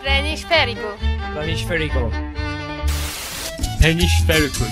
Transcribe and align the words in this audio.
Planisférico. 0.00 0.96
Planisférico. 1.32 2.10
Hemisférico. 3.82 4.64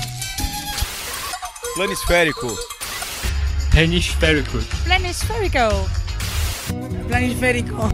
Planisférico. 1.75 2.57
Hemisférico. 3.77 4.59
Planisférico. 4.85 5.89
Planisférico. 7.09 7.91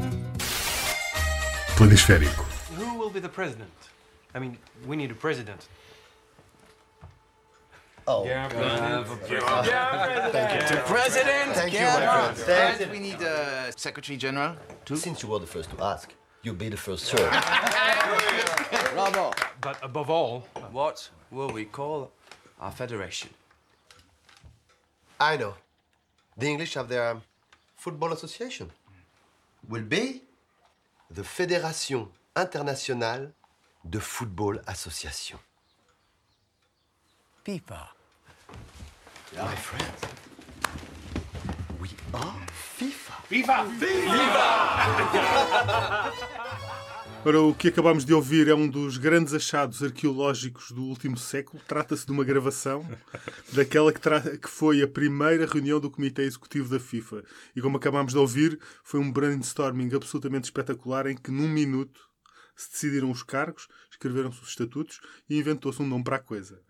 Planisférico. 1.77 2.45
Who 2.79 2.99
will 2.99 3.11
be 3.11 3.21
the 3.21 3.29
president? 3.29 3.71
I 4.35 4.39
mean, 4.39 4.57
we 4.87 4.97
need 4.97 5.11
a 5.11 5.15
president. 5.15 5.69
Oh. 8.07 8.25
Yeah, 8.27 8.49
President! 8.49 9.07
Yeah, 9.31 10.83
president. 10.87 11.55
Thank 11.55 11.73
you, 11.73 11.81
my 11.81 12.35
friend. 12.35 12.81
And 12.81 12.91
we 12.93 12.99
need 12.99 13.21
a 13.23 13.73
Secretary 13.77 14.19
General. 14.19 14.57
Since 14.87 15.23
you 15.23 15.31
were 15.31 15.39
the 15.41 15.47
first 15.47 15.71
to 15.71 15.83
ask, 15.83 16.13
you'll 16.45 16.55
be 16.55 16.69
the 16.69 16.77
first, 16.77 17.07
sir. 17.07 17.17
Bravo. 18.93 19.33
But 19.61 19.79
above 19.83 20.11
all, 20.11 20.47
what 20.71 21.09
will 21.31 21.49
we 21.51 21.65
call 21.65 22.11
our 22.61 22.71
federation? 22.71 23.31
I 25.19 25.37
know. 25.37 25.55
The 26.37 26.47
English 26.47 26.75
have 26.75 26.89
their 26.89 27.11
um, 27.11 27.23
football 27.77 28.13
association. 28.13 28.71
Will 29.69 29.83
be 29.83 30.23
the 31.11 31.23
Fédération 31.23 32.09
Internationale 32.37 33.33
de 33.89 34.01
Football 34.01 34.59
Association. 34.67 35.39
FIFA. 37.47 37.89
My 39.37 39.55
friend, 42.19 42.47
we 43.31 43.43
are 43.43 43.67
FIFA. 43.79 44.35
Ora, 47.27 47.41
o 47.41 47.55
que 47.55 47.69
acabámos 47.69 48.05
de 48.05 48.13
ouvir 48.13 48.49
é 48.49 48.55
um 48.55 48.69
dos 48.69 48.99
grandes 48.99 49.33
achados 49.33 49.83
arqueológicos 49.83 50.71
do 50.73 50.83
último 50.83 51.17
século. 51.17 51.63
Trata-se 51.67 52.05
de 52.05 52.13
uma 52.13 52.23
gravação 52.23 52.87
daquela 53.51 53.91
que, 53.95 54.01
tra- 54.01 54.21
que 54.37 54.49
foi 54.49 54.83
a 54.83 54.89
primeira 54.89 55.47
reunião 55.47 55.81
do 55.81 55.91
Comitê 55.91 56.23
Executivo 56.23 56.69
da 56.69 56.79
FIFA. 56.79 57.25
E 57.57 57.63
como 57.63 57.79
acabámos 57.79 58.13
de 58.13 58.19
ouvir, 58.19 58.61
foi 58.85 59.01
um 59.01 59.11
brainstorming 59.11 59.95
absolutamente 59.95 60.45
espetacular 60.45 61.07
em 61.07 61.17
que, 61.17 61.31
num 61.31 61.49
minuto, 61.49 61.99
se 62.55 62.71
decidiram 62.73 63.11
os 63.11 63.23
cargos, 63.23 63.69
escreveram-se 63.95 64.43
os 64.43 64.49
estatutos 64.49 65.01
e 65.29 65.39
inventou-se 65.39 65.81
um 65.83 65.87
nome 65.87 66.05
para 66.05 66.17
a 66.17 66.19
coisa. 66.21 66.61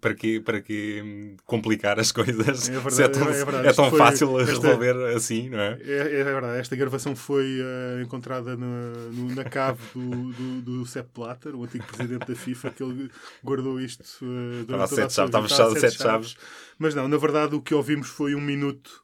Para 0.00 0.14
que, 0.14 0.40
para 0.40 0.60
que 0.60 1.02
hum, 1.02 1.36
complicar 1.44 1.98
as 1.98 2.12
coisas? 2.12 2.68
É 2.68 2.78
verdade, 2.78 3.02
é, 3.02 3.08
tão, 3.08 3.28
é 3.28 3.44
verdade. 3.44 3.68
é 3.68 3.72
tão 3.72 3.90
fácil 3.90 4.40
esta- 4.40 4.52
resolver 4.52 4.96
assim, 5.16 5.48
não 5.50 5.58
é? 5.60 5.78
É, 5.82 6.20
é 6.20 6.24
verdade, 6.24 6.58
esta 6.60 6.76
gravação 6.76 7.16
foi 7.16 7.58
eh, 7.60 8.02
encontrada 8.02 8.56
na, 8.56 8.66
no- 9.12 9.34
na 9.34 9.44
cave 9.44 9.80
do, 9.94 10.32
do, 10.32 10.62
do 10.62 10.86
Sepp 10.86 11.08
Blatter, 11.14 11.54
o 11.54 11.64
antigo 11.64 11.84
presidente 11.86 12.26
da 12.26 12.34
FIFA, 12.34 12.70
que 12.70 12.82
ele 12.82 13.10
guardou 13.42 13.80
isto 13.80 14.02
Estava 14.02 14.84
a 14.84 14.86
durante 14.86 14.90
toda 14.90 15.02
sete 15.02 15.12
sua 15.12 15.26
chaves, 15.26 15.28
estava 15.28 15.48
fechado 15.48 15.68
a 15.68 15.72
a 15.72 15.80
sete 15.80 16.02
chaves. 16.02 16.36
Mas 16.78 16.94
não, 16.94 17.08
na 17.08 17.16
verdade 17.16 17.54
o 17.54 17.62
que 17.62 17.74
ouvimos 17.74 18.08
foi 18.08 18.34
um 18.34 18.40
minuto 18.40 19.03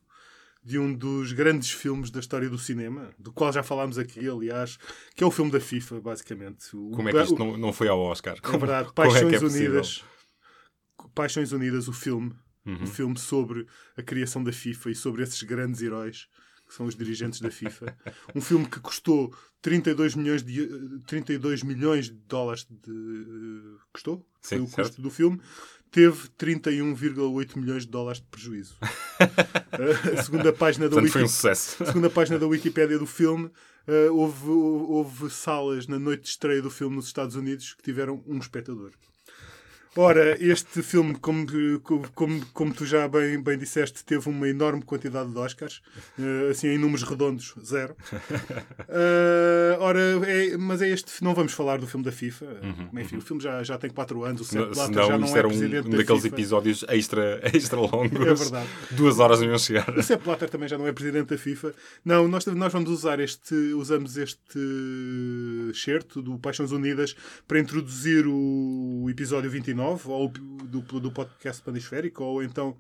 de 0.62 0.78
um 0.78 0.92
dos 0.94 1.33
grandes 1.33 1.70
filmes 1.70 2.11
da 2.11 2.20
história 2.20 2.48
do 2.50 2.58
cinema, 2.58 3.11
do 3.19 3.33
qual 3.33 3.53
já 3.53 3.62
falámos 3.62 3.98
aqui, 3.98 4.28
aliás, 4.28 4.78
que 5.14 5.25
é 5.25 5.27
o 5.27 5.30
filme 5.30 5.50
da 5.50 5.58
FIFA, 5.61 6.00
basicamente. 6.00 6.77
O- 6.77 6.91
Como 6.91 7.08
é 7.08 7.12
que 7.12 7.22
isto 7.22 7.34
o- 7.34 7.39
não, 7.39 7.56
não 7.56 7.72
foi 7.72 7.89
ao 7.89 7.98
Oscar? 7.98 8.36
é 8.42 8.58
verdade, 8.58 8.88
é 8.91 8.92
que 8.92 9.00
é 9.00 9.05
Paixões 9.05 9.41
possível? 9.41 9.69
Unidas. 9.70 10.05
Paixões 11.14 11.53
Unidas, 11.53 11.88
o 11.88 11.92
filme. 11.92 12.34
Uhum. 12.66 12.83
O 12.84 12.86
filme 12.86 13.19
sobre 13.19 13.66
a 13.97 14.03
criação 14.03 14.44
da 14.44 14.53
FIFA 14.53 14.91
e 14.91 14.94
sobre 14.94 15.22
esses 15.22 15.42
grandes 15.42 15.81
heróis 15.81 16.28
que 16.69 16.75
são 16.77 16.86
os 16.86 16.94
dirigentes 16.94 17.41
da 17.41 17.50
FIFA. 17.50 17.97
um 18.36 18.41
filme 18.41 18.64
que 18.69 18.78
custou 18.78 19.34
32 19.61 20.14
milhões 20.14 20.41
de, 20.42 20.69
32 21.06 21.62
milhões 21.64 22.06
de 22.06 22.12
dólares 22.28 22.64
de. 22.70 22.91
eh, 22.92 23.78
Custou? 23.92 24.25
Sim, 24.41 24.56
Foi 24.56 24.58
o 24.58 24.64
custo 24.66 24.83
certo. 24.84 25.03
do 25.03 25.11
filme. 25.11 25.41
Teve 25.91 26.28
31,8 26.38 27.56
milhões 27.56 27.84
de 27.84 27.91
dólares 27.91 28.20
de 28.20 28.27
prejuízo. 28.28 28.76
a 30.16 30.22
segunda 30.22 30.53
página 30.53 30.88
da 30.88 30.94
foi 30.94 31.03
um 31.03 31.04
Wiki- 31.04 31.28
sucesso. 31.28 31.82
a 31.82 31.87
segunda 31.87 32.09
página 32.09 32.38
da 32.38 32.47
Wikipédia 32.47 32.98
do 32.98 33.06
filme, 33.06 33.50
eh, 33.87 34.09
houve, 34.10 34.48
houve 34.50 35.31
salas 35.31 35.87
na 35.88 35.98
noite 35.98 36.22
de 36.22 36.28
estreia 36.28 36.62
do 36.62 36.70
filme 36.70 36.97
nos 36.97 37.06
Estados 37.06 37.34
Unidos 37.34 37.75
que 37.75 37.82
tiveram 37.82 38.22
um 38.26 38.38
espectador. 38.38 38.92
Ora, 39.97 40.37
este 40.41 40.83
filme, 40.83 41.17
como, 41.17 41.45
como, 42.15 42.47
como 42.53 42.73
tu 42.73 42.87
já 42.87 43.09
bem, 43.09 43.43
bem 43.43 43.59
disseste, 43.59 44.05
teve 44.05 44.28
uma 44.28 44.49
enorme 44.49 44.83
quantidade 44.83 45.31
de 45.33 45.37
Oscars, 45.37 45.81
eh, 46.19 46.49
assim 46.51 46.69
em 46.69 46.78
números 46.78 47.03
redondos, 47.03 47.55
zero. 47.65 47.97
Eh, 48.93 49.77
ora, 49.78 50.01
é- 50.27 50.56
mas 50.56 50.83
é 50.83 50.89
este, 50.91 51.23
não 51.23 51.33
vamos 51.34 51.53
falar 51.53 51.78
do 51.78 51.87
filme 51.87 52.05
da 52.05 52.11
FIFA. 52.12 52.47
Enfim, 52.95 53.17
o 53.17 53.21
filme 53.21 53.41
já, 53.43 53.62
já 53.62 53.78
tem 53.78 53.89
4 53.91 54.25
anos, 54.25 54.41
o 54.43 54.45
Sepp 54.45 54.61
Uhum, 54.65 54.69
Se 54.69 54.75
Blatter 54.75 55.05
já 55.06 55.19
não 55.19 55.27
é 55.37 55.41
um, 55.47 55.49
presidente 55.49 55.87
um 55.87 55.91
da 55.91 55.97
daqueles 55.99 56.22
FIFA. 56.22 56.34
episódios 56.34 56.84
extra, 56.89 57.41
extra 57.55 57.81
longos. 57.81 58.21
É 58.27 58.34
verdade. 58.34 58.69
Duas 58.93 59.19
horas 59.21 59.41
não 59.41 59.59
chegar. 59.59 59.89
O 59.97 60.03
Sepp 60.03 60.25
Blatter 60.25 60.51
também 60.51 60.69
já 60.69 60.77
não 60.77 60.87
é 60.87 60.93
presidente 60.93 61.28
da 61.28 61.39
FIFA. 61.39 61.72
Não, 62.05 62.27
nós, 62.28 62.45
nós 62.47 62.72
vamos 62.72 62.91
usar 62.91 63.21
este, 63.21 63.55
usamos 63.75 64.17
este 64.17 64.59
excerto 65.71 66.21
do 66.22 66.39
Paixões 66.39 66.72
Unidas 66.72 67.15
para 67.47 67.59
introduzir 67.61 68.25
o 68.27 69.07
episódio 69.09 69.51
29 69.51 69.79
ou 69.84 70.26
o- 70.26 70.28
do, 70.28 70.80
do 71.00 71.10
podcast 71.12 71.62
Panisférico 71.62 72.22
ou 72.24 72.42
então 72.42 72.76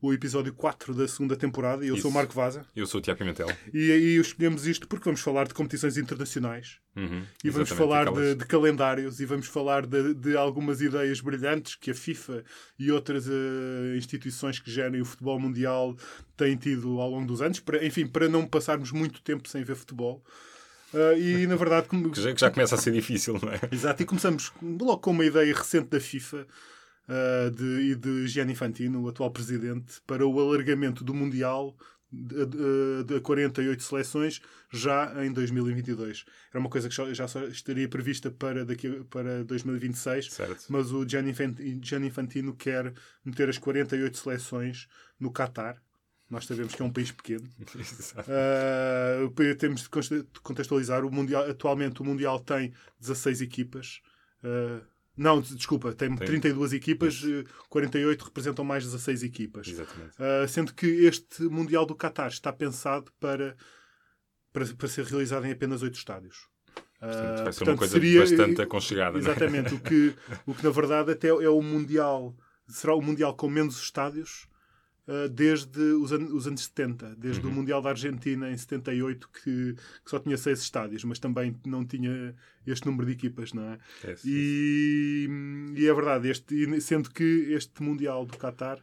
o 0.00 0.12
episódio 0.12 0.52
4 0.54 0.94
da 0.94 1.08
segunda 1.08 1.34
temporada. 1.36 1.84
Eu 1.84 1.96
sou 1.96 2.04
o 2.04 2.08
Isso. 2.08 2.10
Marco 2.12 2.32
Vaza. 2.32 2.64
Eu 2.76 2.86
sou 2.86 3.00
o 3.00 3.02
Tiago 3.02 3.18
Pimentel. 3.18 3.48
E 3.74 3.90
aí 3.90 4.16
escolhemos 4.16 4.64
isto 4.64 4.86
porque 4.86 5.04
vamos 5.06 5.20
falar 5.20 5.48
de 5.48 5.54
competições 5.54 5.96
internacionais 5.96 6.78
Uhum, 6.94 7.22
e 7.44 7.50
vamos 7.50 7.68
falar 7.70 8.10
de, 8.12 8.34
de 8.36 8.44
calendários 8.44 9.18
e 9.20 9.24
vamos 9.24 9.46
falar 9.46 9.86
de, 9.86 10.14
de 10.14 10.36
algumas 10.36 10.80
ideias 10.80 11.20
brilhantes 11.20 11.74
que 11.76 11.90
a 11.90 11.94
FIFA 11.94 12.44
e 12.78 12.90
outras 12.92 13.26
eh, 13.28 13.96
instituições 13.96 14.58
que 14.60 14.68
gerem 14.70 15.00
o 15.00 15.04
futebol 15.04 15.38
mundial 15.38 15.96
têm 16.36 16.56
tido 16.56 17.00
ao 17.00 17.10
longo 17.10 17.26
dos 17.26 17.40
anos, 17.42 17.58
para, 17.60 17.84
enfim, 17.84 18.06
para 18.06 18.28
não 18.28 18.46
passarmos 18.46 18.90
muito 18.92 19.20
tempo 19.22 19.48
sem 19.48 19.62
ver 19.64 19.74
futebol. 19.76 20.24
Eh, 20.94 21.18
e 21.18 21.46
na 21.46 21.56
verdade, 21.56 21.88
como, 21.88 22.14
já, 22.14 22.34
já 22.34 22.50
começa 22.50 22.74
a 22.74 22.78
ser 22.78 22.92
difícil, 22.92 23.38
não 23.42 23.50
é? 23.52 23.60
exato, 23.70 24.02
e 24.02 24.06
começamos 24.06 24.52
logo 24.62 24.98
com 24.98 25.10
uma 25.10 25.24
ideia 25.24 25.54
recente 25.54 25.88
da 25.88 26.00
FIFA 26.00 26.46
eh, 27.08 27.50
de, 27.50 27.64
e 27.92 27.94
de 27.94 28.26
Gianni 28.26 28.52
Infantino, 28.52 29.02
o 29.02 29.08
atual 29.08 29.30
presidente, 29.30 30.00
para 30.06 30.26
o 30.26 30.40
alargamento 30.40 31.04
do 31.04 31.12
Mundial 31.14 31.76
de, 32.10 32.46
de- 32.46 33.04
de 33.04 33.20
48 33.20 33.82
seleções 33.82 34.40
já 34.72 35.12
em 35.26 35.30
2022. 35.30 36.24
Era 36.50 36.58
uma 36.58 36.70
coisa 36.70 36.88
que 36.88 36.94
já, 36.94 37.12
já 37.12 37.28
só 37.28 37.42
estaria 37.44 37.86
prevista 37.86 38.30
para, 38.30 38.64
daqui, 38.64 38.88
para 39.10 39.44
2026, 39.44 40.32
Certo. 40.32 40.64
mas 40.70 40.90
o 40.90 41.06
Gianni 41.06 41.30
Infant- 41.32 41.60
Gianni 41.82 42.06
Infantino 42.08 42.54
quer 42.56 42.94
meter 43.22 43.50
as 43.50 43.58
48 43.58 44.16
seleções 44.16 44.88
no 45.20 45.30
Qatar. 45.30 45.76
Nós 46.30 46.44
sabemos 46.44 46.74
que 46.74 46.82
é 46.82 46.84
um 46.84 46.92
país 46.92 47.10
pequeno. 47.10 47.48
Uh, 48.28 49.54
temos 49.56 49.82
de 49.82 49.88
contextualizar. 50.42 51.04
O 51.04 51.10
mundial, 51.10 51.48
atualmente 51.48 52.00
o 52.02 52.04
Mundial 52.04 52.38
tem 52.40 52.72
16 53.00 53.40
equipas. 53.40 54.00
Uh, 54.44 54.80
não, 55.16 55.40
desculpa, 55.40 55.92
tem, 55.92 56.14
Tem- 56.14 56.26
32 56.26 56.72
equipas, 56.72 57.22
uh, 57.24 57.44
48 57.68 58.24
representam 58.24 58.64
mais 58.64 58.84
16 58.84 59.22
equipas. 59.22 59.66
Exatamente. 59.68 60.12
Uh, 60.16 60.48
sendo 60.48 60.74
que 60.74 60.86
este 60.86 61.42
Mundial 61.44 61.84
do 61.86 61.94
Qatar 61.96 62.28
está 62.28 62.52
pensado 62.52 63.10
para, 63.18 63.56
para, 64.52 64.66
para 64.66 64.88
ser 64.88 65.04
realizado 65.06 65.46
em 65.46 65.52
apenas 65.52 65.82
8 65.82 65.94
estádios. 65.96 66.46
Portanto, 67.00 67.44
vai 67.44 67.52
ser 67.52 67.64
uma 67.64 67.76
portanto, 67.76 67.78
coisa 67.78 67.92
seria- 67.92 68.20
bastante 68.20 68.62
aconchegada. 68.62 69.18
é? 69.18 69.20
Exatamente, 69.20 69.74
o, 69.74 69.80
que, 69.80 70.14
o 70.46 70.54
que 70.54 70.64
na 70.64 70.70
verdade 70.70 71.12
até 71.12 71.28
é 71.28 71.48
o 71.48 71.62
Mundial, 71.62 72.36
será 72.68 72.94
o 72.94 73.00
Mundial 73.02 73.34
com 73.36 73.48
menos 73.48 73.80
estádios 73.80 74.46
uh, 75.08 75.28
desde 75.28 75.80
os, 75.80 76.12
an- 76.12 76.32
os 76.32 76.46
anos 76.46 76.64
70, 76.64 77.16
desde 77.16 77.44
Uhum. 77.44 77.52
o 77.52 77.54
Mundial 77.56 77.82
da 77.82 77.90
Argentina 77.90 78.50
em 78.50 78.56
78, 78.56 79.28
que, 79.30 79.74
que 80.04 80.10
só 80.10 80.18
tinha 80.20 80.36
seis 80.36 80.60
estádios, 80.60 81.02
mas 81.04 81.18
também 81.18 81.56
não 81.66 81.84
tinha 81.84 82.34
este 82.66 82.86
número 82.86 83.06
de 83.06 83.12
equipas, 83.12 83.52
não 83.52 83.62
é? 83.64 83.78
É, 84.04 84.14
E, 84.24 85.28
e 85.76 85.86
é 85.86 85.94
verdade, 85.94 86.28
este, 86.28 86.80
sendo 86.80 87.10
que 87.10 87.24
este 87.50 87.82
Mundial 87.82 88.24
do 88.26 88.36
Qatar 88.38 88.78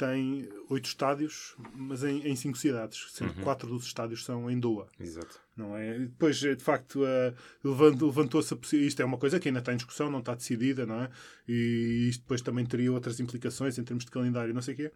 tem 0.00 0.48
oito 0.70 0.86
estádios, 0.86 1.54
mas 1.74 2.02
em, 2.02 2.26
em 2.26 2.34
cinco 2.34 2.56
cidades, 2.56 3.06
sendo 3.10 3.34
Uhum. 3.36 3.42
quatro 3.44 3.68
dos 3.68 3.84
estádios 3.84 4.24
são 4.24 4.50
em 4.50 4.58
Doha 4.58 4.86
Exato. 4.98 5.38
não 5.56 5.76
é? 5.76 5.98
Depois, 5.98 6.38
de 6.38 6.56
facto, 6.56 7.04
eh, 7.04 7.34
levant- 7.62 8.00
levantou-se 8.00 8.54
Isto 8.86 9.02
é 9.02 9.04
uma 9.04 9.18
coisa 9.18 9.38
que 9.38 9.48
ainda 9.48 9.58
está 9.60 9.72
em 9.74 9.76
discussão, 9.76 10.10
não 10.10 10.20
está 10.20 10.34
decidida, 10.34 10.86
não 10.86 11.02
é? 11.02 11.10
E 11.46 12.08
isto 12.08 12.22
depois 12.22 12.40
também 12.40 12.64
teria 12.64 12.90
outras 12.90 13.20
implicações 13.20 13.76
em 13.78 13.84
termos 13.84 14.04
de 14.06 14.10
calendário, 14.10 14.54
não 14.54 14.62
sei 14.62 14.72
o 14.74 14.76
quê. 14.78 14.92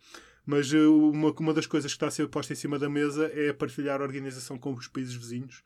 Mas 0.46 0.72
eh, 0.72 0.78
uma, 0.86 1.30
uma 1.32 1.52
das 1.54 1.66
coisas 1.66 1.92
que 1.92 1.96
está 1.96 2.06
a 2.06 2.10
ser 2.10 2.26
posta 2.28 2.52
em 2.52 2.56
cima 2.56 2.78
da 2.78 2.88
mesa 2.88 3.30
é 3.34 3.52
partilhar 3.52 4.00
a 4.00 4.04
organização 4.04 4.56
com 4.58 4.72
os 4.72 4.88
países 4.88 5.14
vizinhos. 5.14 5.62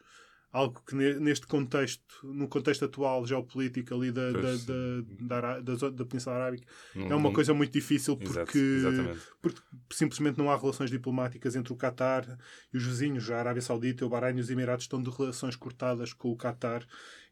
Algo 0.53 0.81
que 0.87 0.95
ne- 0.97 1.21
neste 1.21 1.47
contexto, 1.47 2.03
no 2.25 2.49
contexto 2.49 2.85
atual 2.87 3.27
geopolítico 3.27 3.95
ali 3.95 4.11
da, 4.11 4.33
da, 4.33 4.41
Pois. 4.41 4.65
da, 4.65 5.03
da, 5.41 5.61
da, 5.61 5.91
da 5.91 6.05
Península 6.07 6.37
Arábica, 6.37 6.67
é 6.95 7.09
Não- 7.09 7.19
uma 7.19 7.33
coisa 7.33 7.53
muito 7.53 7.73
difícil 7.73 8.15
Hum, 8.15 8.23
Exato, 8.23 8.47
porque, 8.47 9.19
porque 9.43 9.61
simplesmente 9.93 10.39
não 10.39 10.51
há 10.51 10.57
relações 10.57 10.91
diplomáticas 10.91 11.55
entre 11.55 11.73
o 11.73 11.77
Qatar 11.77 12.39
e 12.73 12.77
os 12.77 12.85
vizinhos. 12.85 13.31
A 13.31 13.39
Arábia 13.39 13.61
Saudita, 13.63 14.07
o 14.07 14.09
Bahrein 14.09 14.37
e 14.39 14.41
os 14.41 14.49
Emirados 14.51 14.85
estão 14.85 15.03
de 15.03 15.11
relações 15.11 15.55
cortadas 15.55 16.13
com 16.13 16.31
o 16.33 16.37
Qatar 16.37 16.87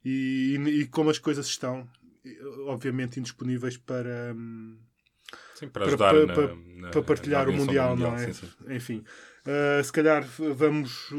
e, 0.04 0.56
e 0.66 0.86
como 0.86 1.08
as 1.10 1.18
coisas 1.18 1.46
estão, 1.46 1.88
obviamente 2.66 3.18
indisponíveis 3.18 3.76
para. 3.76 4.34
hum, 4.36 4.76
Sim, 5.54 5.68
para 5.68 5.86
ajudar 5.86 6.10
para- 6.12 6.26
na- 6.26 6.34
para- 6.34 6.54
na- 6.54 6.90
para 6.90 7.02
partilhar 7.02 7.46
na 7.46 7.52
o 7.52 7.56
Mundial, 7.56 7.96
do 7.96 8.02
não 8.02 8.14
é? 8.14 8.30
sim, 8.30 8.46
sim. 8.46 8.48
Enfim, 8.68 9.04
uh, 9.46 9.82
se 9.82 9.90
calhar 9.90 10.22
vamos. 10.54 11.10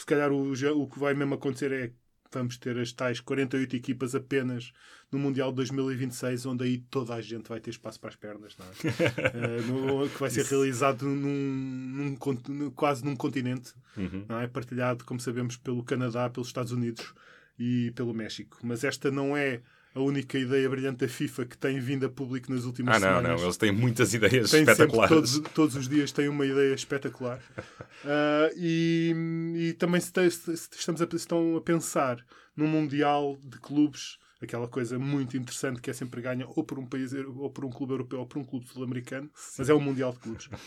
Se 0.00 0.06
calhar 0.06 0.32
o, 0.32 0.52
o 0.52 0.86
que 0.88 0.98
vai 0.98 1.12
mesmo 1.14 1.34
acontecer 1.34 1.70
é 1.72 1.88
que 1.88 1.94
vamos 2.32 2.56
ter 2.56 2.78
as 2.78 2.92
tais 2.92 3.20
48 3.20 3.76
equipas 3.76 4.14
apenas 4.14 4.72
no 5.12 5.18
Mundial 5.18 5.50
de 5.50 5.56
2026, 5.56 6.46
onde 6.46 6.64
aí 6.64 6.78
toda 6.78 7.14
a 7.14 7.20
gente 7.20 7.48
vai 7.48 7.60
ter 7.60 7.70
espaço 7.70 7.98
para 8.00 8.08
as 8.10 8.16
pernas, 8.16 8.56
não 8.56 8.66
é? 8.66 8.70
Uh, 8.70 9.66
no- 10.02 10.08
que 10.08 10.18
vai 10.20 10.30
ser 10.30 10.44
realizado 10.46 11.04
num, 11.06 12.16
num 12.48 12.70
quase 12.70 13.04
num 13.04 13.14
continente, 13.16 13.74
Uhum. 13.96 14.24
não 14.28 14.38
é? 14.40 14.46
Partilhado, 14.46 15.04
como 15.04 15.18
sabemos, 15.20 15.56
pelo 15.56 15.82
Canadá, 15.84 16.30
pelos 16.30 16.48
Estados 16.48 16.70
Unidos 16.72 17.12
e 17.58 17.90
pelo 17.96 18.14
México. 18.14 18.56
Mas 18.62 18.84
esta 18.84 19.10
não 19.10 19.36
é 19.36 19.60
a 19.94 20.00
única 20.00 20.38
ideia 20.38 20.68
brilhante 20.68 20.98
da 21.04 21.08
FIFA 21.08 21.44
que 21.46 21.58
tem 21.58 21.80
vindo 21.80 22.06
a 22.06 22.08
público 22.08 22.52
nas 22.52 22.64
últimas 22.64 22.96
Ah, 22.96 23.00
não, 23.00 23.06
semanas 23.18 23.40
não. 23.40 23.46
Eles 23.46 23.56
têm 23.56 23.72
muitas 23.72 24.14
ideias 24.14 24.48
sempre, 24.50 24.72
espetaculares. 24.72 25.14
todos, 25.14 25.52
todos 25.52 25.76
os 25.76 25.88
dias 25.88 26.12
tem 26.12 26.28
uma 26.28 26.46
ideia 26.46 26.74
espetacular. 26.74 27.40
Ah, 28.02 28.48
e, 28.56 29.12
e 29.56 29.72
também 29.74 30.00
se, 30.00 30.10
se- 30.30 30.56
se 30.56 30.68
estamos 30.74 31.02
a, 31.02 31.08
estão 31.12 31.54
a 31.56 31.60
pensar 31.60 32.16
num 32.56 32.66
Mundial 32.66 33.36
de 33.44 33.58
clubes, 33.58 34.16
aquela 34.40 34.66
coisa 34.66 34.98
muito 34.98 35.36
interessante 35.36 35.82
que 35.82 35.90
é 35.90 35.92
sempre 35.92 36.22
ganha 36.22 36.46
ou 36.48 36.64
por 36.64 36.78
um 36.78 36.86
país 36.86 37.12
ou 37.12 37.50
por 37.50 37.62
um 37.66 37.68
clube 37.70 37.92
europeu 37.92 38.20
ou 38.20 38.26
por 38.26 38.38
um 38.38 38.44
clube 38.44 38.66
sul-americano, 38.68 39.28
mas 39.58 39.68
é 39.68 39.74
um 39.74 39.80
Mundial 39.80 40.12
de 40.12 40.18
clubes. 40.20 40.48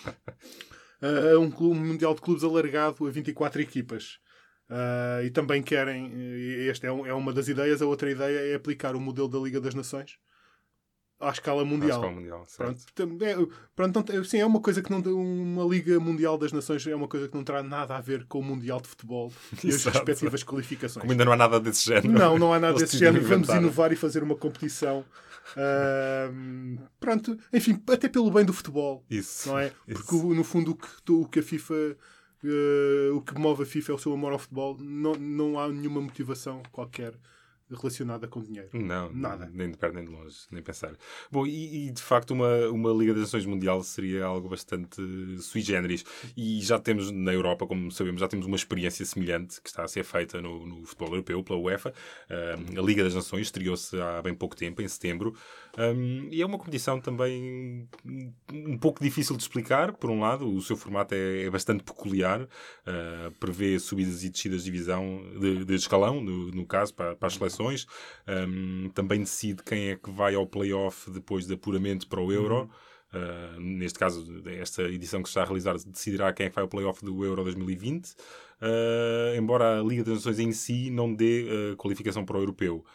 Ah, 1.01 1.07
É 1.33 1.37
um, 1.37 1.49
clube- 1.51 1.75
um 1.77 1.85
Mundial 1.85 2.13
de 2.15 2.21
clubes 2.21 2.43
alargado 2.43 3.05
a 3.05 3.09
24 3.09 3.61
equipas. 3.61 4.19
Ah, 4.69 5.21
e 5.24 5.30
também 5.30 5.62
querem, 5.62 6.12
e 6.15 6.68
esta 6.69 6.88
é, 6.88 6.92
um- 6.92 7.06
é 7.06 7.13
uma 7.13 7.31
das 7.33 7.48
ideias, 7.48 7.81
a 7.81 7.86
outra 7.86 8.10
ideia 8.10 8.51
é 8.51 8.56
aplicar 8.56 8.95
o 8.95 9.00
modelo 9.01 9.27
da 9.27 9.38
Liga 9.39 9.60
das 9.62 9.75
Nações 9.75 10.18
à 11.19 11.30
escala 11.30 11.63
mundial. 11.63 12.04
É 12.04 12.07
o 12.07 12.12
mundial. 12.12 12.45
Pronto, 12.57 13.24
é, 13.24 13.36
pronto 13.75 14.06
não 14.13 14.24
sim, 14.25 14.39
é 14.39 14.45
uma 14.45 14.60
coisa 14.60 14.81
que 14.81 14.92
não 14.92 15.00
uma 15.00 15.63
Liga 15.63 15.98
Mundial 16.00 16.38
das 16.38 16.51
Nações 16.51 16.86
é 16.86 16.94
uma 16.94 17.07
coisa 17.07 17.30
que 17.30 17.36
não 17.36 17.44
terá 17.45 17.63
nada 17.63 17.95
a 17.95 18.01
ver 18.01 18.25
com 18.25 18.39
o 18.39 18.44
Mundial 18.44 18.81
de 18.81 18.89
Futebol 18.89 19.31
e 19.63 19.68
as 19.69 19.75
Exato. 19.88 19.98
respectivas 19.98 20.44
qualificações. 20.44 21.01
Como 21.01 21.12
ainda 21.12 21.24
não 21.24 21.31
há 21.31 21.38
nada 21.38 21.59
desse 21.62 21.86
género. 21.86 22.09
Não, 22.12 22.38
não 22.38 22.54
há 22.54 22.59
nada 22.59 22.74
Eles 22.74 22.83
desse 22.83 22.98
género. 22.98 23.24
Vamos 23.25 23.48
inovar 23.50 23.94
e 23.94 23.95
fazer 23.95 24.21
uma 24.24 24.36
competição. 24.36 25.06
Ahm, 25.56 26.77
pronto, 27.00 27.38
enfim, 27.54 27.81
até 27.89 28.09
pelo 28.09 28.31
bem 28.31 28.44
do 28.45 28.54
futebol, 28.54 29.06
Isso. 29.09 29.50
não 29.50 29.59
é? 29.59 29.71
Isso. 29.88 30.04
Porque 30.06 30.16
no 30.36 30.44
fundo 30.44 30.71
o 30.71 30.75
que, 30.75 30.88
o 31.12 31.25
que 31.25 31.39
a 31.39 31.44
FIFA, 31.44 31.95
eh, 32.44 33.12
o 33.12 33.22
que 33.22 33.38
move 33.40 33.63
a 33.63 33.66
FIFA 33.66 33.92
é 33.94 33.95
o 33.95 33.98
seu 33.98 34.13
amor 34.13 34.34
ao 34.34 34.40
futebol. 34.40 34.78
Não, 34.80 35.13
não 35.16 35.60
há 35.60 35.68
nenhuma 35.69 36.01
motivação 36.01 36.62
qualquer 36.72 37.13
relacionada 37.75 38.28
com 38.28 38.42
dinheiro. 38.42 38.69
Não, 38.74 39.12
Nada. 39.12 39.50
nem 39.51 39.72
de 39.72 39.78
perto 39.78 39.95
nem 39.95 40.06
de 40.06 40.12
longe, 40.12 40.38
nem 40.51 40.62
pensar. 40.62 40.95
Bom, 41.31 41.45
e, 41.45 41.88
e, 41.88 41.92
de 41.92 42.01
facto 42.01 42.31
uma, 42.31 42.68
uma 42.69 42.92
Liga 42.92 43.13
das 43.13 43.24
Nações 43.24 43.45
Mundial 43.45 43.84
seria 43.84 44.25
algo 44.25 44.50
bastante 44.50 45.01
sui 45.40 45.62
generis. 45.62 46.06
E 46.36 46.62
já 46.62 46.80
temos 46.80 47.12
na 47.12 47.34
Europa, 47.34 47.66
como 47.66 47.92
sabemos, 47.92 48.22
já 48.22 48.28
temos 48.28 48.45
uma 48.45 48.56
experiência 48.56 49.06
semelhante 49.06 49.62
que 49.62 49.69
está 49.69 49.84
a 49.84 49.88
ser 49.88 50.04
feita 50.04 50.42
no, 50.42 50.66
no 50.66 50.86
futebol 50.86 51.10
europeu 51.10 51.44
pela 51.44 51.60
UEFA. 51.60 51.94
Um, 52.30 52.80
a 52.80 52.84
Liga 52.84 53.04
das 53.04 53.16
Nações 53.16 53.48
estreou-se 53.48 54.00
há 54.00 54.22
bem 54.22 54.34
pouco 54.34 54.56
tempo, 54.56 54.81
em 54.81 54.88
setembro. 54.88 55.36
Um, 55.77 56.27
e 56.31 56.39
é 56.41 56.45
uma 56.45 56.57
competição 56.59 57.01
também 57.01 57.87
um- 58.53 58.77
pouco 58.77 59.03
difícil 59.03 59.35
de 59.35 59.41
explicar, 59.41 59.93
por 59.93 60.09
um 60.09 60.19
lado. 60.19 60.47
O 60.47 60.61
seu 60.61 60.77
formato 60.77 61.15
é, 61.15 61.43
é 61.43 61.49
bastante 61.49 61.83
peculiar. 61.83 62.41
Uh, 62.41 63.31
prevê 63.39 63.79
subidas 63.79 64.23
e 64.23 64.29
descidas 64.29 64.63
de 64.63 64.71
divisão, 64.71 65.23
de, 65.39 65.65
de 65.65 65.73
escalão, 65.75 66.21
no, 66.21 66.51
no 66.51 66.65
caso, 66.65 66.93
para, 66.93 67.15
para 67.15 67.27
as 67.27 67.33
seleções. 67.35 67.87
Um, 68.27 68.89
também 68.93 69.19
decide 69.21 69.63
quem 69.63 69.89
é 69.89 69.95
que 69.95 70.11
vai 70.11 70.35
ao 70.35 70.45
play-off 70.45 71.09
depois 71.09 71.47
de 71.47 71.53
apuramento 71.53 72.07
para 72.07 72.21
o 72.21 72.31
Euro. 72.31 72.69
Uh, 73.13 73.59
neste 73.59 73.97
caso, 73.97 74.25
esta 74.45 74.83
edição 74.83 75.21
que 75.21 75.29
se 75.29 75.31
está 75.31 75.43
a 75.43 75.45
realizar 75.45 75.75
decidirá 75.85 76.33
quem 76.33 76.47
é 76.47 76.49
que 76.49 76.55
vai 76.55 76.63
ao 76.63 76.67
play-off 76.67 77.03
do 77.03 77.23
Euro 77.25 77.43
2020. 77.43 78.11
Uh, 78.61 79.35
embora 79.37 79.79
a 79.79 79.83
Liga 79.83 80.03
das 80.03 80.15
Nações 80.15 80.39
em 80.39 80.51
si 80.51 80.89
não 80.89 81.13
dê 81.13 81.73
uh, 81.73 81.77
qualificação 81.77 82.23
para 82.25 82.37
o 82.37 82.41
Europeu. 82.41 82.85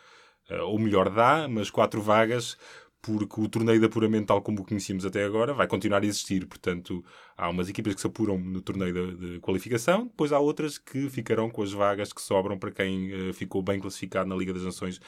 Uh, 0.51 0.63
ou 0.63 0.79
melhor, 0.79 1.11
dá, 1.11 1.47
mas 1.49 1.71
quatro 1.71 2.01
vagas, 2.01 2.57
porque 3.01 3.41
o 3.41 3.49
torneio 3.49 3.79
de 3.79 3.87
apuramento, 3.87 4.27
tal 4.27 4.43
como 4.43 4.61
o 4.61 4.65
conhecíamos 4.65 5.05
até 5.05 5.25
agora, 5.25 5.55
vai 5.55 5.67
continuar 5.67 6.03
a 6.03 6.07
existir. 6.07 6.47
Portanto, 6.47 7.05
há 7.37 7.49
umas 7.49 7.69
equipas 7.69 7.95
que 7.95 8.01
se 8.01 8.07
apuram 8.07 8.39
no 8.39 8.61
torneio 8.61 8.93
de, 8.93 9.33
de 9.33 9.41
qualificação, 9.41 10.05
depois 10.07 10.33
há 10.33 10.39
outras 10.39 10.79
que 10.79 11.09
ficarão 11.09 11.51
com 11.51 11.63
as 11.63 11.73
vagas 11.73 12.13
que 12.13 12.21
sobram 12.21 12.59
para 12.59 12.71
quem 12.71 13.31
uh, 13.31 13.35
ficou 13.35 13.63
bem 13.63 13.79
classificado 13.81 14.29
na 14.29 14.37
Liga 14.37 14.53
das 14.53 14.65
Nações. 14.65 15.01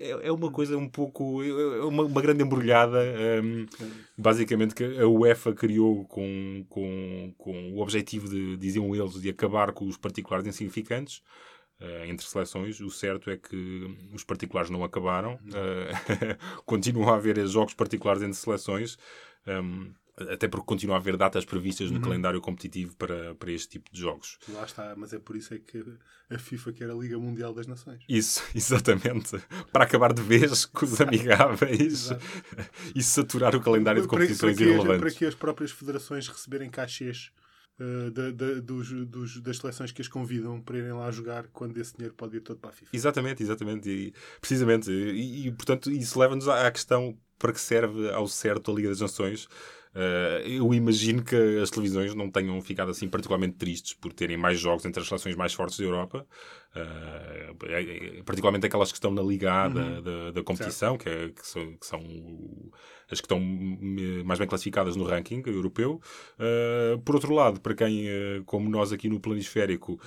É, 0.00 0.28
é 0.28 0.32
uma 0.32 0.50
coisa 0.50 0.76
um 0.76 0.88
pouco. 0.88 1.42
É 1.42 1.84
uma, 1.84 2.04
uma 2.04 2.22
grande 2.22 2.42
embrulhada. 2.42 2.98
um, 3.42 3.66
basicamente, 4.16 4.74
que 4.74 4.84
a 4.84 5.08
UEFA 5.08 5.52
criou 5.52 6.04
com, 6.04 6.64
com, 6.68 7.34
com 7.36 7.72
o 7.72 7.80
objetivo 7.80 8.28
de, 8.28 8.56
diziam 8.56 8.94
eles, 8.94 9.20
de 9.20 9.28
acabar 9.28 9.72
com 9.72 9.86
os 9.86 9.96
particulares 9.96 10.46
insignificantes. 10.46 11.22
Uh, 11.80 12.06
entre 12.06 12.26
seleções, 12.26 12.80
o 12.80 12.90
certo 12.90 13.30
é 13.30 13.36
que 13.36 13.96
os 14.12 14.24
particulares 14.24 14.68
não 14.68 14.82
acabaram, 14.82 15.34
uh, 15.46 16.62
continuam 16.66 17.08
a 17.10 17.14
haver 17.14 17.46
jogos 17.46 17.72
particulares 17.72 18.20
entre 18.20 18.36
seleções, 18.36 18.98
um, 19.46 19.92
até 20.30 20.48
porque 20.48 20.66
continua 20.66 20.96
a 20.96 20.98
haver 20.98 21.16
datas 21.16 21.44
previstas 21.44 21.90
no 21.90 22.00
calendário 22.00 22.40
competitivo 22.40 22.96
para, 22.96 23.34
para 23.36 23.52
este 23.52 23.68
tipo 23.68 23.90
de 23.92 24.00
jogos. 24.00 24.38
Lá 24.48 24.64
está, 24.64 24.94
mas 24.96 25.12
é 25.12 25.18
por 25.18 25.36
isso 25.36 25.54
é 25.54 25.58
que 25.58 25.84
a 26.28 26.38
FIFA 26.38 26.72
quer 26.72 26.90
a 26.90 26.94
Liga 26.94 27.18
Mundial 27.18 27.54
das 27.54 27.66
Nações. 27.66 28.02
Isso, 28.08 28.42
exatamente. 28.54 29.40
Para 29.72 29.84
acabar 29.84 30.12
de 30.12 30.22
vez 30.22 30.66
com 30.66 30.84
os 30.84 31.00
amigáveis 31.00 32.10
e 32.94 33.02
saturar 33.02 33.54
o 33.54 33.60
calendário 33.60 34.02
de 34.02 34.08
competições 34.08 34.56
para, 34.56 34.64
que, 34.64 34.70
irrelevantes. 34.70 35.00
para 35.00 35.10
que 35.10 35.24
as 35.24 35.34
próprias 35.34 35.70
federações 35.70 36.26
receberem 36.26 36.68
cachês 36.68 37.30
uh, 37.80 38.10
da- 38.10 38.30
da- 38.30 38.60
dos, 38.60 38.90
dos- 39.06 39.40
das 39.40 39.58
seleções 39.58 39.92
que 39.92 40.00
as 40.02 40.08
convidam 40.08 40.60
para 40.60 40.78
irem 40.78 40.92
lá 40.92 41.10
jogar 41.10 41.46
quando 41.48 41.76
esse 41.78 41.94
dinheiro 41.94 42.14
pode 42.14 42.36
ir 42.36 42.40
todo 42.40 42.58
para 42.58 42.70
a 42.70 42.72
FIFA. 42.72 42.90
Exatamente, 42.94 43.42
exatamente. 43.42 43.88
E, 43.90 44.12
precisamente. 44.40 44.90
E, 44.90 45.46
e, 45.48 45.52
portanto, 45.52 45.90
isso 45.90 46.18
leva-nos 46.18 46.48
à 46.48 46.66
à 46.66 46.70
questão 46.70 47.16
para 47.38 47.52
que 47.52 47.60
serve 47.60 48.10
ao 48.10 48.26
certo 48.26 48.70
a 48.70 48.74
Liga 48.74 48.88
das 48.88 49.00
Nações. 49.00 49.46
Uh, 49.98 50.46
eu 50.46 50.72
imagino 50.72 51.24
que 51.24 51.34
as 51.60 51.70
televisões 51.70 52.14
não 52.14 52.30
tenham 52.30 52.60
ficado 52.62 52.92
assim 52.92 53.08
particularmente 53.08 53.56
tristes 53.56 53.94
por 53.94 54.12
terem 54.12 54.36
mais 54.36 54.60
jogos 54.60 54.84
entre 54.84 55.00
as 55.02 55.08
seleções 55.08 55.34
mais 55.34 55.52
fortes 55.52 55.76
da 55.78 55.84
Europa, 55.84 56.24
Uh, 56.76 58.22
particularmente 58.24 58.66
aquelas 58.66 58.92
que 58.92 58.98
estão 58.98 59.10
na 59.10 59.22
Liga 59.22 59.50
A 59.50 59.68
da, 59.68 60.00
da, 60.00 60.30
da 60.32 60.42
competição, 60.44 60.98
que, 60.98 61.08
é- 61.08 61.30
que 61.30 61.44
são, 61.44 61.76
que 61.76 61.86
são 61.86 61.98
as 63.10 63.20
que 63.20 63.24
estão 63.24 63.40
mais 64.24 64.38
bem 64.38 64.46
classificadas 64.46 64.94
no 64.94 65.02
ranking 65.04 65.42
europeu. 65.46 65.98
Uh, 66.38 67.00
por 67.00 67.14
outro 67.14 67.34
lado, 67.34 67.58
para 67.58 67.74
quem, 67.74 68.06
como 68.44 68.68
nós 68.68 68.92
aqui 68.92 69.08
no 69.08 69.18
Planisférico, 69.18 69.98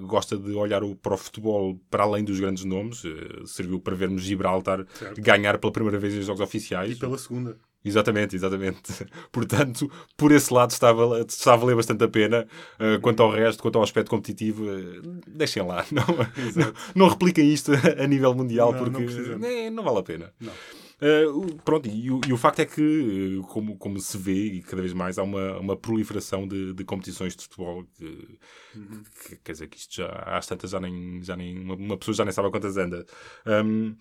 gosta 0.00 0.36
de 0.36 0.52
olhar 0.52 0.82
o, 0.82 0.96
para 0.96 1.14
o 1.14 1.16
futebol 1.16 1.80
para 1.88 2.02
além 2.02 2.24
dos 2.24 2.40
grandes 2.40 2.64
nomes, 2.64 3.02
serviu 3.46 3.80
para 3.80 3.94
vermos 3.94 4.22
Gibraltar 4.22 4.84
Certo. 4.94 5.22
ganhar 5.22 5.58
pela 5.58 5.72
primeira 5.72 5.98
vez 5.98 6.12
em 6.12 6.22
jogos 6.22 6.40
oficiais. 6.40 6.90
E 6.90 6.96
pela 6.96 7.16
segunda. 7.16 7.56
Exatamente, 7.88 8.36
exatamente. 8.36 9.06
Portanto, 9.32 9.90
por 10.16 10.30
esse 10.32 10.52
lado 10.52 10.70
está 10.70 10.90
a 10.90 10.92
valer, 10.92 11.24
está 11.26 11.54
a 11.54 11.56
valer 11.56 11.74
bastante 11.76 12.04
a 12.04 12.08
pena. 12.08 12.46
Uh, 12.78 13.00
quanto 13.00 13.22
ao 13.22 13.30
resto, 13.30 13.62
quanto 13.62 13.76
ao 13.76 13.82
aspecto 13.84 14.10
competitivo, 14.10 14.64
uh, 14.64 15.20
deixem 15.26 15.62
lá. 15.66 15.84
Não, 15.92 16.04
não, 16.06 16.72
não 16.94 17.08
repliquem 17.08 17.52
isto 17.52 17.72
a 17.98 18.06
nível 18.06 18.34
mundial 18.34 18.72
Não, 18.72 18.78
não 18.84 18.90
porque 18.92 19.04
precisamos. 19.06 19.40
nem- 19.40 19.70
não 19.70 19.82
vale 19.82 19.98
a 19.98 20.02
pena. 20.02 20.32
Não. 20.40 20.52
Uh, 21.00 21.54
pronto, 21.64 21.88
e 21.88 22.10
o, 22.10 22.20
e 22.26 22.32
o 22.32 22.36
facto 22.36 22.58
é 22.58 22.66
que, 22.66 23.40
como, 23.50 23.76
como 23.78 24.00
se 24.00 24.18
vê, 24.18 24.32
e 24.46 24.62
cada 24.62 24.82
vez 24.82 24.92
mais, 24.92 25.16
há 25.16 25.22
uma, 25.22 25.56
uma 25.60 25.76
proliferação 25.76 26.46
de, 26.48 26.74
de 26.74 26.84
competições 26.84 27.36
de 27.36 27.44
futebol. 27.44 27.84
Que, 27.96 28.38
Uhum. 28.76 29.02
que- 29.26 29.36
quer 29.36 29.52
dizer 29.52 29.66
que 29.68 29.78
isto 29.78 29.94
já, 29.96 30.08
às 30.26 30.46
tantas 30.46 30.70
já 30.70 30.78
nem, 30.80 31.22
já 31.22 31.36
nem 31.36 31.58
uma, 31.58 31.74
uma 31.74 31.96
pessoa 31.96 32.14
já 32.14 32.24
nem 32.24 32.32
sabe 32.32 32.48
a 32.48 32.50
quantas 32.50 32.76
anda. 32.76 33.06
Um, 33.46 33.94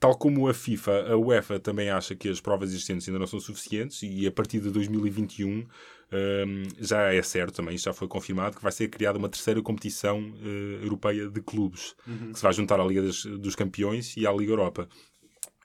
Tal 0.00 0.16
como 0.18 0.48
a 0.48 0.54
FIFA, 0.54 1.12
a 1.12 1.16
UEFA 1.16 1.58
também 1.58 1.88
acha 1.88 2.14
que 2.14 2.28
as 2.28 2.40
provas 2.40 2.70
existentes 2.70 3.08
ainda 3.08 3.18
não 3.18 3.26
são 3.26 3.40
suficientes 3.40 4.02
e 4.02 4.26
a 4.26 4.30
partir 4.32 4.60
de 4.60 4.70
2021 4.70 5.66
hum, 6.12 6.62
já 6.78 7.12
é 7.12 7.22
certo 7.22 7.54
também, 7.56 7.76
já 7.78 7.92
foi 7.92 8.06
confirmado 8.06 8.56
que 8.56 8.62
vai 8.62 8.72
ser 8.72 8.88
criada 8.88 9.18
uma 9.18 9.28
terceira 9.28 9.62
competição 9.62 10.18
eh, 10.42 10.84
europeia 10.84 11.28
de 11.28 11.40
clubes 11.40 11.94
que 12.32 12.38
se 12.38 12.42
vai 12.42 12.52
juntar 12.52 12.78
à 12.80 12.84
Liga 12.84 13.02
das- 13.02 13.24
dos 13.24 13.54
Campeões 13.54 14.14
e 14.16 14.26
à 14.26 14.32
Liga 14.32 14.52
Europa. 14.52 14.88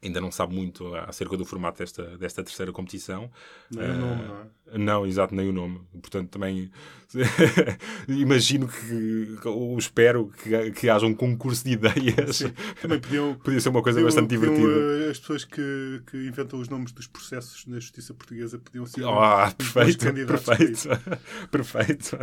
Ainda 0.01 0.22
não 0.22 0.32
sabe 0.32 0.56
muito 0.56 0.96
acerca 0.96 1.36
do 1.36 1.44
formato 1.46 1.79
desta, 1.79 2.18
desta 2.18 2.44
terceira 2.44 2.72
competição. 2.72 3.29
Nem 3.72 3.89
o 3.91 3.98
nome, 3.98 4.24
não 4.27 4.36
é? 4.41 4.77
Não, 4.77 5.06
exato, 5.06 5.34
nem 5.36 5.50
o 5.50 5.53
nome. 5.53 5.82
Portanto, 6.01 6.29
também 6.29 6.72
imagino 8.08 8.68
que, 8.68 9.38
ou 9.48 9.77
espero 9.77 10.32
que, 10.44 10.72
que 10.72 10.89
haja 10.89 11.06
um 11.06 11.13
concurso 11.13 11.63
de 11.63 11.72
ideias. 11.72 12.44
Também 12.82 13.00
podiam. 13.00 13.36
Podia 13.44 13.60
ser 13.60 13.70
uma 13.70 13.82
coisa 13.82 14.00
podiam- 14.00 14.06
bastante 14.27 14.36
podiam, 14.38 14.53
divertida. 14.56 15.06
eh, 15.08 15.10
As 15.12 15.20
pessoas 15.20 15.46
que, 15.46 16.01
que 16.10 16.18
inventam 16.27 16.60
os 16.60 16.70
nomes 16.70 16.91
dos 16.91 17.08
processos 17.08 17.65
na 17.65 17.79
justiça 17.79 18.13
portuguesa 18.13 18.58
podiam 18.60 18.86
ser. 18.86 19.03
Ah, 19.06 19.48
uns 19.48 19.53
bons 19.53 19.53
perfeito, 19.56 20.06
candidatos 20.06 20.46
perfeito, 20.46 20.88
perfeito. 21.51 22.18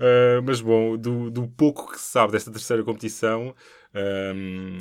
Ah, 0.00 0.40
mas 0.44 0.60
bom, 0.60 0.96
do, 0.96 1.30
do 1.30 1.48
pouco 1.48 1.90
que 1.92 1.98
se 1.98 2.06
sabe 2.12 2.32
desta 2.32 2.50
terceira 2.50 2.82
competição, 2.84 3.54
ahm, 3.94 4.76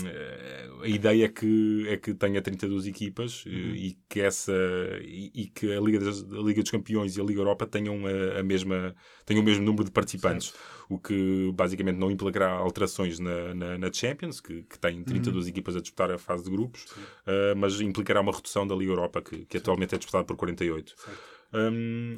a 0.83 0.87
ideia 0.87 1.25
é 1.25 1.27
que, 1.29 1.85
é 1.89 1.97
que 1.97 2.13
tenha 2.13 2.41
32 2.41 2.85
equipas 2.85 3.43
eh, 3.47 3.49
Uhum. 3.49 3.75
e, 3.75 3.97
que 4.09 4.21
essa, 4.21 4.53
e, 5.01 5.31
e 5.33 5.47
que 5.47 5.71
a 5.73 5.79
Liga, 5.81 5.99
das- 5.99 6.23
a 6.23 6.37
Liga 6.41 6.61
dos 6.61 6.71
Campeões 6.71 7.17
e 7.17 7.21
a 7.21 7.23
Liga 7.23 7.39
Europa 7.41 7.65
tenham 7.65 8.05
a, 8.05 8.39
a 8.39 8.43
mesma, 8.43 8.95
tenham 9.25 9.41
o 9.41 9.45
mesmo 9.45 9.63
número 9.63 9.83
de 9.85 9.91
participantes, 9.91 10.53
o 10.89 10.97
que 10.99 11.51
basicamente 11.53 11.97
não 11.97 12.11
implicará 12.11 12.51
alterações 12.51 13.19
na, 13.19 13.53
na, 13.53 13.77
na 13.77 13.91
Champions, 13.93 14.39
que, 14.39 14.63
que 14.63 14.79
tem 14.79 15.03
32 15.03 15.45
Uhum. 15.45 15.51
equipas 15.51 15.75
a 15.75 15.81
disputar 15.81 16.11
a 16.11 16.17
fase 16.17 16.43
de 16.43 16.49
grupos, 16.51 16.85
ah, 17.25 17.53
mas 17.55 17.79
implicará 17.81 18.21
uma 18.21 18.31
redução 18.31 18.65
da 18.67 18.75
Liga 18.75 18.91
Europa, 18.91 19.21
que, 19.21 19.45
que 19.45 19.57
atualmente 19.57 19.95
é 19.95 19.97
disputada 19.97 20.23
por 20.25 20.35
48. 20.35 20.95
Hum, 21.53 22.13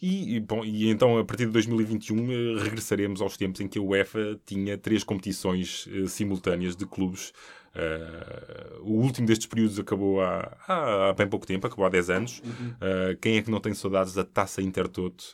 e, 0.00 0.36
e, 0.36 0.40
bom, 0.40 0.64
e 0.64 0.88
então, 0.90 1.18
a 1.18 1.24
partir 1.24 1.46
de 1.46 1.52
2021, 1.52 2.30
eh, 2.32 2.62
regressaremos 2.62 3.20
aos 3.20 3.36
tempos 3.36 3.60
em 3.60 3.68
que 3.68 3.78
a 3.78 3.82
UEFA 3.82 4.38
tinha 4.46 4.78
três 4.78 5.04
competições 5.04 5.88
eh, 5.92 6.06
simultâneas 6.06 6.74
de 6.76 6.86
clubes. 6.86 7.32
Eh, 7.74 8.78
o 8.82 8.92
último 8.94 9.26
destes 9.26 9.46
períodos 9.46 9.78
acabou 9.78 10.20
há, 10.20 10.56
há, 10.66 11.08
há 11.10 11.12
bem 11.12 11.26
pouco 11.28 11.46
tempo, 11.46 11.66
acabou 11.66 11.84
há 11.86 11.88
10 11.88 12.10
anos. 12.10 12.42
Eh, 12.80 13.16
quem 13.20 13.36
é 13.36 13.42
que 13.42 13.50
não 13.50 13.60
tem 13.60 13.74
saudades 13.74 14.14
da 14.14 14.24
taça 14.24 14.62
Intertoto? 14.62 15.24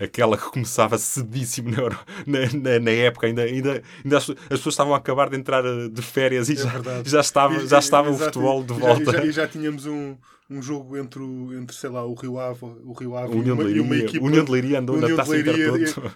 Aquela 0.00 0.36
que 0.36 0.50
começava 0.50 0.98
cedíssimo 0.98 1.70
na, 1.70 2.40
na, 2.60 2.78
na- 2.80 2.90
época, 2.90 3.26
ainda, 3.28 3.42
ainda, 3.42 3.80
ainda 4.04 4.16
as, 4.18 4.28
as 4.30 4.36
pessoas 4.48 4.72
estavam 4.74 4.92
a 4.92 4.96
acabar 4.96 5.30
de 5.30 5.36
entrar 5.36 5.62
de 5.88 6.02
férias 6.02 6.48
e 6.48 6.56
já, 6.56 6.68
É 6.68 6.72
verdade. 6.72 7.08
já 7.10 7.20
estava, 7.20 7.54
E- 7.62 7.66
já 7.68 7.76
e- 7.76 7.80
estava 7.80 8.10
o 8.10 8.14
exato, 8.14 8.32
futebol 8.40 8.64
de 8.64 8.72
e 8.72 8.76
já- 8.76 8.80
volta. 8.86 9.02
E 9.02 9.12
já, 9.12 9.24
e 9.26 9.32
já 9.32 9.46
tínhamos 9.48 9.86
um, 9.86 10.16
um 10.54 10.62
jogo 10.62 10.96
entre, 10.96 11.20
o, 11.20 11.52
entre, 11.58 11.74
sei 11.76 11.90
lá, 11.90 12.04
o 12.04 12.14
Rio 12.14 12.38
Ave, 12.38 12.64
o 12.64 12.92
Rio 12.92 13.16
Ave 13.16 13.34
União 13.34 13.56
e, 13.56 13.60
uma, 13.60 13.64
de 13.64 13.76
e 13.76 13.80
uma 13.80 13.90
Leiria- 13.90 14.06
equipa. 14.08 14.24
União 14.26 14.44
de 14.44 14.50
Leiria 14.52 14.78
andou 14.80 14.96
na 14.96 15.02
União 15.06 15.16
de 15.16 15.22
taça 15.22 15.32
Leiria 15.32 15.54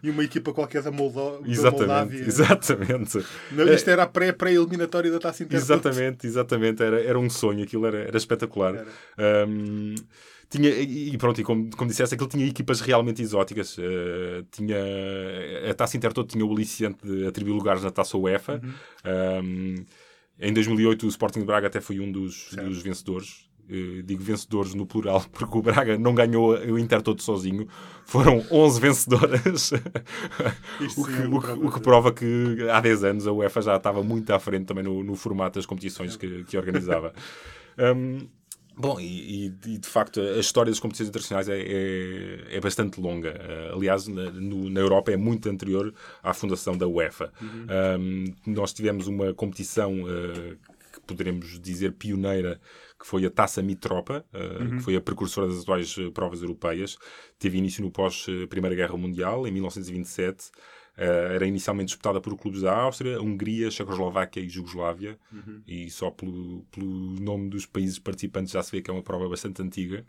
e, 0.02 0.06
e 0.06 0.10
uma 0.10 0.24
equipa 0.24 0.52
qualquer 0.52 0.82
da, 0.82 0.90
Moldo, 0.90 1.40
da 1.42 1.48
Exatamente, 1.48 1.78
Moldávia. 1.80 2.20
exatamente. 2.26 3.24
Não, 3.52 3.72
isto 3.72 3.88
era 3.90 4.02
a 4.04 4.06
pré- 4.06 4.32
pré-eliminatória 4.32 5.10
da 5.10 5.18
taça 5.18 5.42
Intertoto. 5.42 5.64
Exatamente, 5.72 6.26
exatamente. 6.26 6.82
Era, 6.82 7.02
era 7.02 7.18
um 7.18 7.28
sonho, 7.28 7.62
aquilo 7.64 7.86
era, 7.86 7.98
era 7.98 8.16
espetacular. 8.16 8.86
Um, 9.48 9.94
tinha, 10.50 10.70
e 10.70 11.16
pronto, 11.18 11.38
e 11.40 11.44
como, 11.44 11.68
como 11.76 11.90
disseste, 11.90 12.14
aquilo 12.14 12.28
tinha 12.30 12.46
equipas 12.46 12.80
realmente 12.80 13.20
exóticas. 13.20 13.76
Uh, 13.76 14.42
tinha, 14.50 14.76
a 15.70 15.74
Taça 15.74 15.96
Intertoto 15.96 16.32
tinha 16.32 16.44
o 16.46 16.50
aliciante 16.52 17.06
de 17.06 17.26
atribuir 17.26 17.52
lugares 17.52 17.82
na 17.82 17.90
Taça 17.90 18.16
UEFA. 18.16 18.60
Um, 19.44 19.74
em 20.40 20.52
2008 20.52 21.04
o 21.04 21.08
Sporting 21.08 21.40
de 21.40 21.44
Braga 21.46 21.66
até 21.66 21.80
foi 21.80 21.98
um 22.00 22.10
dos, 22.10 22.50
dos 22.54 22.80
vencedores. 22.80 23.47
Uh, 23.70 24.02
digo 24.02 24.22
vencedores 24.22 24.72
no 24.74 24.86
plural, 24.86 25.22
porque 25.32 25.58
o 25.58 25.62
Braga 25.62 25.98
não 25.98 26.14
ganhou 26.14 26.56
o 26.56 26.78
Intertoto 26.78 27.22
sozinho. 27.22 27.68
Foram 28.04 28.42
11 28.50 28.80
vencedoras. 28.80 29.70
O, 30.96 31.04
que, 31.04 31.12
é 31.12 31.26
o 31.26 31.40
que- 31.40 31.46
prova 31.46 31.66
o 31.66 31.72
que 31.72 31.80
prova 31.80 32.12
que 32.12 32.68
há 32.72 32.80
10 32.80 33.04
anos 33.04 33.26
a 33.26 33.32
UEFA 33.32 33.60
já 33.62 33.76
estava 33.76 34.02
muito 34.02 34.30
à 34.32 34.38
frente 34.38 34.66
também 34.66 34.82
no, 34.84 35.02
no 35.04 35.14
formato 35.16 35.58
das 35.58 35.66
competições 35.66 36.16
que, 36.16 36.44
que 36.44 36.56
organizava. 36.56 37.12
Um, 37.80 38.26
Bom, 38.76 38.98
e, 39.00 39.46
e- 39.46 39.78
de 39.78 39.88
facto 39.88 40.20
a 40.20 40.38
história 40.38 40.70
das 40.70 40.78
competições 40.80 41.08
internacionais 41.08 41.48
é, 41.48 41.60
é, 41.60 42.56
é 42.56 42.60
bastante 42.60 43.00
longa. 43.00 43.30
Uh, 43.30 43.76
aliás, 43.76 44.06
na, 44.08 44.30
no- 44.30 44.68
na 44.70 44.80
Europa 44.80 45.10
é 45.12 45.16
muito 45.16 45.48
anterior 45.48 45.92
à 46.22 46.32
fundação 46.34 46.76
da 46.76 46.86
UEFA. 46.86 47.32
Um, 47.42 48.24
nós 48.46 48.72
tivemos 48.72 49.06
uma 49.08 49.32
competição 49.34 49.92
uh, 50.02 50.56
que 50.92 51.00
poderemos 51.06 51.58
dizer 51.60 51.92
pioneira, 51.92 52.60
que 52.98 53.06
foi 53.06 53.24
a 53.24 53.30
Taça 53.30 53.62
Mitropa, 53.62 54.24
uh, 54.34 54.76
que 54.76 54.80
foi 54.80 54.96
a 54.96 55.00
precursora 55.00 55.46
das 55.46 55.62
atuais 55.62 55.96
uh, 55.98 56.10
provas 56.10 56.42
europeias. 56.42 56.98
Teve 57.38 57.58
início 57.58 57.82
no 57.82 57.90
pós-Primeira 57.90 58.74
Guerra 58.74 58.96
Mundial, 58.96 59.46
em 59.46 59.52
1927. 59.52 60.48
Uh, 60.96 61.32
era 61.34 61.46
inicialmente 61.46 61.88
disputada 61.88 62.20
por 62.20 62.36
clubes 62.36 62.62
da 62.62 62.74
Áustria, 62.76 63.22
Hungria, 63.22 63.70
Checoslováquia 63.70 64.40
e 64.40 64.48
Jugoslávia. 64.48 65.16
E 65.66 65.88
só 65.90 66.10
pelo, 66.10 66.64
pelo 66.72 66.86
nome 67.20 67.48
dos 67.48 67.66
países 67.66 67.98
participantes 68.00 68.52
já 68.52 68.62
se 68.62 68.72
vê 68.72 68.82
que 68.82 68.90
é 68.90 68.92
uma 68.92 69.02
prova 69.02 69.28
bastante 69.28 69.62
antiga. 69.62 70.04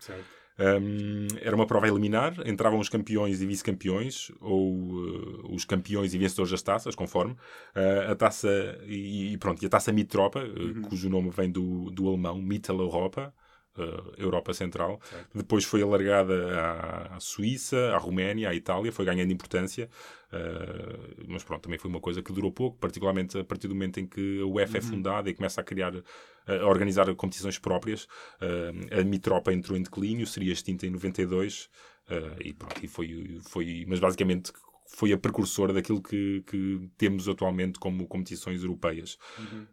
Um, 0.59 1.27
era 1.41 1.55
uma 1.55 1.65
prova 1.65 1.85
a 1.85 1.89
eliminar, 1.89 2.35
entravam 2.45 2.79
os 2.79 2.89
campeões 2.89 3.41
e 3.41 3.45
vice-campeões, 3.45 4.29
ou 4.41 4.73
uh, 4.73 5.55
os 5.55 5.63
campeões 5.63 6.13
e 6.13 6.17
vencedores 6.17 6.51
das 6.51 6.61
taças, 6.61 6.95
conforme. 6.95 7.31
Uh, 7.73 8.11
a 8.11 8.15
taça, 8.15 8.49
e, 8.85 9.33
e 9.33 9.37
pronto, 9.37 9.63
e 9.63 9.65
a 9.65 9.69
taça 9.69 9.93
Mitropa, 9.93 10.43
uh, 10.43 10.81
cujo 10.81 11.09
nome 11.09 11.29
vem 11.29 11.49
do, 11.49 11.89
do 11.91 12.09
alemão 12.09 12.41
Mitteleuropa, 12.41 13.33
uh, 13.83 14.13
Europa 14.17 14.53
Central. 14.53 14.99
Depois 15.33 15.63
foi 15.63 15.81
alargada 15.81 16.59
à, 16.59 17.15
à 17.15 17.19
Suíça, 17.19 17.91
à 17.93 17.97
Roménia, 17.97 18.49
à 18.49 18.55
Itália, 18.55 18.91
foi 18.91 19.05
ganhando 19.05 19.31
importância. 19.31 19.89
Uh, 20.31 21.25
mas 21.27 21.43
pronto, 21.43 21.63
também 21.63 21.79
foi 21.79 21.89
uma 21.89 21.99
coisa 21.99 22.21
que 22.21 22.31
durou 22.31 22.51
pouco, 22.51 22.77
particularmente 22.77 23.37
a 23.37 23.43
partir 23.43 23.67
do 23.67 23.73
momento 23.73 23.99
em 23.99 24.05
que 24.05 24.41
a 24.41 24.45
UEFA 24.45 24.77
é 24.77 24.81
fundada 24.81 25.29
e 25.29 25.33
começa 25.33 25.59
a 25.59 25.63
criar, 25.63 25.93
a 26.45 26.65
organizar 26.65 27.13
competições 27.15 27.57
próprias. 27.57 28.03
Uh, 28.41 28.99
a 28.99 29.03
Mitropa 29.03 29.51
entrou 29.51 29.77
em 29.77 29.81
declínio, 29.81 30.27
seria 30.27 30.53
extinta 30.53 30.85
em 30.85 30.91
92 30.91 31.69
uh, 32.09 32.41
e 32.43 32.53
pronto, 32.53 32.83
e 32.83 32.87
foi, 32.87 33.39
foi, 33.41 33.85
mas 33.87 33.99
basicamente 33.99 34.51
foi 34.91 35.13
a 35.13 35.17
precursora 35.17 35.71
daquilo 35.71 36.01
que, 36.01 36.43
que 36.47 36.89
temos 36.97 37.29
atualmente 37.29 37.79
como 37.79 38.07
competições 38.07 38.63
europeias. 38.63 39.17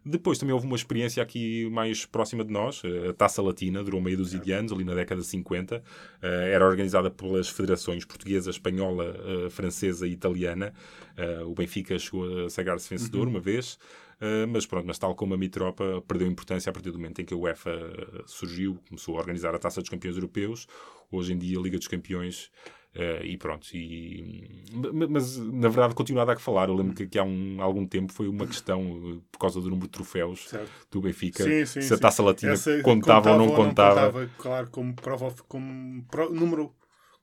Depois 0.05 0.37
também 0.37 0.53
houve 0.53 0.67
uma 0.67 0.75
experiência 0.75 1.21
aqui 1.21 1.67
mais 1.69 2.05
próxima 2.05 2.45
de 2.45 2.53
nós, 2.53 2.81
a 3.09 3.13
Taça 3.13 3.41
Latina, 3.41 3.83
durou 3.83 3.99
meia 3.99 4.15
dúzia 4.15 4.39
de 4.39 4.51
anos, 4.51 4.71
ali 4.71 4.83
na 4.83 4.93
década 4.93 5.19
de 5.19 5.27
50. 5.27 5.83
Eh, 6.21 6.51
era 6.53 6.65
organizada 6.65 7.09
pelas 7.09 7.49
federações 7.49 8.05
portuguesa, 8.05 8.51
espanhola, 8.51 9.15
eh, 9.25 9.49
francesa 9.49 10.07
e 10.07 10.11
italiana. 10.11 10.73
Eh, 11.17 11.43
o 11.43 11.53
Benfica 11.53 11.97
chegou 11.97 12.45
a 12.45 12.49
sagrar-se 12.49 12.89
vencedor 12.89 13.27
uma 13.27 13.39
vez. 13.39 13.77
Uh, 14.19 14.47
mas 14.47 14.65
pronto, 14.65 14.87
mas 14.87 14.97
tal 14.97 15.13
como 15.13 15.35
a 15.35 15.37
Mitropa 15.37 16.01
perdeu 16.07 16.27
importância 16.27 16.71
a 16.71 16.73
partir 16.73 16.89
do 16.89 16.97
momento 16.97 17.21
em 17.21 17.25
que 17.25 17.35
a 17.35 17.37
UEFA 17.37 17.69
uh, 17.69 18.23
surgiu, 18.27 18.79
começou 18.89 19.15
a 19.15 19.19
organizar 19.19 19.53
a 19.53 19.59
Taça 19.59 19.79
dos 19.79 19.91
Campeões 19.91 20.15
Europeus, 20.15 20.67
hoje 21.11 21.33
em 21.33 21.37
dia 21.37 21.59
a 21.59 21.61
Liga 21.61 21.77
dos 21.77 21.87
Campeões, 21.87 22.49
uh, 22.97 23.23
e 23.23 23.37
pronto. 23.37 23.67
E, 23.73 24.63
ma- 24.73 25.07
mas 25.07 25.37
na 25.37 25.69
verdade 25.69 25.95
continua 25.95 26.23
a 26.23 26.25
dar 26.25 26.35
que 26.35 26.41
falar. 26.41 26.69
Eu 26.69 26.75
lembro 26.75 26.93
que, 26.95 27.07
que 27.07 27.17
há 27.19 27.23
um, 27.23 27.61
algum 27.61 27.85
tempo 27.85 28.11
foi 28.13 28.27
uma 28.27 28.45
questão, 28.47 28.91
uh, 28.91 29.21
por 29.31 29.39
causa 29.39 29.61
do 29.61 29.69
número 29.69 29.87
de 29.87 29.91
troféus 29.93 30.47
Certo. 30.49 30.71
do 30.91 31.01
Benfica, 31.01 31.43
Sim, 31.43 31.65
sim, 31.65 31.81
se 31.81 31.93
a 31.93 31.97
sim. 31.97 32.01
Taça 32.01 32.23
Latina 32.23 32.53
Essa 32.53 32.81
contava, 32.81 33.31
ou 33.31 33.37
não 33.37 33.51
contava. 33.51 34.29
Claro, 34.37 34.69
como 34.71 34.93
prova, 34.93 35.33
como 35.47 36.03
pro- 36.05 36.33
número 36.33 36.73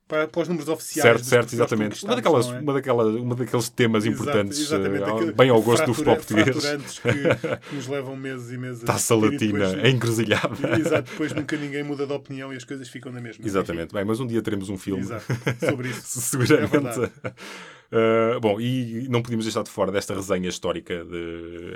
para, 0.07 0.29
para 0.29 0.43
os 0.43 0.49
números 0.49 0.69
oficiais. 0.69 1.03
Certo, 1.03 1.25
certo, 1.25 1.53
exatamente. 1.55 2.05
Uma, 2.05 2.17
daquelas, 2.17 2.47
é? 2.47 2.59
uma, 2.61 2.73
daquela, 2.75 3.05
uma 3.07 3.35
daqueles 3.35 3.69
temas 3.69 4.05
Exato, 4.05 4.23
importantes, 4.23 4.61
exatamente, 4.61 5.05
aquele 5.05 5.33
bem 5.33 5.51
ao 5.51 5.63
gosto 5.63 5.87
do 5.87 5.95
futebol 5.95 6.17
português. 6.17 6.99
Que, 7.01 7.09
que 7.69 7.75
nos 7.75 7.87
levam 7.87 8.15
meses 8.17 8.53
e 8.53 8.59
meses 8.59 8.83
a 8.83 8.87
Taça 8.87 9.15
Latina, 9.15 9.71
depois- 9.71 9.85
é 9.85 9.89
encruzilhada. 9.89 10.79
Exato, 10.79 11.11
depois 11.11 11.33
nunca 11.33 11.57
ninguém 11.57 11.83
muda 11.83 12.07
de 12.07 12.13
opinião 12.13 12.53
e 12.53 12.57
as 12.57 12.65
coisas 12.65 12.89
ficam 12.89 13.11
na 13.11 13.21
mesma. 13.21 13.45
Exatamente. 13.45 13.95
Bem, 13.95 14.05
mas 14.05 14.21
um 14.21 14.27
dia 14.27 14.43
teremos 14.43 14.69
um 14.69 14.77
filme 14.77 15.03
Exato, 15.03 15.25
sobre 15.59 15.89
isso. 15.89 16.03
seguramente. 16.21 17.11
É. 17.25 17.33
Uh, 17.93 18.41
bom, 18.41 18.61
e 18.61 19.07
não 19.09 19.23
podíamos 19.23 19.45
deixar 19.45 19.63
de 19.63 19.71
fora 19.71 19.93
desta 19.93 20.15
resenha 20.15 20.49
histórica 20.49 21.05
de 21.05 21.73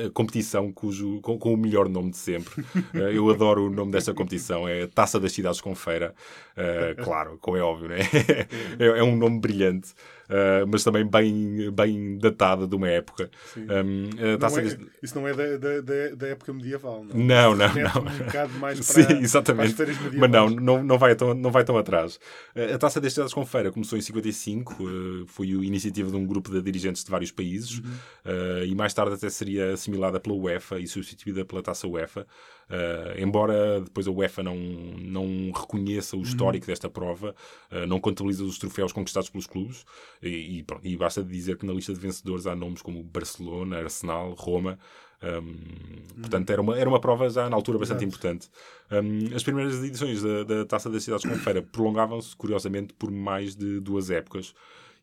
a, 0.00 0.04
a- 0.04 0.06
a 0.06 0.10
competição 0.10 0.70
cujo, 0.72 1.20
com, 1.22 1.38
com 1.38 1.54
o 1.54 1.56
melhor 1.56 1.88
nome 1.88 2.10
de 2.10 2.18
sempre. 2.18 2.60
Uh, 2.94 2.98
eu 3.12 3.28
adoro 3.30 3.66
o 3.66 3.70
nome 3.70 3.90
desta 3.90 4.14
competição, 4.14 4.68
é 4.68 4.86
Taça 4.86 5.18
das 5.18 5.32
Cidades 5.32 5.60
com 5.60 5.74
Feira. 5.74 6.14
Uh, 6.56 7.02
claro, 7.02 7.38
como 7.40 7.56
é 7.56 7.62
óbvio, 7.62 7.88
né? 7.88 7.98
é, 8.78 8.86
é 8.98 9.02
um 9.02 9.16
nome 9.16 9.40
brilhante, 9.40 9.92
uh, 10.28 10.66
mas 10.70 10.82
também 10.84 11.06
bem, 11.06 11.70
bem 11.70 12.18
datado 12.18 12.66
de 12.66 12.74
uma 12.74 12.88
época. 12.88 13.30
Um, 13.56 14.10
a 14.18 14.30
Não 14.32 14.38
Taça 14.38 14.60
é- 14.60 14.78
isso 15.02 15.14
não 15.18 15.26
é 15.26 15.34
da, 15.34 15.80
da, 15.80 16.14
da, 16.14 16.26
época 16.28 16.52
medieval, 16.52 17.04
não? 17.04 17.16
Não, 17.16 17.56
não, 17.56 17.68
Remete 17.68 17.94
não. 17.94 18.02
um 18.02 18.18
bocado 18.18 18.52
mais 18.54 18.78
Sim, 18.84 19.04
para, 19.04 19.18
exatamente. 19.20 19.74
para 19.74 19.90
as 19.90 20.14
Mas 20.14 20.30
não, 20.30 20.50
não, 20.50 20.82
não, 20.82 20.98
vai 20.98 21.14
tão, 21.14 21.34
não 21.34 21.50
vai 21.50 21.64
tão 21.64 21.76
atrás. 21.78 22.18
Eh, 22.54 22.74
A 22.74 22.78
Taça 22.78 23.00
das 23.00 23.12
Cidades 23.12 23.32
com 23.34 23.44
Feira 23.46 23.70
começou 23.72 23.98
em 23.98 24.02
55, 24.02 24.72
eh, 24.80 25.24
foi 25.26 25.48
a 25.48 25.64
iniciativa 25.64 26.10
de 26.10 26.16
um 26.16 26.26
grupo 26.26 26.50
de 26.50 26.60
dirigentes 26.62 27.04
de 27.04 27.10
vários 27.10 27.30
países 27.30 27.80
eh, 28.24 28.64
e 28.66 28.74
mais 28.74 28.92
tarde 28.94 29.14
até 29.14 29.28
seria 29.30 29.72
assimilada 29.72 30.18
pela 30.20 30.34
UEFA 30.36 30.78
e 30.80 30.86
substituída 30.86 31.44
pela 31.44 31.62
Taça 31.62 31.86
UEFA. 31.86 32.26
Eh, 32.68 33.16
embora 33.18 33.80
depois 33.80 34.08
a 34.08 34.10
UEFA 34.10 34.42
não, 34.42 34.56
não 34.56 35.52
reconheça 35.54 36.16
o 36.16 36.22
histórico 36.22 36.66
desta 36.66 36.90
prova, 36.90 37.34
eh, 37.70 37.86
não 37.86 38.00
contabiliza 38.00 38.42
os 38.44 38.58
troféus 38.58 38.92
conquistados 38.92 39.30
pelos 39.30 39.46
clubes 39.46 39.84
e, 40.22 40.58
e, 40.58 40.62
pronto, 40.62 40.86
e 40.86 40.96
basta 40.96 41.22
dizer 41.22 41.56
que 41.56 41.66
na 41.66 41.72
lista 41.72 41.92
de 41.92 42.00
vencedores 42.00 42.46
há 42.46 42.54
nomes 42.54 42.82
como 42.82 43.02
Barcelona, 43.02 43.78
Arsenal, 43.78 44.32
Roma. 44.34 44.78
Um, 45.22 46.20
portanto, 46.20 46.50
era 46.50 46.60
uma, 46.60 46.78
era 46.78 46.88
uma 46.88 47.00
prova 47.00 47.28
já 47.30 47.48
na 47.48 47.56
altura 47.56 47.78
bastante 47.78 48.04
importante. 48.04 48.50
Um, 48.90 49.34
as 49.34 49.42
primeiras 49.42 49.82
edições 49.82 50.22
da, 50.22 50.44
da 50.44 50.64
Taça 50.64 50.90
das 50.90 51.02
Cidades 51.04 51.24
com 51.24 51.34
Feira 51.36 51.62
prolongavam-se, 51.62 52.36
curiosamente, 52.36 52.92
por 52.94 53.10
mais 53.10 53.56
de 53.56 53.80
duas 53.80 54.10
épocas. 54.10 54.54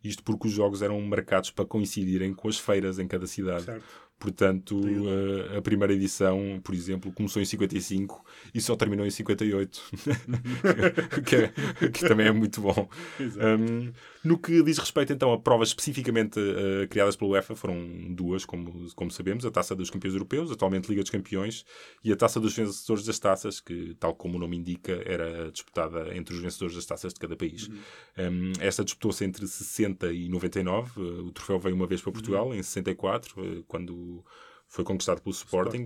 Isto 0.03 0.21
porque 0.23 0.47
os 0.47 0.53
jogos 0.53 0.81
eram 0.81 0.99
marcados 1.01 1.49
para 1.49 1.65
coincidirem 1.65 2.33
com 2.33 2.49
as 2.49 2.59
feiras 2.59 2.99
em 2.99 3.07
cada 3.07 3.25
cidade. 3.25 3.63
Certo. 3.63 3.83
Portanto, 4.23 4.79
a, 5.53 5.57
a 5.57 5.61
primeira 5.61 5.91
edição, 5.93 6.57
por 6.63 6.73
exemplo, 6.73 7.11
começou 7.11 7.41
em 7.41 7.45
55 7.45 8.23
e 8.55 8.61
só 8.61 8.73
terminou 8.73 9.05
em 9.05 9.09
58. 9.09 9.81
que, 11.27 11.35
é- 11.35 11.89
que 11.89 12.07
também 12.07 12.27
é 12.27 12.31
muito 12.31 12.61
bom. 12.61 12.87
Um, 13.19 13.91
no 14.23 14.37
que 14.37 14.63
diz 14.63 14.77
respeito 14.77 15.11
então 15.11 15.33
a 15.33 15.37
provas 15.37 15.67
especificamente 15.67 16.39
uh, 16.39 16.87
criadas 16.87 17.17
pela 17.17 17.31
UEFA, 17.31 17.53
foram 17.53 17.75
duas, 18.11 18.45
como, 18.45 18.89
como 18.95 19.11
sabemos: 19.11 19.45
a 19.45 19.51
Taça 19.51 19.75
dos 19.75 19.89
Campeões 19.89 20.13
Europeus, 20.13 20.49
atualmente 20.49 20.87
Liga 20.87 21.01
dos 21.01 21.11
Campeões, 21.11 21.65
e 22.01 22.13
a 22.13 22.15
Taça 22.15 22.39
dos 22.39 22.55
Vencedores 22.55 23.05
das 23.05 23.19
Taças, 23.19 23.59
que, 23.59 23.93
tal 23.99 24.15
como 24.15 24.37
o 24.37 24.39
nome 24.39 24.55
indica, 24.55 25.01
era 25.05 25.51
disputada 25.51 26.15
entre 26.15 26.33
os 26.33 26.41
vencedores 26.41 26.75
das 26.75 26.85
taças 26.85 27.13
de 27.13 27.19
cada 27.19 27.35
país. 27.35 27.69
Um, 28.17 28.53
esta 28.61 28.85
disputou-se 28.85 29.25
entre 29.25 29.45
60 29.45 30.13
e 30.13 30.29
99. 30.29 31.01
Uh, 31.01 31.25
o 31.25 31.31
troféu 31.33 31.59
veio 31.59 31.75
uma 31.75 31.87
vez 31.87 32.01
para 32.01 32.13
Portugal, 32.13 32.53
em 32.53 32.63
64, 32.63 33.41
uh, 33.41 33.63
quando 33.67 34.12
foi 34.67 34.83
conquistado 34.83 35.21
pelo 35.21 35.33
Sporting. 35.33 35.85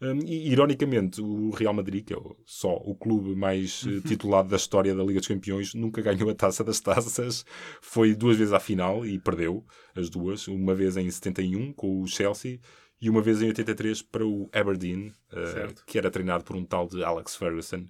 Um, 0.00 0.18
e, 0.24 0.48
ironicamente, 0.52 1.20
o 1.20 1.50
Real 1.50 1.74
Madrid, 1.74 2.04
que 2.04 2.14
é 2.14 2.16
o, 2.16 2.36
só 2.46 2.72
o 2.72 2.94
clube 2.94 3.34
mais 3.34 3.82
uh, 3.82 4.00
titulado 4.02 4.48
da 4.48 4.56
história 4.56 4.94
da 4.94 5.02
Liga 5.02 5.18
dos 5.18 5.26
Campeões, 5.26 5.74
nunca 5.74 6.00
ganhou 6.00 6.30
a 6.30 6.34
taça 6.34 6.62
das 6.62 6.78
taças. 6.80 7.44
Foi 7.80 8.14
duas 8.14 8.36
vezes 8.36 8.52
à 8.52 8.60
final 8.60 9.04
e 9.04 9.18
perdeu 9.18 9.64
as 9.96 10.08
duas. 10.08 10.46
Uma 10.46 10.72
vez 10.74 10.96
em 10.96 11.10
71 11.10 11.72
com 11.72 12.00
o 12.00 12.06
Chelsea 12.06 12.60
e 13.00 13.10
uma 13.10 13.20
vez 13.20 13.42
em 13.42 13.48
83 13.48 14.02
para 14.02 14.24
o 14.24 14.48
Aberdeen, 14.52 15.08
uh, 15.32 15.84
que 15.84 15.98
era 15.98 16.10
treinado 16.10 16.44
por 16.44 16.54
um 16.54 16.64
tal 16.64 16.86
de 16.86 17.02
Alex 17.02 17.34
Ferguson. 17.34 17.86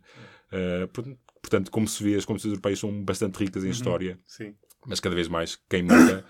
Uh, 0.51 1.19
portanto, 1.43 1.71
como 1.71 1.87
se 1.87 2.03
vê, 2.03 2.15
as 2.15 2.25
competições 2.25 2.53
europeias 2.53 2.79
são 2.79 3.05
bastante 3.05 3.37
ricas 3.37 3.65
em 3.65 3.67
Uhum. 3.67 3.73
história, 3.73 4.19
Sim. 4.27 4.55
mas 4.87 4.99
cada 4.99 5.15
vez 5.15 5.29
mais 5.29 5.57
quem 5.69 5.83
manda 5.83 6.25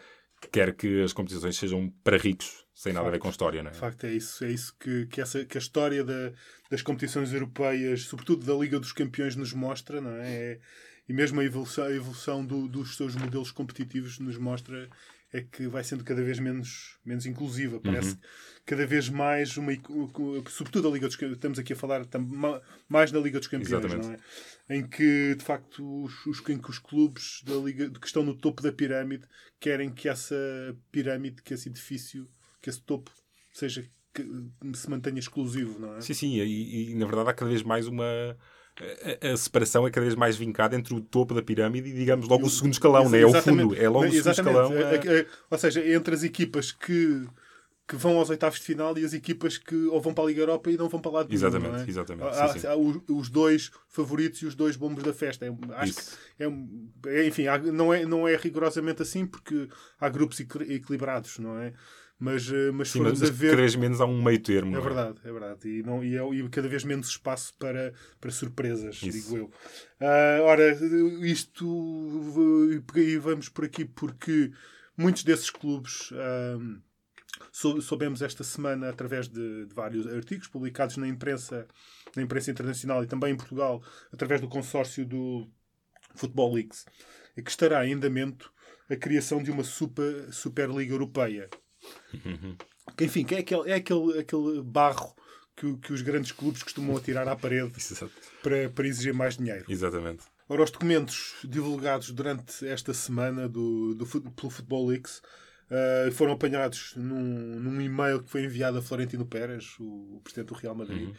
quer 0.53 0.75
que 0.75 1.03
as 1.03 1.13
competições 1.13 1.57
sejam 1.57 1.91
para 2.05 2.17
ricos, 2.17 2.65
sem 2.75 2.93
nada 2.93 3.09
a 3.09 3.11
ver 3.11 3.19
com 3.19 3.29
história, 3.31 3.63
não 3.63 3.71
é? 3.71 3.73
De 3.75 3.79
facto, 3.79 4.05
é 4.05 4.13
isso, 4.13 4.45
é 4.45 4.51
isso 4.51 4.75
que, 4.79 5.07
que, 5.07 5.21
essa, 5.21 5.45
que 5.45 5.59
a 5.59 5.61
história 5.61 6.05
da- 6.05 6.33
das 6.71 6.83
competições 6.83 7.33
europeias, 7.33 8.03
sobretudo 8.03 8.45
da 8.47 8.55
Liga 8.55 8.79
dos 8.79 8.93
Campeões, 8.93 9.35
nos 9.37 9.53
mostra, 9.53 10.01
não 10.01 10.11
é? 10.13 10.31
É- 10.31 10.61
e 11.09 11.13
mesmo 11.13 11.41
a 11.41 11.45
evolução, 11.45 11.85
a 11.85 11.91
evolução 11.93 12.45
do- 12.45 12.69
dos 12.69 12.97
seus 12.97 13.15
modelos 13.17 13.51
competitivos 13.51 14.19
nos 14.19 14.37
mostra 14.37 14.89
é 15.33 15.43
que 15.43 15.67
vai 15.67 15.85
sendo 15.85 16.05
cada 16.05 16.23
vez 16.23 16.39
menos, 16.39 16.99
menos 17.05 17.27
inclusiva. 17.27 17.81
Parece 17.81 18.19
cada 18.65 18.87
vez 18.87 19.09
mais 19.09 19.57
uma. 19.57 19.73
Sobretudo 20.49 20.89
a 20.89 20.91
Liga 20.91 21.07
dos 21.07 21.17
Campeões, 21.17 21.37
estamos 21.37 21.59
aqui 21.59 21.73
a 21.73 21.77
falar 21.77 22.07
mais 22.89 23.13
da 23.13 23.21
Liga 23.21 23.39
dos 23.39 23.49
Campeões, 23.49 23.85
Exatamente. 23.85 24.07
não 24.07 24.15
é? 24.15 24.77
Em 24.77 24.87
que, 24.87 25.35
de 25.35 25.45
facto, 25.45 26.05
os, 26.05 26.27
os, 26.27 26.49
em 26.49 26.59
que 26.59 26.71
os 26.71 26.79
clubes 26.79 27.43
da 27.45 27.55
Liga, 27.55 27.91
que 27.91 28.07
estão 28.07 28.23
no 28.23 28.35
topo 28.35 28.63
da 28.63 28.73
pirâmide 28.73 29.27
querem 29.61 29.91
que 29.91 30.09
essa 30.09 30.37
pirâmide, 30.91 31.43
que 31.43 31.55
esse 31.55 31.69
edifício, 31.69 32.29
que 32.63 32.71
esse 32.71 32.81
topo 32.81 33.11
seja 33.53 33.89
que 34.15 34.25
se 34.75 34.91
mantenha 34.91 35.19
exclusivo, 35.19 35.79
não 35.79 35.97
é? 35.97 36.01
Sim, 36.01 36.15
sim, 36.15 36.41
e, 36.41 36.91
e, 36.91 36.95
na 36.95 37.07
verdade 37.07 37.31
há 37.31 37.35
cada 37.35 37.51
vez 37.51 37.63
mais 37.63 37.87
uma. 37.87 38.37
A, 39.23 39.33
a 39.33 39.37
separação 39.37 39.87
é 39.87 39.91
cada 39.91 40.05
vez 40.05 40.15
mais 40.15 40.37
vincada 40.37 40.77
entre 40.77 40.95
o 40.95 41.01
topo 41.01 41.35
da 41.35 41.43
pirâmide 41.43 41.89
e, 41.89 41.93
digamos, 41.93 42.29
logo 42.29 42.47
o 42.47 42.51
segundo 42.51 42.73
escalão, 42.73 43.09
né? 43.09 43.21
é 43.21 43.27
o 43.27 43.33
fundo, 43.43 43.75
é 43.75 43.89
logo 43.89 44.07
o 44.07 44.11
segundo 44.13 44.31
escalão. 44.33 44.73
É- 44.75 45.27
ou 45.51 45.59
seja, 45.59 45.85
entre 45.93 46.15
as 46.15 46.23
equipas 46.23 46.71
que, 46.73 47.27
que 47.87 47.97
vão 47.97 48.19
aos 48.19 48.31
oitavos 48.31 48.59
de 48.59 48.65
final 48.65 48.97
e 48.99 49.05
as 49.05 49.13
equipas 49.13 49.59
que 49.59 49.75
ou 49.87 50.01
vão 50.01 50.15
para 50.15 50.25
a 50.25 50.27
Liga 50.29 50.43
Europa 50.43 50.71
e 50.71 50.77
não 50.77 50.89
vão 50.89 51.01
para 51.01 51.11
lá 51.11 51.23
de 51.25 51.35
Exatamente, 51.35 51.73
não 51.73 51.81
é? 51.81 51.89
exatamente, 51.89 52.29
Há, 52.29 52.49
sim, 52.49 52.59
sim. 52.61 52.67
há 52.67 52.77
os, 52.77 53.29
dois 53.31 53.71
favoritos 53.89 54.43
e 54.43 54.47
os 54.47 54.55
dois 54.55 54.77
bombos 54.77 55.03
da 55.03 55.13
festa. 55.13 55.45
É, 55.47 55.53
acho 55.75 55.91
Isso. 55.91 56.19
que 56.37 56.45
é, 56.45 57.21
é- 57.21 57.27
enfim, 57.27 57.45
não, 57.73 57.93
é, 57.93 58.05
não 58.05 58.29
é 58.29 58.37
rigorosamente 58.37 59.03
assim 59.03 59.27
porque 59.27 59.69
há 59.99 60.09
grupos 60.09 60.39
equil- 60.41 60.71
equilibrados, 60.71 61.39
não 61.39 61.59
é? 61.59 61.73
Mas, 62.19 62.51
eh, 62.51 62.73
mas 62.73 62.91
se 62.91 62.99
formos 62.99 63.23
a 63.23 63.31
ver. 63.31 63.51
cada 63.51 63.63
vez 63.63 63.77
menos 63.77 64.01
há 64.01 64.05
um 64.07 64.21
meio 64.21 64.41
termo. 64.43 64.73
É 64.73 64.75
não 64.75 64.83
verdade, 64.83 65.19
é 65.25 65.33
verdade. 65.33 65.69
E, 65.69 65.83
não, 65.85 66.03
e, 66.03 66.17
é, 66.17 66.35
e 66.35 66.49
cada 66.49 66.69
vez 66.69 66.83
menos 66.83 67.09
espaço 67.09 67.55
para, 67.59 67.95
para 68.21 68.31
surpresas, 68.33 68.97
Isso. 68.97 69.11
digo 69.13 69.37
eu. 69.37 69.51
Ah, 70.01 70.41
ora, 70.43 70.77
isto. 71.23 71.65
E 72.97 73.19
vamos 73.19 73.49
por 73.49 73.65
aqui 73.65 73.85
porque 73.85 74.51
muitos 74.97 75.23
desses 75.23 75.49
clubes. 75.49 76.11
ah, 76.15 76.59
sou- 77.53 77.81
soubemos 77.81 78.21
esta 78.21 78.43
semana 78.43 78.89
através 78.89 79.29
de, 79.29 79.67
de 79.67 79.75
vários 79.75 80.07
artigos 80.09 80.49
publicados 80.49 80.97
na 80.97 81.07
imprensa, 81.07 81.69
na 82.17 82.23
imprensa 82.23 82.51
internacional 82.51 83.03
e 83.05 83.07
também 83.07 83.33
em 83.33 83.37
Portugal, 83.37 83.81
através 84.13 84.41
do 84.41 84.49
consórcio 84.49 85.07
do 85.07 85.49
Football 86.17 86.55
Leagues, 86.55 86.85
é 87.37 87.43
que 87.43 87.51
estará 87.51 87.87
em 87.87 87.95
andamento 87.95 88.53
a 88.91 88.97
criação 88.97 89.41
de 89.41 89.51
uma 89.53 89.63
super, 89.63 90.33
Superliga 90.33 90.93
Europeia. 90.95 91.49
Que, 92.97 93.05
enfim, 93.05 93.25
que 93.25 93.35
é 93.35 93.39
aquele, 93.39 93.71
é 93.71 93.75
aquele, 93.75 94.19
aquele 94.19 94.63
barro 94.63 95.15
que, 95.57 95.77
que 95.77 95.93
os 95.93 96.03
grandes 96.03 96.33
clubes 96.33 96.63
costumam 96.63 96.97
atirar 96.97 97.29
à 97.29 97.37
parede 97.37 97.73
para, 98.43 98.71
para 98.71 98.87
exigir 98.87 99.13
mais 99.13 99.37
dinheiro. 99.37 99.65
Exatamente. 99.69 100.25
Ora, 100.49 100.63
os 100.63 100.71
documentos 100.71 101.35
divulgados 101.45 102.11
durante 102.11 102.67
esta 102.67 102.95
semana 102.95 103.49
do, 103.49 103.95
do, 103.95 104.07
pelo 104.07 104.51
Football 104.51 104.87
Leaks 104.87 105.21
eh, 105.71 106.11
foram 106.13 106.33
apanhados 106.33 106.95
num, 106.97 107.61
num 107.61 107.81
e-mail 107.81 108.23
que 108.23 108.31
foi 108.31 108.45
enviado 108.45 108.79
a 108.79 108.83
Florentino 108.83 109.27
Pérez, 109.27 109.77
o, 109.79 110.17
o 110.17 110.21
presidente 110.23 110.49
do 110.49 110.55
Real 110.55 110.75
Madrid. 110.75 111.15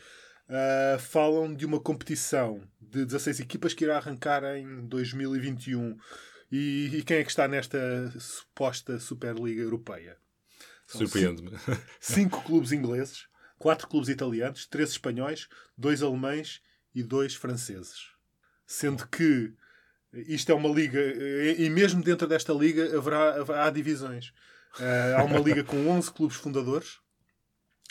Eh, 0.49 0.97
falam 0.99 1.53
de 1.53 1.63
uma 1.63 1.79
competição 1.79 2.63
de 2.81 3.05
16 3.05 3.39
equipas 3.39 3.75
que 3.75 3.83
irá 3.83 3.97
arrancar 3.97 4.43
em 4.55 4.87
2021. 4.87 5.95
E, 6.51 6.89
e 6.97 7.03
quem 7.03 7.17
é 7.17 7.23
que 7.23 7.29
está 7.29 7.47
nesta 7.47 7.77
suposta 8.19 8.97
Superliga 8.97 9.61
Europeia? 9.61 10.17
Surpreende-me. 10.97 11.51
cinco 11.99 12.41
clubes 12.43 12.71
ingleses, 12.71 13.27
quatro 13.57 13.87
clubes 13.87 14.09
italianos, 14.09 14.65
três 14.65 14.89
espanhóis, 14.91 15.47
dois 15.77 16.01
alemães 16.01 16.61
e 16.93 17.03
dois 17.03 17.35
franceses. 17.35 18.07
Sendo 18.65 19.07
que 19.07 19.53
isto 20.13 20.51
é 20.51 20.55
uma 20.55 20.69
liga, 20.69 20.99
e 21.57 21.69
mesmo 21.69 22.01
dentro 22.03 22.27
desta 22.27 22.51
liga 22.53 22.97
haverá, 22.97 23.35
haverá- 23.41 23.65
há 23.65 23.69
divisões. 23.69 24.33
Eh, 24.79 25.15
há 25.17 25.23
uma 25.23 25.39
liga 25.39 25.63
com 25.63 25.87
11 25.87 26.11
clubes 26.11 26.37
fundadores 26.37 26.99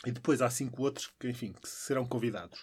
e 0.06 0.10
depois 0.12 0.40
há 0.40 0.48
cinco 0.50 0.82
outros 0.82 1.10
que, 1.18 1.28
enfim, 1.28 1.52
que 1.52 1.68
serão 1.68 2.04
convidados. 2.06 2.60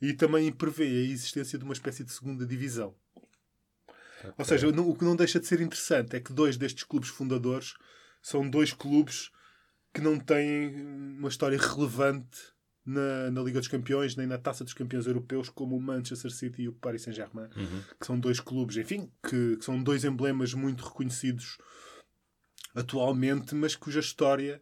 E 0.00 0.12
também 0.12 0.50
prevê 0.52 0.84
a 0.84 1.10
existência 1.12 1.56
de 1.58 1.64
uma 1.64 1.72
espécie 1.72 2.02
de 2.04 2.12
segunda 2.12 2.44
divisão. 2.44 2.94
Ou 4.38 4.44
seja, 4.44 4.68
o 4.68 4.96
que 4.96 5.04
não 5.04 5.16
deixa 5.16 5.40
de 5.40 5.46
ser 5.46 5.60
interessante 5.60 6.14
é 6.16 6.20
que 6.20 6.32
dois 6.32 6.56
destes 6.56 6.84
clubes 6.84 7.08
fundadores 7.08 7.74
são 8.20 8.48
dois 8.48 8.72
clubes 8.72 9.30
que 9.92 10.00
não 10.00 10.18
têm 10.18 10.74
uma 11.18 11.28
história 11.28 11.58
relevante 11.58 12.38
na, 12.84 13.30
na 13.30 13.42
Liga 13.42 13.58
dos 13.60 13.68
Campeões 13.68 14.16
nem 14.16 14.26
na 14.26 14.38
Taça 14.38 14.64
dos 14.64 14.72
Campeões 14.74 15.06
Europeus, 15.06 15.48
como 15.48 15.76
o 15.76 15.80
Manchester 15.80 16.30
City 16.30 16.62
e 16.62 16.68
o 16.68 16.72
Paris 16.72 17.02
Saint-Germain, 17.02 17.48
que 18.00 18.06
são 18.06 18.18
dois 18.18 18.40
clubes, 18.40 18.76
enfim, 18.76 19.10
que, 19.22 19.56
que 19.56 19.64
são 19.64 19.82
dois 19.82 20.04
emblemas 20.04 20.52
muito 20.54 20.82
reconhecidos 20.84 21.58
atualmente, 22.74 23.54
mas 23.54 23.76
cuja 23.76 24.00
história 24.00 24.60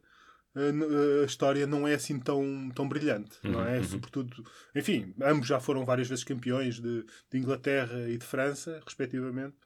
a 0.55 0.61
n- 0.73 0.85
a 1.23 1.25
história 1.25 1.65
não 1.67 1.87
é 1.87 1.95
assim 1.95 2.19
tão, 2.19 2.71
tão 2.75 2.89
brilhante, 2.89 3.39
não 3.45 3.61
é? 3.65 3.83
Sobretudo, 3.85 4.45
enfim, 4.75 5.15
ambos 5.23 5.47
já 5.47 5.61
foram 5.61 5.85
várias 5.85 6.09
vezes 6.09 6.25
campeões 6.25 6.81
de, 6.81 7.05
de 7.31 7.39
Inglaterra 7.39 8.09
e 8.09 8.19
de 8.19 8.27
França, 8.27 8.81
respectivamente, 8.85 9.57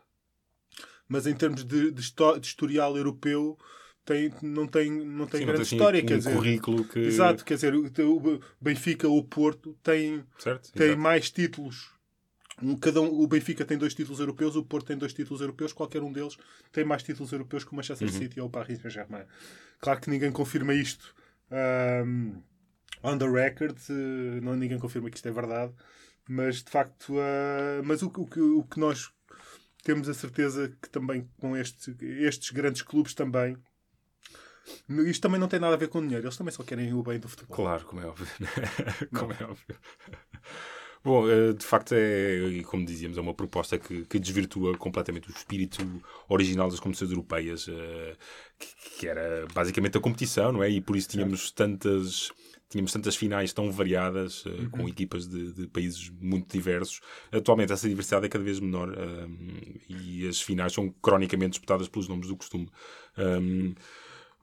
mas 1.09 1.27
em 1.27 1.35
termos 1.35 1.65
de, 1.65 1.91
de, 1.91 2.03
de 2.03 2.47
historial 2.47 2.97
europeu 2.99 3.59
tem, 4.05 4.33
não 4.43 4.67
tem, 4.67 4.91
não 4.91 5.27
tem 5.27 5.41
Sim, 5.41 5.47
não 5.47 5.53
grande 5.53 5.57
tem, 5.57 5.63
assim, 5.63 5.77
história. 5.77 6.03
um 6.03 6.07
quer 6.07 6.19
dizer, 6.19 6.35
currículo 6.35 6.85
que. 6.85 6.99
Exato, 6.99 7.45
quer 7.45 7.55
dizer, 7.55 7.75
o, 7.75 8.41
Benfica 8.61 9.09
ou 9.09 9.19
o 9.19 9.25
Porto 9.25 9.75
têm, 9.83 10.25
Certo? 10.39 10.71
Exato. 10.91 11.01
mais 11.01 11.31
títulos. 11.31 11.93
Um- 12.63 12.77
Cada 12.77 13.01
um, 13.01 13.07
o 13.21 13.27
Benfica 13.27 13.65
tem 13.65 13.77
dois 13.77 13.95
títulos 13.95 14.21
europeus, 14.21 14.55
o 14.57 14.63
Porto 14.65 14.87
tem 14.87 14.97
dois 14.97 15.13
títulos 15.13 15.41
europeus, 15.41 15.73
qualquer 15.73 16.03
um 16.03 16.13
deles 16.13 16.37
tem 16.71 16.85
mais 16.85 17.03
títulos 17.03 17.33
europeus 17.33 17.65
que 17.65 17.73
o 17.73 17.77
Manchester 17.77 18.09
Uhum. 18.09 18.15
City 18.15 18.41
ou 18.41 18.47
o 18.47 18.51
Paris 18.51 18.81
Saint-Germain. 18.81 19.25
Claro 19.81 20.01
que 20.01 20.09
ninguém 20.11 20.31
confirma 20.31 20.73
isto 20.73 21.15
um, 21.51 22.43
on 23.03 23.19
the 23.19 23.29
record, 23.29 23.77
eh, 23.91 24.41
não, 24.41 24.55
ninguém 24.55 24.79
confirma 24.79 25.11
que 25.11 25.17
isto 25.17 25.29
é 25.29 25.33
verdade, 25.33 25.73
mas 26.29 26.63
de 26.63 26.71
facto, 26.71 27.15
ah, 27.19 27.83
mas 27.85 28.03
o, 28.03 28.11
que- 28.11 28.41
o, 28.41 28.59
o 28.61 28.65
que 28.65 28.79
nós 28.79 29.11
temos 29.83 30.09
a 30.09 30.15
certeza 30.15 30.75
que 30.81 30.89
também 30.89 31.29
com 31.39 31.57
este, 31.57 31.95
estes 32.01 32.51
grandes 32.51 32.83
clubes 32.83 33.15
também. 33.15 33.57
Isto 35.07 35.23
também 35.23 35.41
não 35.41 35.49
tem 35.49 35.61
nada 35.61 35.75
a 35.75 35.79
ver 35.79 35.89
com 35.89 36.01
dinheiro, 36.01 36.25
eles 36.25 36.37
também 36.37 36.53
só 36.53 36.63
querem 36.63 36.93
o 36.93 37.03
bem 37.03 37.19
do 37.19 37.29
futebol. 37.29 37.57
Claro, 37.57 37.85
como 37.85 38.01
é 38.01 38.07
óbvio. 38.07 38.27
como 39.15 39.33
é 39.33 39.45
óbvio. 39.45 39.77
Bom, 41.05 41.29
eh, 41.29 41.53
de 41.53 41.65
facto 41.67 41.93
é, 41.93 42.63
como 42.65 42.87
dizíamos, 42.87 43.19
é 43.19 43.21
uma 43.21 43.35
proposta 43.35 43.79
que, 43.79 44.07
que 44.07 44.19
desvirtua 44.19 44.75
completamente 44.79 45.29
o 45.29 45.33
espírito 45.33 45.87
original 46.31 46.71
das 46.71 46.81
competições 46.81 47.11
europeias, 47.11 47.69
eh, 47.69 48.17
que, 48.59 49.01
que 49.01 49.07
era 49.07 49.47
basicamente 49.53 49.99
a 49.99 50.01
competição, 50.01 50.51
não 50.51 50.63
é? 50.63 50.71
E 50.71 50.81
por 50.81 50.97
isso 50.97 51.11
tínhamos 51.11 51.51
tantas 51.51 52.33
tínhamos 52.71 52.93
tantas 52.93 53.15
finais 53.15 53.53
tão 53.53 53.71
variadas, 53.71 54.45
uh, 54.47 54.69
com 54.71 54.89
equipas 54.89 55.29
de, 55.29 55.53
de, 55.53 55.67
países 55.69 56.11
muito 56.21 56.51
diversos. 56.53 57.01
Atualmente 57.31 57.73
essa 57.73 57.89
diversidade 57.89 58.27
é 58.27 58.29
cada 58.29 58.43
vez 58.43 58.59
menor 58.59 58.89
um, 58.89 59.77
e 59.89 60.27
as 60.27 60.41
finais 60.41 60.73
são 60.73 60.91
cronicamente 61.01 61.51
disputadas 61.51 61.87
pelos 61.89 62.09
nomes 62.09 62.27
do 62.27 62.37
costume. 62.37 62.69
Um, 63.17 63.75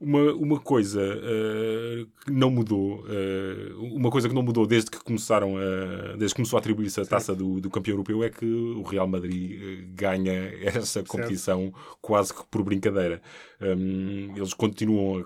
uma, 0.02 0.34
uma 0.34 0.60
coisa 0.60 1.00
uh, 1.00 2.08
que 2.26 2.32
não 2.32 2.50
mudou, 2.50 3.06
uh, 3.06 3.96
uma 3.96 4.10
coisa 4.10 4.28
que 4.28 4.34
não 4.34 4.42
mudou 4.42 4.66
desde 4.66 4.90
que 4.90 4.98
começaram 4.98 5.56
a, 5.58 6.16
desde 6.18 6.34
que 6.34 6.38
começou 6.38 6.58
a 6.58 6.60
atribuir-se 6.60 7.00
a 7.00 7.06
taça 7.06 7.36
do, 7.36 7.62
do, 7.62 7.70
campeão 7.70 7.94
europeu 7.94 8.24
é 8.24 8.30
que 8.30 8.46
o 8.46 8.82
Real 8.82 9.08
Madrid 9.08 9.62
uh, 9.62 9.88
ganha 9.94 10.34
essa 10.64 11.04
competição 11.04 11.66
certo. 11.66 11.98
quase 12.02 12.34
que 12.34 12.44
por 12.50 12.64
brincadeira. 12.64 13.22
Um, 13.62 14.36
eles 14.36 14.56
continuam 14.56 15.20
a, 15.20 15.24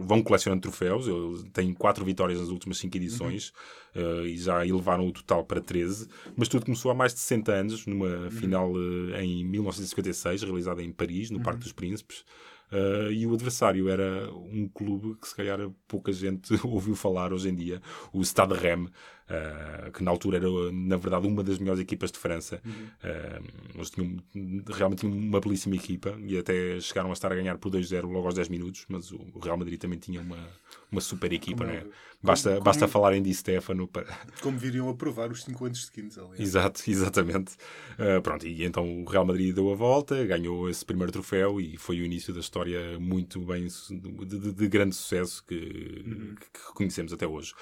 vão 0.00 0.22
colecionando 0.22 0.62
troféus, 0.62 1.06
eles 1.06 1.44
têm 1.52 1.74
quatro 1.74 2.04
vitórias 2.04 2.40
nas 2.40 2.48
últimas 2.48 2.78
cinco 2.78 2.96
edições 2.96 3.52
uhum. 3.94 4.02
uh, 4.02 4.26
e 4.26 4.36
já 4.38 4.66
elevaram 4.66 5.06
o 5.06 5.12
total 5.12 5.44
para 5.44 5.60
13, 5.60 6.08
mas 6.34 6.48
tudo 6.48 6.64
começou 6.64 6.90
há 6.90 6.94
mais 6.94 7.12
de 7.12 7.20
60 7.20 7.52
anos, 7.52 7.86
numa 7.86 8.06
uhum. 8.06 8.30
final 8.30 8.72
uh, 8.72 9.14
em 9.16 9.44
1956, 9.44 10.42
realizada 10.42 10.82
em 10.82 10.90
Paris, 10.90 11.30
no 11.30 11.36
uhum. 11.36 11.42
Parque 11.42 11.60
dos 11.60 11.72
Príncipes. 11.72 12.24
Uh, 12.70 13.10
e 13.10 13.26
o 13.26 13.32
adversário 13.32 13.88
era 13.88 14.30
um 14.32 14.68
clube 14.68 15.18
que 15.18 15.26
se 15.26 15.34
calhar 15.34 15.58
pouca 15.86 16.12
gente 16.12 16.52
ouviu 16.66 16.94
falar 16.94 17.32
hoje 17.32 17.48
em 17.48 17.54
dia, 17.54 17.80
o 18.12 18.22
Stade 18.22 18.54
Rennes, 18.54 18.90
uh, 19.28 19.92
que 19.92 20.02
na 20.02 20.10
altura 20.10 20.38
era 20.38 20.48
na 20.72 20.96
verdade 20.96 21.26
uma 21.26 21.42
das 21.42 21.58
melhores 21.58 21.80
equipas 21.80 22.10
de 22.10 22.18
França. 22.18 22.60
Uhum. 22.64 22.72
Uh, 22.72 23.74
eles 23.74 23.90
tinham, 23.90 24.16
realmente 24.66 25.00
tinham 25.00 25.16
uma 25.16 25.40
belíssima 25.40 25.76
equipa 25.76 26.16
e 26.20 26.36
até 26.38 26.80
chegaram 26.80 27.10
a 27.10 27.12
estar 27.12 27.32
a 27.32 27.34
ganhar 27.34 27.58
por 27.58 27.70
2-0 27.70 28.02
logo 28.10 28.26
aos 28.26 28.34
10 28.34 28.48
minutos, 28.48 28.84
mas 28.88 29.12
o 29.12 29.38
Real 29.42 29.56
Madrid 29.56 29.78
também 29.78 29.98
tinha 29.98 30.20
uma, 30.20 30.38
uma 30.90 31.00
super 31.00 31.32
equipa, 31.32 31.64
como, 31.64 31.72
não 31.72 31.80
é? 31.80 31.86
Basta, 32.22 32.50
como, 32.50 32.64
basta 32.64 32.88
falar 32.88 33.14
em 33.14 33.22
Di 33.22 33.32
Stefano 33.32 33.86
para... 33.86 34.06
Como 34.42 34.58
viriam 34.58 34.88
a 34.88 34.94
provar 34.94 35.30
os 35.30 35.44
5 35.44 35.64
anos 35.66 35.86
seguintes, 35.86 36.18
aliás. 36.18 36.40
Exato, 36.40 36.82
exatamente. 36.88 37.52
Uh, 37.98 38.20
pronto, 38.22 38.46
e 38.46 38.64
então 38.64 39.02
o 39.02 39.04
Real 39.04 39.24
Madrid 39.24 39.54
deu 39.54 39.70
a 39.70 39.74
volta, 39.74 40.24
ganhou 40.24 40.68
esse 40.68 40.84
primeiro 40.84 41.12
troféu 41.12 41.60
e 41.60 41.76
foi 41.76 42.00
o 42.00 42.04
início 42.04 42.34
da 42.34 42.40
história 42.40 42.98
muito 42.98 43.40
bem, 43.40 43.66
de, 43.66 44.38
de, 44.38 44.52
de 44.52 44.68
grande 44.68 44.96
sucesso 44.96 45.44
que, 45.44 46.02
uhum. 46.06 46.34
que, 46.34 46.68
reconhecemos 46.68 47.12
até 47.12 47.26
hoje. 47.26 47.54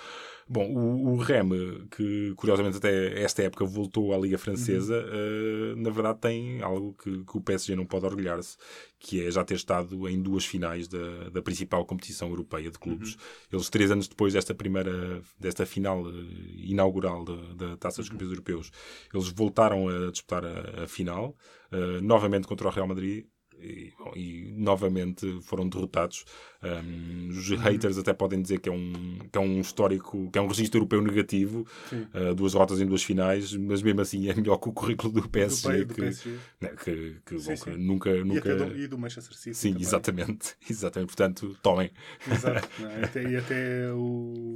Bom, 0.49 0.73
o, 0.73 1.15
o 1.15 1.17
Rem, 1.17 1.43
que 1.91 2.35
curiosamente 2.37 2.77
até 2.79 3.23
esta 3.23 3.43
época 3.43 3.65
voltou 3.65 4.13
à 4.15 4.19
Liga 4.19 4.39
Francesa, 4.39 4.97
uhum. 4.97 5.73
uh, 5.73 5.77
na 5.77 5.91
verdade 5.91 6.21
tem 6.21 6.63
algo 6.63 6.95
que, 6.95 7.25
que, 7.25 7.37
o 7.37 7.41
PSG 7.41 7.77
não 7.77 7.87
pode 7.87 8.07
orgulhar-se, 8.07 8.57
que 8.99 9.25
é 9.25 9.31
já 9.31 9.45
ter 9.45 9.55
estado 9.55 10.09
em 10.09 10.21
duas 10.21 10.45
finais 10.45 10.89
da, 10.89 11.29
da 11.31 11.43
principal 11.43 11.85
competição 11.85 12.29
europeia 12.29 12.71
de 12.71 12.79
clubes. 12.79 13.15
Uhum. 13.15 13.21
Eles, 13.53 13.71
três 13.71 13.91
anos 13.91 14.09
depois 14.09 14.33
desta 14.33 14.55
primeira, 14.55 15.23
desta 15.39 15.67
final 15.67 16.03
uh, 16.03 16.13
inaugural 16.57 17.25
da, 17.25 17.55
da 17.55 17.77
Taça 17.77 18.03
dos 18.03 18.09
uhum. 18.09 18.15
Campeões 18.15 18.33
Europeus, 18.33 18.71
eles 19.13 19.29
voltaram 19.29 19.89
a 19.89 20.11
disputar 20.11 20.45
a, 20.45 20.85
a 20.85 20.87
final, 20.87 21.37
uh, 21.73 22.01
novamente 22.03 22.47
contra 22.47 22.69
o 22.69 22.71
Real 22.71 22.89
Madrid, 22.89 23.27
e, 23.61 23.93
bom, 23.99 24.13
e, 24.15 24.53
novamente 24.57 25.41
foram 25.43 25.69
derrotados. 25.69 26.25
Um, 26.63 27.29
os 27.29 27.51
uhum. 27.51 27.59
haters 27.59 27.99
até 27.99 28.13
podem 28.13 28.41
dizer 28.41 28.61
que 28.61 28.69
é, 28.69 28.73
um, 28.73 29.19
que 29.31 29.39
é 29.39 29.41
um 29.41 29.61
histórico, 29.61 30.31
que 30.31 30.39
é 30.39 30.43
um 30.43 30.47
registro 30.47 30.79
europeu 30.79 31.03
negativo, 31.03 31.67
uh, 31.93 32.35
duas 32.35 32.55
rotas 32.55 32.81
em 32.81 32.87
duas 32.87 33.03
finais, 33.03 33.55
mas 33.55 33.83
mesmo 33.83 34.01
assim 34.01 34.29
é 34.29 34.35
melhor 34.35 34.59
que 34.59 34.69
o 34.69 34.73
currículo 34.73 35.13
do 35.13 35.29
PSG, 35.29 35.85
do, 35.85 35.95
que, 35.95 36.01
PSG. 36.01 36.39
Né, 36.61 36.69
que, 36.83 37.17
que, 37.25 37.39
sim, 37.39 37.51
bom, 37.51 37.57
sim. 37.57 37.77
nunca. 37.77 38.25
nunca... 38.25 38.51
E, 38.51 38.57
do, 38.57 38.79
e 38.79 38.87
do 38.87 38.99
Manchester 38.99 39.37
City. 39.37 39.57
Sim, 39.57 39.73
também. 39.73 39.87
exatamente, 39.87 40.55
exatamente. 40.69 41.09
Portanto, 41.09 41.57
tomem. 41.63 41.91
Exato. 42.31 42.69
Não, 42.79 43.05
até, 43.05 43.23
e 43.23 43.37
até 43.37 43.93
o. 43.93 44.55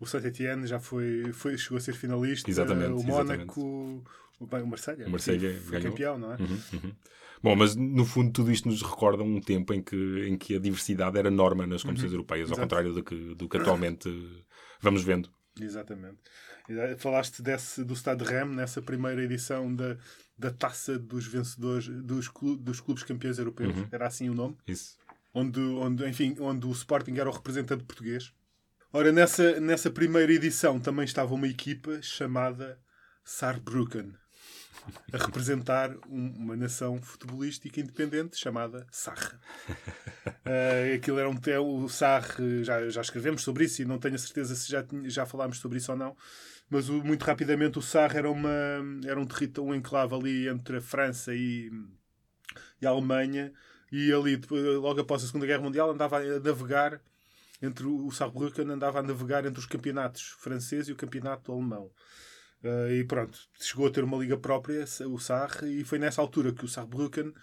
O 0.00 0.06
Saint-Etienne 0.06 0.66
já 0.66 0.78
foi, 0.78 1.32
foi, 1.32 1.56
chegou 1.56 1.78
a 1.78 1.80
ser 1.80 1.94
finalista. 1.94 2.50
Exatamente. 2.50 2.92
O 2.92 3.02
Mónaco, 3.02 3.60
o, 3.60 4.02
o 4.40 4.66
Marseille, 4.66 5.04
o 5.04 5.10
Marseille 5.10 5.54
foi 5.60 5.78
ganhou. 5.78 5.92
campeão, 5.92 6.18
não 6.18 6.32
é? 6.32 6.36
Uhum, 6.36 6.58
uhum. 6.74 6.92
Bom, 7.44 7.54
mas 7.54 7.76
no 7.76 8.06
fundo 8.06 8.32
tudo 8.32 8.50
isto 8.50 8.66
nos 8.66 8.80
recorda 8.80 9.22
um 9.22 9.38
tempo 9.38 9.74
em 9.74 9.82
que, 9.82 10.26
em 10.26 10.34
que 10.34 10.56
a 10.56 10.58
diversidade 10.58 11.18
era 11.18 11.30
norma 11.30 11.66
nas 11.66 11.82
competições 11.82 12.12
uhum. 12.12 12.16
europeias, 12.16 12.50
ao 12.50 12.56
contrário 12.56 12.94
do 12.94 13.04
que, 13.04 13.34
do 13.34 13.46
que 13.46 13.58
atualmente 13.58 14.08
vamos 14.80 15.04
vendo. 15.04 15.28
Exatamente. 15.60 16.16
Falaste 16.96 17.42
desse, 17.42 17.84
do 17.84 17.94
Stade 17.94 18.24
Rem 18.24 18.46
nessa 18.46 18.80
primeira 18.80 19.22
edição 19.22 19.74
da, 19.76 19.98
da 20.38 20.50
taça 20.50 20.98
dos 20.98 21.26
vencedores 21.26 21.86
dos, 21.86 22.28
clu, 22.28 22.56
dos 22.56 22.80
clubes 22.80 23.02
campeões 23.02 23.38
europeus. 23.38 23.76
Uhum. 23.76 23.88
Era 23.92 24.06
assim 24.06 24.30
o 24.30 24.34
nome? 24.34 24.56
Isso. 24.66 24.96
Onde, 25.34 25.60
onde, 25.60 26.08
enfim, 26.08 26.34
onde 26.40 26.66
o 26.66 26.72
Sporting 26.72 27.18
era 27.18 27.28
o 27.28 27.32
representante 27.32 27.84
português. 27.84 28.32
Ora, 28.90 29.12
nessa, 29.12 29.60
nessa 29.60 29.90
primeira 29.90 30.32
edição 30.32 30.80
também 30.80 31.04
estava 31.04 31.34
uma 31.34 31.46
equipa 31.46 32.00
chamada 32.00 32.78
Saarbrücken 33.22 34.14
a 35.12 35.16
representar 35.16 35.90
um, 36.08 36.34
uma 36.36 36.56
nação 36.56 37.00
futebolística 37.00 37.80
independente 37.80 38.36
chamada 38.36 38.86
Sarre. 38.90 39.34
Uh, 40.26 40.94
aquilo 40.96 41.18
era 41.18 41.28
um 41.28 41.38
o 41.62 41.88
Sarre, 41.88 42.62
já, 42.62 42.88
já 42.88 43.00
escrevemos 43.00 43.42
sobre 43.42 43.64
isso 43.64 43.82
e 43.82 43.84
não 43.84 43.98
tenho 43.98 44.14
a 44.14 44.18
certeza 44.18 44.54
se 44.54 44.70
já, 44.70 44.84
já 45.04 45.24
falámos 45.24 45.58
sobre 45.58 45.78
isso 45.78 45.92
ou 45.92 45.98
não, 45.98 46.16
mas 46.68 46.88
o, 46.88 47.02
muito 47.02 47.24
rapidamente 47.24 47.78
o 47.78 47.82
Sarre 47.82 48.18
era, 48.18 48.30
uma, 48.30 48.50
era 49.04 49.18
um 49.18 49.26
território, 49.26 49.70
um 49.70 49.74
enclave 49.74 50.14
ali 50.14 50.48
entre 50.48 50.78
a 50.78 50.82
França 50.82 51.34
e, 51.34 51.70
e 52.80 52.86
a 52.86 52.90
Alemanha 52.90 53.52
e 53.90 54.12
ali, 54.12 54.40
logo 54.50 55.00
após 55.00 55.22
a 55.22 55.26
Segunda 55.26 55.46
Guerra 55.46 55.62
Mundial, 55.62 55.90
andava 55.90 56.18
a 56.18 56.40
navegar 56.40 57.00
entre 57.62 57.86
o 57.86 58.10
Saarbrücken 58.10 58.70
andava 58.70 58.98
a 58.98 59.02
navegar 59.02 59.46
entre 59.46 59.58
os 59.58 59.66
campeonatos 59.66 60.34
francês 60.38 60.88
e 60.88 60.92
o 60.92 60.96
campeonato 60.96 61.52
alemão. 61.52 61.90
Uh, 62.64 62.90
e 62.92 63.04
pronto, 63.04 63.38
chegou 63.60 63.86
a 63.86 63.90
ter 63.90 64.02
uma 64.02 64.16
liga 64.16 64.38
própria, 64.38 64.84
o 65.06 65.18
Sarre, 65.18 65.80
e 65.80 65.84
foi 65.84 65.98
nessa 65.98 66.22
altura 66.22 66.50
que 66.50 66.64
o 66.64 66.68
Saarbrücken 66.68 67.34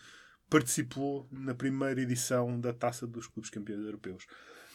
participou 0.49 1.27
na 1.31 1.53
primeira 1.53 2.01
edição 2.01 2.59
da 2.59 2.73
Taça 2.73 3.05
dos 3.05 3.27
Clubes 3.27 3.51
Campeões 3.51 3.85
Europeus. 3.85 4.25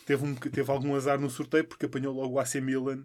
Teve, 0.07 0.25
um, 0.25 0.37
teve 0.37 0.71
algum 0.71 0.95
azar 0.95 1.19
no 1.19 1.29
sorteio 1.29 1.65
porque 1.65 1.87
apanhou 1.87 2.15
logo 2.15 2.35
o 2.35 2.39
AC 2.39 2.55
Milan 2.57 3.05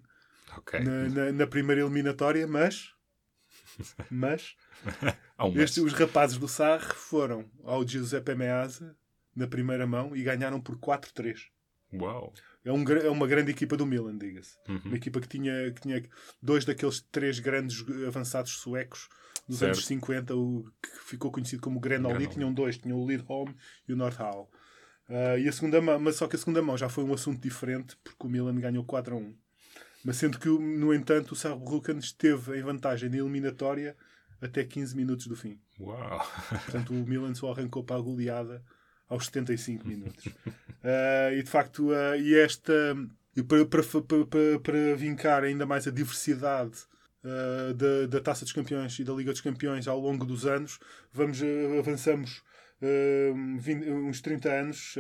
okay. 0.56 0.82
na, 0.82 1.10
na, 1.10 1.32
na, 1.32 1.48
primeira 1.48 1.82
eliminatória, 1.82 2.46
mas. 2.46 2.94
Mas. 4.12 4.56
este, 5.58 5.82
os 5.82 5.94
rapazes 5.94 6.38
do 6.38 6.48
Sarre 6.48 6.94
foram 6.94 7.50
ao 7.64 7.86
Giuseppe 7.86 8.36
Meazza 8.36 8.96
na 9.36 9.48
primeira 9.48 9.88
mão 9.88 10.16
e 10.16 10.22
ganharam 10.22 10.62
por 10.62 10.78
4-3. 10.78 11.48
Uau! 11.94 12.34
É, 12.64 12.72
um, 12.72 12.84
é 12.84 13.10
uma 13.10 13.28
grande 13.28 13.52
equipa 13.52 13.76
do 13.76 13.86
Milan, 13.86 14.18
diga-se. 14.18 14.56
Uhum. 14.68 14.82
Uma 14.86 14.98
equipa 14.98 15.20
que 15.20 15.28
tinha, 15.28 15.72
que 15.72 15.82
tinha 15.82 16.04
dois 16.42 16.64
daqueles 16.64 17.02
três 17.12 17.40
grandes 17.40 17.84
avançados 18.08 18.52
suecos 18.52 19.10
dos 19.48 19.60
certo. 19.60 19.74
anos 19.74 19.86
50, 19.86 20.36
o, 20.36 20.66
que 20.82 20.90
ficou 21.06 21.32
conhecido 21.32 21.62
como 21.62 21.78
o 21.78 21.82
Grenoli. 21.82 22.28
Tinham 22.28 22.54
dois, 22.54 22.78
tinham 22.78 23.00
o 23.00 23.08
Lidholm 23.08 23.54
e 23.88 23.94
o 23.94 23.96
Nordhall. 23.96 24.50
Uh, 25.10 25.38
e 25.40 25.50
a 25.50 25.52
segunda 25.52 25.82
mão, 25.82 26.00
mas 26.00 26.16
só 26.16 26.28
que 26.28 26.36
a 26.36 26.40
segunda 26.40 26.62
mão 26.62 26.78
já 26.78 26.88
foi 26.88 27.04
um 27.04 27.14
assunto 27.14 27.42
diferente, 27.42 27.98
porque 28.04 28.26
o 28.26 28.30
Milan 28.30 28.56
ganhou 28.56 28.86
4 28.86 29.16
a 29.16 29.18
1. 29.18 29.36
Mas 30.06 30.18
sendo 30.18 30.40
que, 30.40 30.48
no 30.48 30.94
entanto, 30.94 31.34
o 31.34 31.36
Saarbrücken 31.36 31.98
esteve 31.98 32.58
em 32.58 32.64
vantagem 32.64 33.10
na 33.10 33.18
eliminatória 33.18 33.96
até 34.42 34.64
15 34.64 34.96
minutos 34.96 35.28
do 35.28 35.36
fim. 35.36 35.60
Uau! 35.80 36.28
Portanto, 36.50 36.94
o 36.94 37.08
Milan 37.08 37.36
só 37.36 37.52
arrancou 37.52 37.84
para 37.84 37.98
a 37.98 38.02
goleada 38.02 38.64
aos 39.12 39.26
75 39.26 39.88
minutos. 39.88 40.26
uh, 40.26 41.34
e 41.38 41.44
de 41.44 41.50
facto, 41.50 41.90
uh, 41.90 42.16
e 42.16 42.36
esta. 42.36 42.74
E 43.36 43.44
para, 43.44 43.66
para, 43.66 43.84
para, 43.84 44.60
para 44.60 44.96
vincar 44.96 45.44
ainda 45.44 45.66
mais 45.66 45.88
a 45.88 45.92
diversidade 45.92 46.78
uh, 47.24 47.74
da, 47.74 48.08
da 48.08 48.20
Taça 48.20 48.44
dos 48.44 48.54
Campeões 48.54 48.98
e 49.00 49.04
da 49.04 49.14
Liga 49.14 49.32
dos 49.32 49.42
Campeões 49.42 49.88
ao 49.88 50.00
longo 50.00 50.26
dos 50.26 50.46
anos, 50.46 50.80
vamos, 51.14 51.40
avançamos 51.80 52.42
20, 53.60 53.90
uns 53.90 54.22
30 54.22 54.50
anos 54.50 54.96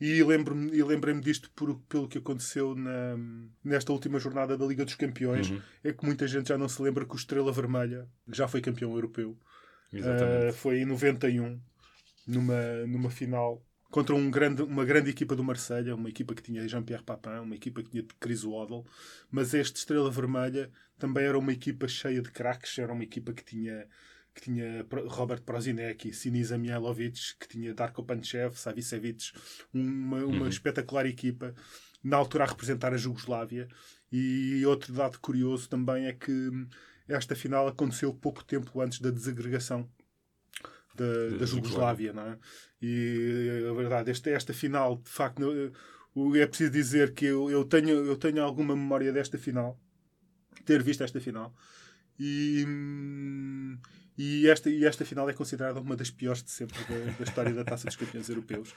e 0.00 0.22
lembro-me 0.22 0.74
e 0.74 0.82
lembrei-me 0.82 1.20
disto 1.20 1.50
por, 1.50 1.78
pelo 1.88 2.08
que 2.08 2.16
aconteceu 2.16 2.74
na, 2.74 3.18
nesta 3.62 3.92
última 3.92 4.18
jornada 4.18 4.56
da 4.56 4.64
Liga 4.64 4.84
dos 4.84 4.94
Campeões. 4.94 5.50
Uhum. 5.50 5.60
É 5.84 5.92
que 5.92 6.06
muita 6.06 6.26
gente 6.26 6.48
já 6.48 6.56
não 6.56 6.68
se 6.68 6.80
lembra 6.80 7.04
que 7.04 7.12
o 7.12 7.16
Estrela 7.16 7.52
Vermelha 7.52 8.08
já 8.28 8.48
foi 8.48 8.62
campeão 8.62 8.92
europeu. 8.94 9.36
Uh, 9.92 10.52
foi 10.54 10.78
em 10.78 10.86
91 10.86 11.60
numa, 12.26 12.86
numa 12.86 13.10
final 13.10 13.64
contra 13.90 14.14
um 14.14 14.30
grande, 14.30 14.62
uma 14.62 14.84
grande 14.86 15.10
equipa 15.10 15.36
do 15.36 15.44
Marselha 15.44 15.94
uma 15.94 16.08
equipa 16.08 16.34
que 16.34 16.42
tinha 16.42 16.66
Jean-Pierre 16.66 17.04
Papin, 17.04 17.40
uma 17.42 17.54
equipa 17.54 17.82
que 17.82 17.90
tinha 17.90 18.04
Chris 18.18 18.42
Waddle, 18.42 18.86
mas 19.30 19.52
este 19.52 19.76
Estrela 19.76 20.10
Vermelha 20.10 20.70
também 20.98 21.24
era 21.24 21.38
uma 21.38 21.52
equipa 21.52 21.86
cheia 21.86 22.22
de 22.22 22.30
craques, 22.30 22.78
era 22.78 22.92
uma 22.92 23.04
equipa 23.04 23.32
que 23.32 23.44
tinha 23.44 23.86
que 24.34 24.40
tinha 24.40 24.86
Robert 25.08 25.42
Prozinecki, 25.42 26.10
Sinisa 26.14 26.56
Mihailovic, 26.56 27.36
que 27.38 27.46
tinha 27.46 27.74
Darko 27.74 28.02
Panchev, 28.02 28.56
Savicevic, 28.56 29.30
uma, 29.74 30.24
uma 30.24 30.42
uhum. 30.44 30.48
espetacular 30.48 31.04
equipa, 31.04 31.54
na 32.02 32.16
altura 32.16 32.44
a 32.44 32.46
representar 32.46 32.94
a 32.94 32.96
Jugoslávia. 32.96 33.68
E 34.10 34.64
outro 34.64 34.90
dado 34.92 35.18
curioso 35.20 35.68
também 35.68 36.06
é 36.06 36.14
que 36.14 36.50
esta 37.06 37.36
final 37.36 37.68
aconteceu 37.68 38.12
pouco 38.14 38.42
tempo 38.42 38.80
antes 38.80 39.00
da 39.00 39.10
desagregação 39.10 39.86
da, 40.94 41.38
da 41.38 41.46
Jugoslávia, 41.46 42.12
não 42.12 42.22
é? 42.22 42.38
E 42.80 43.66
a 43.70 43.72
verdade, 43.72 44.10
esta, 44.10 44.30
esta 44.30 44.52
final, 44.52 44.96
de 44.96 45.10
facto, 45.10 45.42
é 46.36 46.46
preciso 46.46 46.70
dizer 46.70 47.14
que 47.14 47.26
eu, 47.26 47.50
eu, 47.50 47.64
tenho, 47.64 47.90
eu 47.90 48.16
tenho 48.16 48.42
alguma 48.42 48.74
memória 48.74 49.12
desta 49.12 49.38
final, 49.38 49.78
ter 50.64 50.82
visto 50.82 51.02
esta 51.02 51.20
final, 51.20 51.54
e, 52.18 52.66
e, 54.18 54.48
esta, 54.48 54.68
e 54.68 54.84
esta 54.84 55.04
final 55.04 55.28
é 55.28 55.32
considerada 55.32 55.80
uma 55.80 55.96
das 55.96 56.10
piores 56.10 56.42
de 56.42 56.50
sempre 56.50 56.78
da, 56.84 57.12
da 57.12 57.24
história 57.24 57.54
da 57.54 57.64
Taça 57.64 57.86
dos 57.86 57.96
Campeões 57.96 58.28
Europeus. 58.28 58.74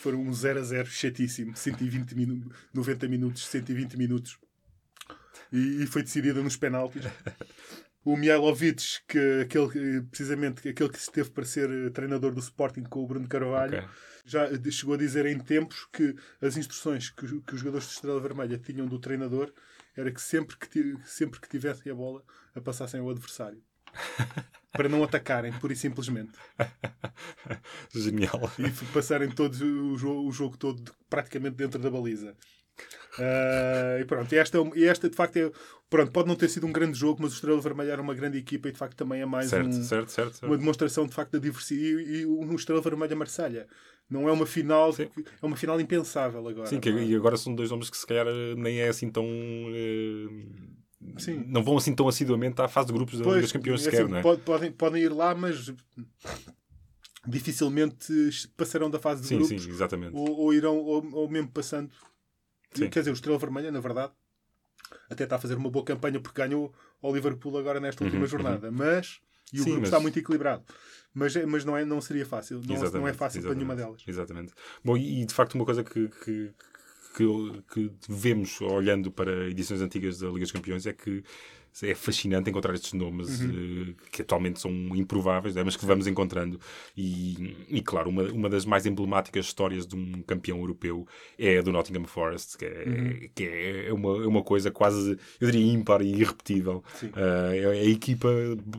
Foram 0.00 0.20
um 0.20 0.32
0 0.32 0.60
a 0.60 0.62
0 0.62 0.86
chatíssimo, 0.86 1.56
120 1.56 2.14
minu 2.14 2.52
90 2.72 3.08
minutos, 3.08 3.46
120 3.46 3.96
minutos, 3.96 4.38
e, 5.52 5.82
e 5.82 5.86
foi 5.86 6.02
decidida 6.02 6.42
nos 6.42 6.56
penaltis. 6.56 7.04
O 8.04 8.16
Mihailovic, 8.16 8.82
que, 9.08 9.40
aquele, 9.42 9.68
que, 9.70 10.02
precisamente 10.10 10.68
aquele 10.68 10.90
que 10.90 10.98
esteve 10.98 11.30
para 11.30 11.44
ser 11.44 11.70
eh, 11.70 11.90
treinador 11.90 12.32
do 12.34 12.40
Sporting 12.40 12.82
com 12.82 13.00
o 13.02 13.06
Bruno 13.06 13.26
Carvalho, 13.26 13.78
Ok. 13.78 13.88
já 14.26 14.46
chegou 14.70 14.94
a 14.94 14.98
dizer 14.98 15.24
em 15.26 15.38
tempos 15.38 15.86
que 15.92 16.14
as 16.40 16.56
instruções 16.56 17.08
que, 17.10 17.24
os- 17.24 17.42
que 17.44 17.54
os 17.54 17.60
jogadores 17.60 17.86
de 17.86 17.94
Estrela 17.94 18.20
Vermelha 18.20 18.58
tinham 18.58 18.86
do 18.86 18.98
treinador 18.98 19.52
era 19.96 20.12
que 20.12 20.20
sempre 20.20 20.56
que, 20.58 20.96
sempre 21.06 21.40
que 21.40 21.48
tivessem 21.48 21.90
a 21.90 21.94
bola, 21.94 22.22
a 22.54 22.60
passassem 22.60 23.00
ao 23.00 23.08
adversário. 23.08 23.62
para 24.72 24.88
não 24.88 25.04
atacarem, 25.04 25.52
pura 25.54 25.72
e 25.72 25.76
simplesmente. 25.76 26.32
Genial. 27.94 28.50
E 28.58 28.70
passarem 28.92 29.30
todos 29.30 29.60
o 29.62 29.96
jogo, 29.96 30.28
o 30.28 30.32
jogo 30.32 30.56
todo 30.56 30.92
praticamente 31.08 31.56
dentro 31.56 31.78
da 31.80 31.90
baliza. 31.90 32.36
Ah, 33.18 33.98
e 34.00 34.04
pronto, 34.04 34.32
e 34.32 34.38
esta, 34.38 34.58
é 34.58 34.60
e 34.76 34.84
esta 34.84 35.08
de 35.08 35.16
facto 35.16 35.36
é. 35.36 35.50
Pronto, 35.88 36.10
pode 36.10 36.26
não 36.26 36.34
ter 36.34 36.48
sido 36.48 36.66
um 36.66 36.72
grande 36.72 36.98
jogo, 36.98 37.22
mas 37.22 37.32
o 37.32 37.34
Estrela 37.36 37.60
Vermelha 37.60 37.92
era 37.92 38.02
uma 38.02 38.14
grande 38.14 38.36
equipa 38.38 38.68
e 38.68 38.72
de 38.72 38.78
facto 38.78 38.96
também 38.96 39.20
é 39.20 39.26
mais 39.26 39.48
Certo, 39.50 39.68
um, 39.68 39.82
certo, 39.84 40.08
certo, 40.10 40.44
uma 40.46 40.58
demonstração 40.58 41.06
de 41.06 41.14
facto 41.14 41.32
da 41.32 41.38
diversidade. 41.38 42.02
E, 42.02 42.20
e 42.22 42.26
o 42.26 42.54
Estrela 42.56 42.80
Vermelha 42.80 43.14
Marselha 43.14 43.68
não 44.10 44.28
é 44.28 44.32
uma 44.32 44.46
final, 44.46 44.92
Sim. 44.92 45.08
é 45.40 45.46
uma 45.46 45.56
final 45.56 45.80
impensável 45.80 46.46
agora. 46.48 46.66
Sim, 46.66 46.80
que, 46.80 46.88
é? 46.88 47.04
e 47.04 47.14
agora 47.14 47.36
são 47.36 47.54
dois 47.54 47.70
nomes 47.70 47.90
que 47.90 47.96
se 47.96 48.06
calhar 48.06 48.26
nem 48.56 48.80
é 48.80 48.88
assim 48.88 49.08
tão. 49.10 49.24
eh, 49.24 50.26
Sim. 51.18 51.44
Não 51.46 51.62
vão 51.62 51.76
assim 51.76 51.94
tão 51.94 52.08
assiduamente 52.08 52.60
à 52.60 52.66
fase 52.66 52.88
de 52.88 52.92
grupos 52.94 53.18
da 53.18 53.26
Liga 53.26 53.42
dos 53.42 53.52
Campeões 53.52 53.82
é 53.82 53.84
sequer, 53.84 54.00
assim, 54.02 54.10
não 54.10 54.18
é? 54.18 54.22
pode- 54.22 54.40
podem, 54.40 54.72
podem 54.72 55.02
ir 55.02 55.12
lá, 55.12 55.34
mas 55.34 55.72
dificilmente 57.26 58.12
passarão 58.56 58.90
da 58.90 58.98
fase 58.98 59.22
de 59.22 59.28
Sim, 59.28 59.36
grupos 59.38 59.62
sim, 59.62 59.70
exatamente. 59.70 60.16
ou, 60.16 60.28
ou 60.38 60.52
irão, 60.54 60.76
ou, 60.78 61.06
ou 61.12 61.28
mesmo 61.30 61.48
passando. 61.50 61.90
Sim. 62.74 62.88
Quer 62.90 63.00
dizer, 63.00 63.10
o 63.10 63.14
Estrela 63.14 63.38
Vermelha, 63.38 63.70
na 63.70 63.80
verdade, 63.80 64.12
até 65.08 65.24
está 65.24 65.36
a 65.36 65.38
fazer 65.38 65.54
uma 65.56 65.70
boa 65.70 65.84
campanha 65.84 66.20
porque 66.20 66.40
ganhou 66.40 66.72
ao 67.02 67.14
Liverpool 67.14 67.56
agora 67.58 67.80
nesta 67.80 68.02
última 68.04 68.22
Uhum, 68.22 68.28
jornada. 68.28 68.70
Mas, 68.70 69.20
e 69.52 69.60
o 69.60 69.64
Sim, 69.64 69.70
grupo 69.70 69.80
mas- 69.82 69.88
está 69.88 70.00
muito 70.00 70.18
equilibrado. 70.18 70.64
Mas, 71.12 71.36
é- 71.36 71.46
mas 71.46 71.64
não, 71.64 71.76
é, 71.76 71.84
não 71.84 72.00
seria 72.00 72.26
fácil. 72.26 72.60
Não, 72.66 72.90
não 72.92 73.08
é 73.08 73.12
fácil 73.12 73.42
para 73.42 73.54
nenhuma 73.54 73.76
delas. 73.76 74.02
Exatamente. 74.06 74.52
Bom, 74.84 74.96
e 74.96 75.22
e, 75.22 75.26
de 75.26 75.32
facto 75.34 75.54
uma 75.54 75.64
coisa 75.64 75.84
que, 75.84 76.08
que, 76.08 76.52
que, 77.16 77.62
que 77.72 77.92
vemos 78.08 78.60
olhando 78.60 79.10
para 79.12 79.48
edições 79.48 79.80
antigas 79.80 80.18
da 80.18 80.26
Liga 80.28 80.40
dos 80.40 80.52
Campeões 80.52 80.86
é 80.86 80.92
que 80.92 81.22
é 81.82 81.94
fascinante 81.94 82.48
encontrar 82.50 82.74
estes 82.74 82.92
nomes 82.92 83.40
Uhum. 83.40 83.90
eh, 83.90 83.94
que 84.12 84.22
atualmente 84.22 84.60
são 84.60 84.70
improváveis, 84.94 85.54
né, 85.54 85.62
mas 85.64 85.76
que 85.76 85.84
vamos 85.86 86.06
encontrando. 86.06 86.60
E, 86.96 87.56
e 87.68 87.82
claro, 87.82 88.10
uma, 88.10 88.22
uma 88.24 88.48
das 88.48 88.64
mais 88.64 88.86
emblemáticas 88.86 89.46
histórias 89.46 89.86
de 89.86 89.96
um 89.96 90.22
campeão 90.22 90.58
europeu 90.58 91.06
é 91.38 91.58
a 91.58 91.62
do 91.62 91.72
Nottingham 91.72 92.04
Forest, 92.06 92.56
que 92.58 92.64
é, 92.64 92.84
Uhum. 92.86 93.28
que 93.34 93.44
é 93.88 93.92
uma, 93.92 94.24
é 94.24 94.26
uma 94.26 94.42
coisa 94.42 94.70
quase, 94.70 95.18
eu 95.40 95.50
diria, 95.50 95.72
ímpar 95.72 96.02
e 96.02 96.10
irrepetível. 96.14 96.82
Eh, 97.02 97.58
é 97.58 97.66
a 97.66 97.84
equipa, 97.84 98.28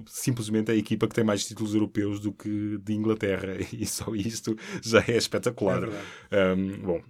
simplesmente 0.05 0.71
a 0.71 0.75
equipa 0.75 1.07
que 1.07 1.15
tem 1.15 1.23
mais 1.23 1.45
títulos 1.45 1.73
europeus 1.73 2.19
do 2.19 2.31
que 2.31 2.77
de 2.77 2.93
Inglaterra, 2.93 3.57
e 3.73 3.85
só 3.85 4.13
isto 4.15 4.55
já 4.81 5.03
é 5.07 5.17
espetacular. 5.17 5.83
É. 6.31 6.53
Um, 6.53 6.77
bom, 6.81 7.01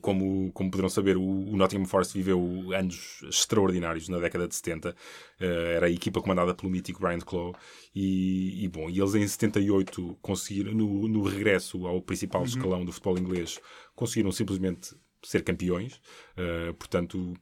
como, 0.00 0.50
como 0.52 0.70
poderão 0.70 0.88
saber, 0.88 1.16
o, 1.16 1.22
o 1.22 1.56
Nottingham 1.56 1.86
Forest 1.86 2.12
viveu 2.14 2.72
anos 2.74 3.20
extraordinários 3.22 4.08
na 4.08 4.18
década 4.18 4.48
de 4.48 4.54
70. 4.54 4.90
Uh, 4.90 5.44
era 5.44 5.86
a 5.86 5.90
equipa 5.90 6.20
comandada 6.20 6.54
pelo 6.54 6.70
mítico 6.70 7.00
Brian 7.00 7.20
Clough. 7.20 7.54
E, 7.94 8.64
e, 8.64 8.68
bom, 8.68 8.90
e 8.90 8.98
eles 8.98 9.14
em 9.14 9.26
78 9.26 10.18
conseguiram, 10.20 10.72
no, 10.72 11.06
no 11.06 11.22
regresso 11.22 11.86
ao 11.86 12.02
principal 12.02 12.42
escalão 12.44 12.84
do 12.84 12.92
futebol 12.92 13.18
inglês, 13.18 13.60
conseguiram 13.94 14.32
simplesmente 14.32 14.94
ser 15.22 15.42
campeões. 15.42 16.00
Uh, 16.36 16.72
portanto, 16.74 17.34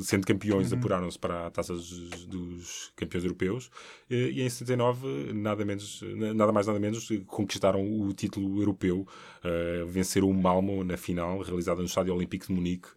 sendo 0.00 0.26
campeões, 0.26 0.72
apuraram-se 0.72 1.18
para 1.18 1.46
a 1.46 1.50
taça 1.50 1.72
dos, 1.74 2.26
dos 2.26 2.92
campeões 2.96 3.24
europeus. 3.24 3.70
Eh, 4.10 4.30
E 4.30 4.42
em 4.42 4.48
79, 4.50 5.32
nada, 5.32 5.64
menos, 5.64 6.02
nada 6.34 6.52
mais 6.52 6.66
nada 6.66 6.78
menos, 6.78 7.08
conquistaram 7.26 7.84
o 8.00 8.12
título 8.12 8.60
europeu. 8.60 9.06
Uh, 9.44 9.86
venceram 9.86 10.28
o 10.28 10.34
Malmo 10.34 10.82
na 10.84 10.96
final, 10.96 11.40
realizada 11.40 11.80
no 11.80 11.86
Estádio 11.86 12.14
Olímpico 12.14 12.46
de 12.46 12.52
Munique. 12.52 12.88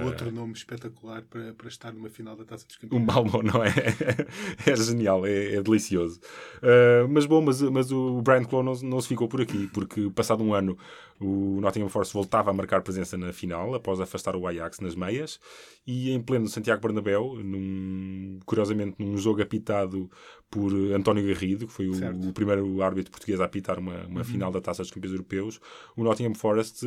Outro 0.00 0.32
nome 0.32 0.54
espetacular 0.54 1.22
para, 1.22 1.52
para 1.52 1.68
estar 1.68 1.92
numa 1.92 2.08
final 2.08 2.34
da 2.34 2.44
Taça 2.44 2.66
dos 2.66 2.76
O 2.76 2.80
Campeões. 2.80 3.04
Malmo, 3.04 3.42
não 3.42 3.62
é? 3.62 3.68
é 4.66 4.76
genial, 4.76 5.26
é, 5.26 5.56
é 5.56 5.62
delicioso. 5.62 6.18
Uh, 6.58 7.06
mas 7.10 7.26
bom, 7.26 7.42
mas, 7.42 7.60
mas 7.60 7.92
o 7.92 8.22
Brian 8.22 8.44
Clough 8.44 8.62
não, 8.62 8.72
não 8.82 9.00
se 9.00 9.08
ficou 9.08 9.28
por 9.28 9.42
aqui, 9.42 9.68
porque 9.68 10.10
passado 10.10 10.42
um 10.42 10.54
ano 10.54 10.78
o 11.20 11.60
Nottingham 11.60 11.88
Forest 11.88 12.14
voltava 12.14 12.50
a 12.50 12.54
marcar 12.54 12.82
presença 12.82 13.18
na 13.18 13.32
final, 13.32 13.74
após 13.74 14.00
afastar 14.00 14.34
o 14.34 14.46
Ajax 14.46 14.80
nas 14.80 14.94
meias, 14.94 15.38
e 15.86 16.10
em 16.10 16.20
pleno 16.20 16.48
Santiago 16.48 16.80
Bernabéu, 16.80 17.36
num, 17.42 18.38
curiosamente 18.46 18.96
num 18.98 19.16
jogo 19.18 19.42
apitado 19.42 20.10
por 20.50 20.72
António 20.94 21.26
Garrido, 21.26 21.66
que 21.66 21.72
foi 21.72 21.88
o, 21.88 22.28
o 22.28 22.32
primeiro 22.32 22.82
árbitro 22.82 23.10
português 23.10 23.40
a 23.40 23.44
apitar 23.44 23.78
uma, 23.78 24.06
uma 24.06 24.24
final 24.24 24.50
da 24.50 24.60
Taça 24.60 24.82
dos 24.82 24.90
Campeões 24.90 25.12
Europeus, 25.12 25.60
o 25.96 26.02
Nottingham 26.02 26.34
Forest 26.34 26.84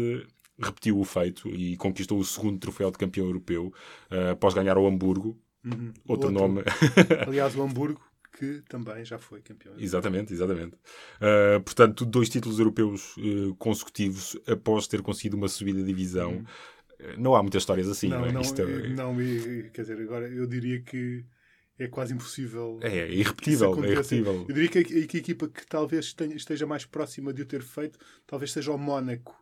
repetiu 0.59 0.99
o 0.99 1.03
feito 1.03 1.49
e 1.49 1.75
conquistou 1.77 2.17
o 2.19 2.23
segundo 2.25 2.59
troféu 2.59 2.91
de 2.91 2.97
campeão 2.97 3.25
europeu, 3.27 3.73
eh, 4.09 4.31
após 4.31 4.53
ganhar 4.53 4.77
ao 4.77 4.87
Hamburgo, 4.87 5.39
Uhum. 5.63 5.91
outro, 6.07 6.31
nome. 6.31 6.61
Aliás, 7.27 7.55
o 7.55 7.61
Hamburgo, 7.63 8.01
que 8.37 8.61
também 8.69 9.03
já 9.03 9.17
foi 9.17 9.41
campeão. 9.41 9.73
exatamente, 9.79 10.31
exatamente. 10.33 10.75
Uh, 11.17 11.59
portanto, 11.63 12.05
dois 12.05 12.29
títulos 12.29 12.59
europeus 12.59 13.15
uh, 13.17 13.55
consecutivos 13.55 14.37
após 14.47 14.87
ter 14.87 15.01
conseguido 15.01 15.35
uma 15.37 15.47
subida 15.47 15.79
de 15.79 15.85
divisão. 15.85 16.37
Uh, 16.99 17.19
Não 17.19 17.35
há 17.35 17.41
muitas 17.41 17.61
histórias 17.63 17.87
assim, 17.89 18.09
não, 18.09 18.19
não, 18.19 18.25
é? 18.25 18.31
não, 18.31 18.41
Isto 18.41 18.61
é, 18.61 18.87
não, 18.89 19.15
quer 19.73 19.81
dizer, 19.81 19.99
agora 20.01 20.27
eu 20.29 20.45
diria 20.47 20.81
que 20.81 21.25
é 21.77 21.87
quase 21.87 22.13
impossível. 22.13 22.79
é, 22.81 22.99
é 22.99 23.11
irrepetível, 23.13 23.73
é 23.83 23.91
irrepetível. 23.91 24.45
Eu 24.47 24.53
diria 24.55 24.69
que 24.69 24.79
a, 24.79 24.83
que 24.83 25.17
a 25.17 25.19
equipa 25.19 25.47
que 25.47 25.65
talvez 25.67 26.13
tenha- 26.13 26.35
esteja 26.35 26.65
mais 26.65 26.85
próxima 26.85 27.33
de 27.33 27.41
o 27.41 27.45
ter 27.45 27.61
feito, 27.61 27.99
talvez 28.27 28.51
seja 28.51 28.71
o 28.71 28.77
Mónaco. 28.77 29.35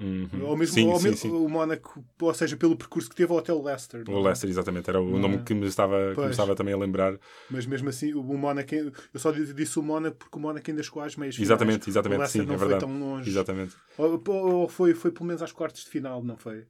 Uhum. 0.00 0.28
Ou 0.44 0.56
mesmo, 0.56 0.74
sim, 0.74 0.86
ou 0.86 0.98
sim, 1.00 1.12
sim. 1.16 1.28
o 1.30 1.48
Mónaco, 1.48 2.04
ou 2.20 2.32
seja, 2.34 2.56
pelo 2.56 2.76
percurso 2.76 3.10
que 3.10 3.16
teve 3.16 3.32
ou 3.32 3.38
até 3.38 3.52
o 3.52 3.60
Leicester. 3.60 4.04
O 4.08 4.18
é? 4.20 4.22
Leicester, 4.26 4.48
exatamente, 4.48 4.88
era 4.88 5.00
o 5.00 5.10
Não 5.10 5.18
nome 5.18 5.36
é? 5.36 5.38
que 5.38 5.52
me 5.54 5.66
estava, 5.66 6.14
que 6.14 6.20
me 6.20 6.30
estava 6.30 6.54
também 6.54 6.72
a 6.72 6.76
lembrar. 6.78 7.18
Mas 7.50 7.66
mesmo 7.66 7.88
assim, 7.88 8.14
o 8.14 8.22
Mónaco, 8.22 8.72
eu 8.74 8.92
só 9.16 9.32
disse 9.32 9.78
o 9.78 9.82
Mónaco 9.82 10.16
porque 10.16 10.38
o 10.38 10.40
Mónaco 10.40 10.70
ainda 10.70 10.82
chegou 10.82 11.02
às 11.02 11.16
meias 11.16 11.34
finais. 11.34 11.48
Exatamente, 11.50 11.88
O 11.88 11.90
exatamente, 11.90 12.18
Leicester 12.20 12.42
sim, 12.42 12.46
não 12.46 12.54
é 12.54 12.58
foi 12.58 12.68
verdade. 12.68 12.92
tão 12.92 13.00
longe. 13.00 13.28
Exatamente. 13.30 13.74
Ou, 13.96 14.22
ou 14.28 14.68
foi, 14.68 14.94
foi 14.94 15.10
pelo 15.10 15.26
menos 15.26 15.42
às 15.42 15.50
quartas 15.50 15.82
de 15.82 15.90
final, 15.90 16.22
não 16.22 16.36
foi? 16.36 16.64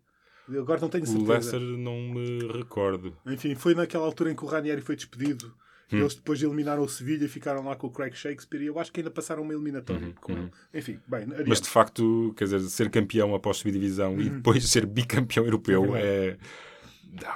Agora 0.49 0.81
não 0.81 0.89
tenho 0.89 1.05
O 1.05 1.07
certeza. 1.07 1.31
Leicester 1.33 1.61
não 1.61 2.01
me 2.01 2.39
recordo. 2.51 3.15
Enfim, 3.27 3.55
foi 3.55 3.75
naquela 3.75 4.07
altura 4.07 4.31
em 4.33 4.35
que 4.35 4.45
o 4.45 4.49
Ranieri 4.49 4.81
foi 4.81 4.97
despedido. 4.97 5.53
Hum. 5.93 6.01
Eles 6.01 6.15
depois 6.15 6.43
eliminaram 6.43 6.83
o 6.83 6.89
Sevilha 6.89 7.25
e 7.25 7.29
ficaram 7.29 7.65
lá 7.65 7.75
com 7.75 7.87
o 7.87 7.91
Craig 7.91 8.15
Shakespeare 8.15 8.63
e 8.63 8.67
eu 8.67 8.79
acho 8.79 8.93
que 8.93 9.01
ainda 9.01 9.11
passaram 9.11 9.43
uma 9.43 9.55
eliminatória 9.55 10.13
com 10.21 10.33
ele. 10.33 10.51
Enfim, 10.75 11.01
bem, 11.07 11.23
adiante. 11.23 11.41
Uhum, 11.41 11.49
Mas 11.49 11.61
de 11.61 11.69
facto, 11.69 12.35
quer 12.37 12.45
dizer, 12.45 12.61
ser 12.61 12.91
campeão 12.91 13.35
após 13.35 13.57
subir 13.59 13.73
divisão 13.73 14.21
e 14.21 14.29
depois 14.29 14.69
ser 14.69 14.85
bicampeão 14.85 15.45
europeu 15.45 15.79
Uhum. 15.83 15.97
É 15.97 16.09
é. 16.19 16.37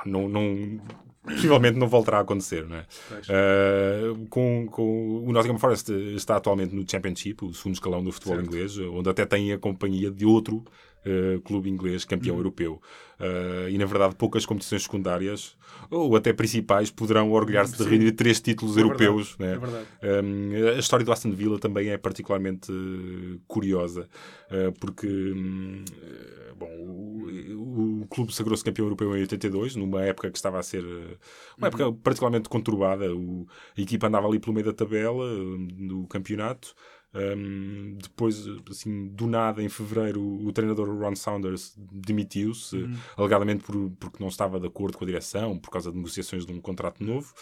Não, 0.04 0.28
não, 0.28 0.80
possivelmente 1.22 1.78
não 1.78 1.88
voltará 1.88 2.18
a 2.18 2.20
acontecer, 2.20 2.66
não 2.66 2.76
é? 2.76 2.86
Uh, 3.10 4.26
com, 4.28 4.66
com, 4.70 5.24
o 5.24 5.32
Nottingham 5.32 5.58
Forest 5.58 5.90
está 6.14 6.36
atualmente 6.36 6.74
no 6.74 6.88
Championship, 6.88 7.44
o 7.44 7.54
segundo 7.54 7.74
escalão 7.74 8.02
do 8.02 8.12
futebol 8.12 8.36
Certo. 8.36 8.48
inglês, 8.48 8.78
onde 8.78 9.08
até 9.08 9.24
tem 9.24 9.52
a 9.52 9.58
companhia 9.58 10.10
de 10.10 10.26
outro 10.26 10.64
uh, 11.06 11.40
clube 11.42 11.68
inglês 11.70 12.04
campeão 12.04 12.34
Uhum. 12.34 12.40
europeu. 12.40 12.82
Uh, 13.20 13.68
e 13.68 13.78
na 13.78 13.86
verdade, 13.86 14.16
poucas 14.16 14.44
competições 14.44 14.82
secundárias 14.82 15.56
ou 15.90 16.16
até 16.16 16.32
principais 16.32 16.90
poderão 16.90 17.30
orgulhar-se 17.30 17.76
de 17.76 17.84
reunir 17.88 18.12
três 18.12 18.40
títulos 18.40 18.76
É 18.76 18.80
europeus. 18.80 19.36
verdade, 19.38 19.60
né? 19.72 19.86
é. 20.00 20.20
Um, 20.22 20.68
a 20.74 20.78
história 20.78 21.04
do 21.04 21.12
Aston 21.12 21.30
Villa 21.32 21.58
também 21.58 21.90
é 21.90 21.96
particularmente 21.98 22.72
uh, 22.72 23.40
curiosa, 23.46 24.08
uh, 24.50 24.72
porque 24.80 25.06
uh, 25.06 26.54
bom, 26.56 26.68
o, 26.80 28.02
o 28.02 28.06
clube 28.08 28.34
sagrou-se 28.34 28.64
campeão 28.64 28.86
europeu 28.86 29.16
em 29.16 29.20
82, 29.20 29.76
numa 29.76 30.02
época 30.02 30.30
que 30.30 30.38
estava 30.38 30.58
a 30.58 30.62
ser 30.62 30.84
uma 31.56 31.68
época 31.68 31.92
particularmente 31.92 32.48
conturbada. 32.48 33.14
O, 33.14 33.46
a 33.76 33.80
equipa 33.80 34.08
andava 34.08 34.26
ali 34.26 34.38
pelo 34.40 34.52
meio 34.54 34.66
da 34.66 34.72
tabela 34.72 35.24
um, 35.24 35.66
do 35.88 36.06
campeonato. 36.08 36.74
Um, 37.14 37.98
depois, 38.00 38.46
assim, 38.70 39.08
do 39.08 39.26
nada, 39.26 39.62
em 39.62 39.68
fevereiro, 39.68 40.20
o, 40.20 40.46
o 40.46 40.52
treinador 40.52 40.88
Ron 40.88 41.14
Saunders 41.14 41.74
demitiu-se, 41.76 42.88
alegadamente 43.16 43.64
por, 43.64 43.90
porque 44.00 44.16
não 44.18 44.28
estava 44.28 44.58
de 44.58 44.66
acordo 44.66 44.96
com 44.96 45.04
a 45.04 45.06
direção, 45.06 45.58
por 45.58 45.70
causa 45.70 45.90
de 45.90 45.96
negociações 45.96 46.46
de 46.46 46.52
um 46.52 46.60
contrato 46.60 47.04
novo. 47.04 47.32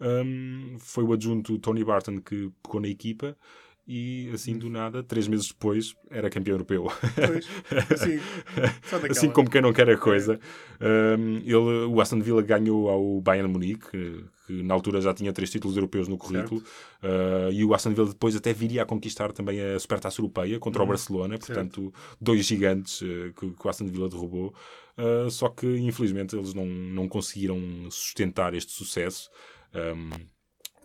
Um, 0.00 0.76
foi 0.78 1.04
o 1.04 1.12
adjunto 1.12 1.58
Tony 1.58 1.82
Barton 1.82 2.20
que 2.20 2.52
pegou 2.62 2.80
na 2.80 2.88
equipa 2.88 3.36
e 3.86 4.30
assim 4.34 4.58
do 4.58 4.68
nada, 4.68 5.02
três 5.02 5.28
meses 5.28 5.48
depois, 5.48 5.94
era 6.10 6.28
campeão 6.28 6.54
europeu. 6.54 6.86
Pois, 7.14 7.48
assim, 7.92 8.20
assim 9.08 9.30
como 9.30 9.48
quem 9.48 9.62
não 9.62 9.72
quer 9.72 9.88
a 9.88 9.96
coisa. 9.96 10.40
Um, 10.80 11.38
ele, 11.38 11.86
o 11.86 12.00
Aston 12.00 12.20
Villa 12.20 12.42
ganhou 12.42 12.90
ao 12.90 13.20
Bayern 13.20 13.50
Munique, 13.50 14.24
que, 14.46 14.62
na 14.62 14.74
altura 14.74 15.00
já 15.00 15.12
tinha 15.12 15.32
três 15.32 15.50
títulos 15.50 15.76
europeus 15.76 16.08
no 16.08 16.16
currículo, 16.16 16.62
Uh, 16.96 17.52
e 17.52 17.64
o 17.64 17.74
Aston 17.74 17.90
Villa 17.90 18.08
depois 18.08 18.34
até 18.34 18.52
viria 18.52 18.82
a 18.82 18.86
conquistar 18.86 19.30
também 19.30 19.60
a 19.60 19.78
Supertaça 19.78 20.20
Europeia 20.20 20.58
contra 20.58 20.82
o 20.82 20.86
Barcelona, 20.86 21.38
portanto, 21.38 21.92
dois 22.20 22.44
gigantes 22.44 23.00
uh, 23.02 23.32
que, 23.38 23.50
que 23.50 23.66
o 23.66 23.68
Aston 23.68 23.86
Villa 23.86 24.08
derrubou. 24.08 24.54
Uh, 24.96 25.30
só 25.30 25.48
que 25.48 25.66
infelizmente 25.66 26.34
eles 26.34 26.54
não, 26.54 26.66
não 26.66 27.08
conseguiram 27.08 27.60
sustentar 27.90 28.54
este 28.54 28.72
sucesso. 28.72 29.30
Um, 29.74 30.10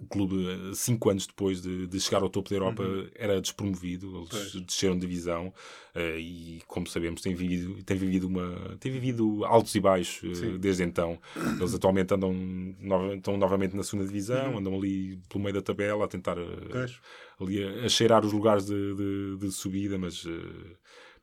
o 0.01 0.05
clube, 0.07 0.47
eh, 0.49 0.73
cinco 0.73 1.09
anos 1.11 1.27
depois 1.27 1.61
de, 1.61 1.85
de 1.85 1.99
chegar 1.99 2.23
ao 2.23 2.29
topo 2.29 2.49
da 2.49 2.55
Europa, 2.55 2.81
Uhum. 2.83 3.07
era 3.13 3.39
despromovido. 3.39 4.17
Eles 4.17 4.29
Pois. 4.29 4.65
desceram 4.65 4.95
de 4.95 5.01
divisão 5.01 5.53
eh, 5.93 6.17
e, 6.19 6.61
como 6.67 6.87
sabemos, 6.87 7.21
tem 7.21 7.35
vivido, 7.35 7.83
tem 7.83 7.95
vivido, 7.97 8.27
uma, 8.27 8.75
tem 8.79 8.91
vivido 8.91 9.45
altos 9.45 9.75
e 9.75 9.79
baixos 9.79 10.37
Sim. 10.39 10.57
desde 10.57 10.83
então. 10.83 11.19
Eles 11.59 11.73
atualmente 11.75 12.13
andam 12.13 12.33
nova- 12.79 13.15
estão 13.15 13.37
novamente 13.37 13.75
na 13.75 13.83
segunda 13.83 14.07
divisão, 14.07 14.51
Uhum. 14.53 14.57
andam 14.57 14.75
ali 14.75 15.17
pelo 15.29 15.43
meio 15.43 15.53
da 15.53 15.61
tabela 15.61 16.05
a 16.05 16.07
tentar 16.07 16.37
Pois. 16.71 16.99
ali 17.39 17.63
a, 17.63 17.85
a 17.85 17.89
cheirar 17.89 18.25
os 18.25 18.33
lugares 18.33 18.65
de, 18.65 18.95
de- 18.95 19.37
de 19.37 19.51
subida, 19.51 19.97
mas, 19.99 20.25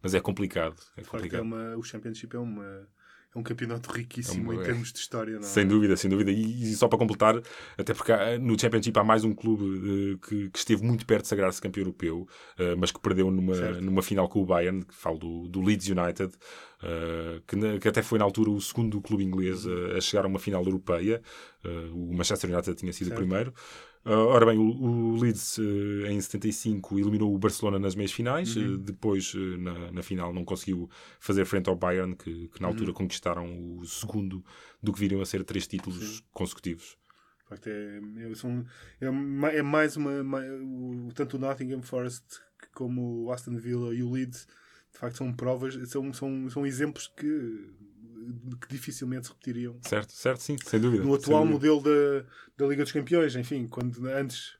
mas 0.02 0.14
é 0.14 0.20
complicado. 0.20 0.76
É 0.96 1.02
facto, 1.02 1.10
complicado. 1.10 1.40
é 1.40 1.42
uma, 1.42 1.76
o 1.76 1.82
Championship 1.82 2.34
é, 2.36 2.38
uma, 2.38 2.88
é 3.34 3.38
um 3.38 3.42
campeonato 3.42 3.90
riquíssimo 3.92 4.52
É 4.52 4.54
uma- 4.54 4.62
em 4.62 4.64
termos 4.64 4.92
de 4.92 4.98
história. 4.98 5.34
Não 5.34 5.40
é? 5.40 5.42
Sem 5.42 5.66
dúvida, 5.66 5.96
sem 5.96 6.10
dúvida. 6.10 6.30
E, 6.30 6.62
e 6.62 6.74
só 6.74 6.88
para 6.88 6.98
completar, 6.98 7.40
até 7.76 7.92
porque 7.94 8.10
há- 8.12 8.38
no 8.38 8.58
Championship 8.58 8.98
há 8.98 9.04
mais 9.04 9.22
um 9.24 9.34
clube 9.34 9.64
eh, 10.14 10.26
que, 10.26 10.50
que 10.50 10.58
esteve 10.58 10.82
muito 10.84 11.04
perto 11.06 11.22
de 11.22 11.28
sagrar-se 11.28 11.60
campeão 11.60 11.82
europeu, 11.82 12.26
eh, 12.58 12.74
mas 12.74 12.90
que 12.90 13.00
perdeu 13.00 13.30
numa, 13.30 13.54
Certo. 13.54 13.80
numa 13.82 14.02
final 14.02 14.28
com 14.28 14.40
o 14.42 14.46
Bayern, 14.46 14.82
que 14.84 14.94
falo 14.94 15.18
do, 15.18 15.48
do 15.48 15.60
Leeds 15.60 15.88
United, 15.88 16.32
eh, 16.82 17.40
que, 17.46 17.56
na- 17.56 17.78
que 17.78 17.86
até 17.88 18.02
foi 18.02 18.18
na 18.18 18.24
altura 18.24 18.50
o 18.50 18.60
segundo 18.60 19.00
clube 19.00 19.22
inglês 19.24 19.66
a, 19.66 19.98
a 19.98 20.00
chegar 20.00 20.24
a 20.24 20.28
uma 20.28 20.38
final 20.38 20.64
europeia. 20.64 21.20
O 21.92 22.14
Manchester 22.14 22.50
United 22.50 22.76
tinha 22.76 22.92
sido 22.92 23.08
Certo. 23.08 23.18
o 23.18 23.20
primeiro. 23.20 23.52
Eh, 24.04 24.10
ora 24.12 24.46
bem, 24.46 24.58
o, 24.58 25.16
Leeds 25.16 25.58
eh, 25.58 26.10
em 26.12 26.20
75 26.20 26.98
eliminou 26.98 27.34
o 27.34 27.38
Barcelona 27.38 27.78
nas 27.78 27.94
meias 27.94 28.12
finais, 28.12 28.56
Uhum. 28.56 28.74
eh, 28.74 28.78
depois 28.78 29.32
eh, 29.36 29.56
na, 29.58 29.92
na 29.92 30.02
final 30.02 30.32
não 30.32 30.44
conseguiu 30.44 30.88
fazer 31.20 31.44
frente 31.44 31.68
ao 31.68 31.76
Bayern, 31.76 32.14
que, 32.16 32.48
que 32.48 32.60
na 32.60 32.68
Uhum. 32.68 32.74
altura 32.74 32.92
conquistaram 32.92 33.76
o 33.78 33.84
segundo 33.86 34.42
do 34.82 34.92
que 34.92 35.00
viriam 35.00 35.20
a 35.20 35.26
ser 35.26 35.44
três 35.44 35.66
títulos 35.66 36.22
consecutivos. 36.32 36.96
De 37.42 37.48
facto, 37.48 37.66
é, 37.68 38.00
é, 38.30 38.34
são- 38.34 38.64
é 39.00 39.56
é 39.58 39.62
mais 39.62 39.96
uma. 39.96 40.22
ma- 40.22 40.40
o- 40.40 41.08
tanto 41.14 41.36
o 41.36 41.40
Nottingham 41.40 41.82
Forest 41.82 42.24
como 42.74 43.24
o 43.24 43.32
Aston 43.32 43.56
Villa 43.56 43.94
e 43.94 44.02
o 44.02 44.10
Leeds, 44.12 44.46
de 44.92 44.98
facto, 44.98 45.16
são 45.16 45.32
provas, 45.32 45.74
são, 45.90 46.12
são, 46.12 46.48
são 46.50 46.66
exemplos 46.66 47.06
que, 47.16 47.70
que 48.60 48.68
dificilmente 48.68 49.26
se 49.26 49.32
repetiriam 49.32 49.78
Certo, 49.82 50.12
certo, 50.12 50.40
sim, 50.42 50.56
sem 50.64 50.80
dúvida. 50.80 51.02
no 51.04 51.14
atual 51.14 51.46
dúvida. 51.46 51.52
modelo 51.54 51.80
da, 51.82 52.26
da 52.56 52.66
Liga 52.66 52.82
dos 52.82 52.92
Campeões. 52.92 53.34
Enfim, 53.36 53.66
quando 53.66 54.06
antes 54.08 54.56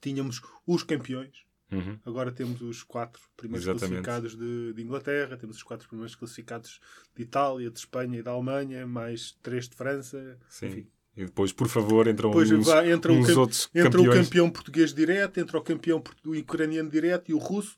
tínhamos 0.00 0.40
os 0.66 0.82
campeões. 0.82 1.44
Uhum. 1.72 1.98
Agora 2.04 2.30
temos 2.30 2.60
os 2.60 2.82
quatro 2.82 3.20
primeiros 3.36 3.66
Exatamente. 3.66 4.02
classificados 4.04 4.36
de, 4.38 4.72
de 4.74 4.82
Inglaterra, 4.82 5.36
temos 5.36 5.56
os 5.56 5.62
quatro 5.62 5.88
primeiros 5.88 6.14
classificados 6.14 6.78
de 7.16 7.22
Itália, 7.22 7.70
de 7.70 7.78
Espanha 7.78 8.18
e 8.18 8.22
da 8.22 8.30
Alemanha, 8.30 8.86
mais 8.86 9.32
três 9.42 9.68
de 9.68 9.74
França. 9.74 10.38
Sim. 10.48 10.66
Enfim, 10.66 10.86
E 11.16 11.24
depois, 11.24 11.52
por 11.52 11.66
favor, 11.68 12.06
entram 12.06 12.30
Depois 12.30 12.50
uns, 12.52 12.66
vai- 12.66 12.92
entra 12.92 13.12
o 13.12 13.16
uns 13.16 13.26
cam- 13.26 13.40
outros 13.40 13.68
entra 13.74 14.00
o 14.00 14.04
campeões. 14.04 14.26
campeão 14.28 14.50
português 14.50 14.92
direto, 14.94 15.38
entra 15.40 15.58
o 15.58 15.62
campeão 15.62 16.02
o 16.24 16.30
ucraniano 16.36 16.90
direto 16.90 17.30
e 17.30 17.34
o 17.34 17.38
russo. 17.38 17.76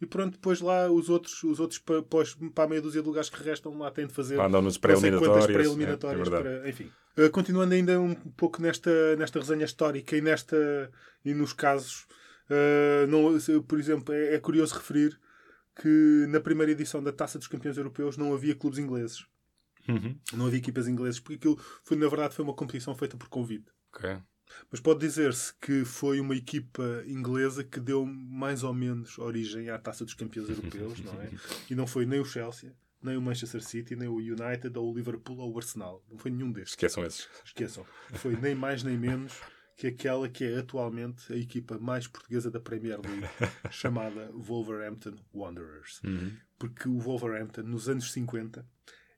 E 0.00 0.06
pronto, 0.06 0.32
depois 0.34 0.60
lá 0.60 0.88
os 0.90 1.08
outros, 1.08 1.42
os 1.42 1.58
outros 1.58 1.80
para, 1.80 2.02
para, 2.02 2.64
a 2.64 2.68
meia 2.68 2.80
dúzia 2.80 3.02
de 3.02 3.08
lugares 3.08 3.28
que 3.28 3.42
restam 3.42 3.76
lá 3.78 3.90
têm 3.90 4.06
de 4.06 4.12
fazer 4.14 4.38
andam 4.38 4.62
nos 4.62 4.78
pré-eliminatórias. 4.78 5.46
pré-eliminatórias 5.46 6.28
é, 6.28 6.30
é 6.36 6.40
para- 6.42 6.68
enfim. 6.68 6.90
Uh, 7.18 7.28
continuando 7.30 7.74
ainda 7.74 8.00
um 8.00 8.14
pouco 8.14 8.62
nesta, 8.62 9.16
nesta 9.16 9.40
resenha 9.40 9.64
histórica 9.64 10.16
e, 10.16 10.20
nesta, 10.20 10.90
e 11.24 11.34
nos 11.34 11.52
casos, 11.52 12.06
uh, 12.48 13.06
não, 13.08 13.62
por 13.64 13.78
exemplo, 13.80 14.14
é, 14.14 14.34
é 14.34 14.38
curioso 14.38 14.74
referir 14.76 15.18
que 15.80 16.26
na 16.28 16.38
primeira 16.40 16.70
edição 16.70 17.02
da 17.02 17.12
Taça 17.12 17.38
dos 17.38 17.48
Campeões 17.48 17.76
Europeus 17.76 18.16
não 18.16 18.32
havia 18.32 18.54
clubes 18.54 18.78
ingleses, 18.78 19.26
Uhum. 19.88 20.16
não 20.34 20.46
havia 20.46 20.58
equipas 20.58 20.86
inglesas, 20.86 21.18
porque 21.18 21.36
aquilo 21.36 21.58
foi, 21.82 21.96
na 21.96 22.06
verdade 22.08 22.34
foi 22.34 22.44
uma 22.44 22.54
competição 22.54 22.94
feita 22.94 23.16
por 23.16 23.28
convite. 23.28 23.66
Ok. 23.92 24.16
Mas 24.70 24.80
pode 24.80 25.00
dizer-se 25.00 25.54
que 25.60 25.84
foi 25.84 26.20
uma 26.20 26.34
equipa 26.34 27.02
inglesa 27.06 27.64
que 27.64 27.80
deu 27.80 28.04
mais 28.04 28.62
ou 28.62 28.74
menos 28.74 29.18
origem 29.18 29.70
à 29.70 29.78
Taça 29.78 30.04
dos 30.04 30.14
Campeões 30.14 30.48
Europeus, 30.48 31.00
não 31.00 31.20
é? 31.20 31.30
E 31.70 31.74
não 31.74 31.86
foi 31.86 32.06
nem 32.06 32.20
o 32.20 32.24
Chelsea, 32.24 32.74
nem 33.02 33.16
o 33.16 33.22
Manchester 33.22 33.62
City, 33.62 33.96
nem 33.96 34.08
o 34.08 34.16
United, 34.16 34.76
ou 34.76 34.92
o 34.92 34.94
Liverpool, 34.94 35.38
ou 35.38 35.52
o 35.52 35.58
Arsenal. 35.58 36.04
Não 36.10 36.18
foi 36.18 36.30
nenhum 36.30 36.52
destes. 36.52 36.72
Esqueçam 36.72 37.04
esses. 37.04 37.28
Esqueçam. 37.44 37.86
Foi 38.14 38.36
nem 38.36 38.54
mais 38.54 38.82
nem 38.82 38.96
menos 38.98 39.34
que 39.76 39.86
aquela 39.86 40.28
que 40.28 40.44
é 40.44 40.58
atualmente 40.58 41.32
a 41.32 41.36
equipa 41.36 41.78
mais 41.78 42.08
portuguesa 42.08 42.50
da 42.50 42.58
Premier 42.58 43.00
League, 43.00 43.28
chamada 43.70 44.28
Wolverhampton 44.32 45.14
Wanderers. 45.32 46.02
Porque 46.58 46.88
o 46.88 46.98
Wolverhampton, 46.98 47.62
nos 47.62 47.88
anos 47.88 48.10
50, 48.10 48.66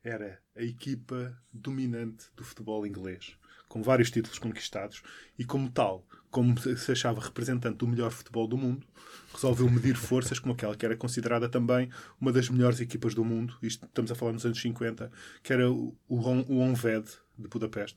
era 0.04 0.38
a 0.54 0.62
equipa 0.62 1.34
dominante 1.50 2.26
do 2.36 2.44
futebol 2.44 2.86
inglês, 2.86 3.36
com 3.70 3.82
vários 3.82 4.10
títulos 4.10 4.38
conquistados, 4.38 5.00
e 5.38 5.44
como 5.44 5.70
tal, 5.70 6.04
como 6.28 6.58
se 6.60 6.92
achava 6.92 7.20
representante 7.20 7.78
do 7.78 7.86
melhor 7.88 8.10
futebol 8.10 8.46
do 8.48 8.56
mundo, 8.58 8.84
resolveu 9.32 9.70
medir 9.70 9.96
forças 9.96 10.38
com 10.40 10.50
aquela 10.50 10.76
que 10.76 10.84
era 10.84 10.96
considerada 10.96 11.48
também 11.48 11.88
uma 12.20 12.32
das 12.32 12.48
melhores 12.50 12.80
equipas 12.80 13.14
do 13.14 13.24
mundo. 13.24 13.56
Isto 13.62 13.86
estamos 13.86 14.10
a 14.10 14.14
falar 14.14 14.32
nos 14.32 14.44
anos 14.44 14.60
50, 14.60 15.10
que 15.42 15.52
era 15.52 15.70
o, 15.70 15.96
o, 16.08 16.16
Hon- 16.20 16.44
o 16.48 16.58
Honved 16.58 17.08
de 17.38 17.48
Budapeste. 17.48 17.96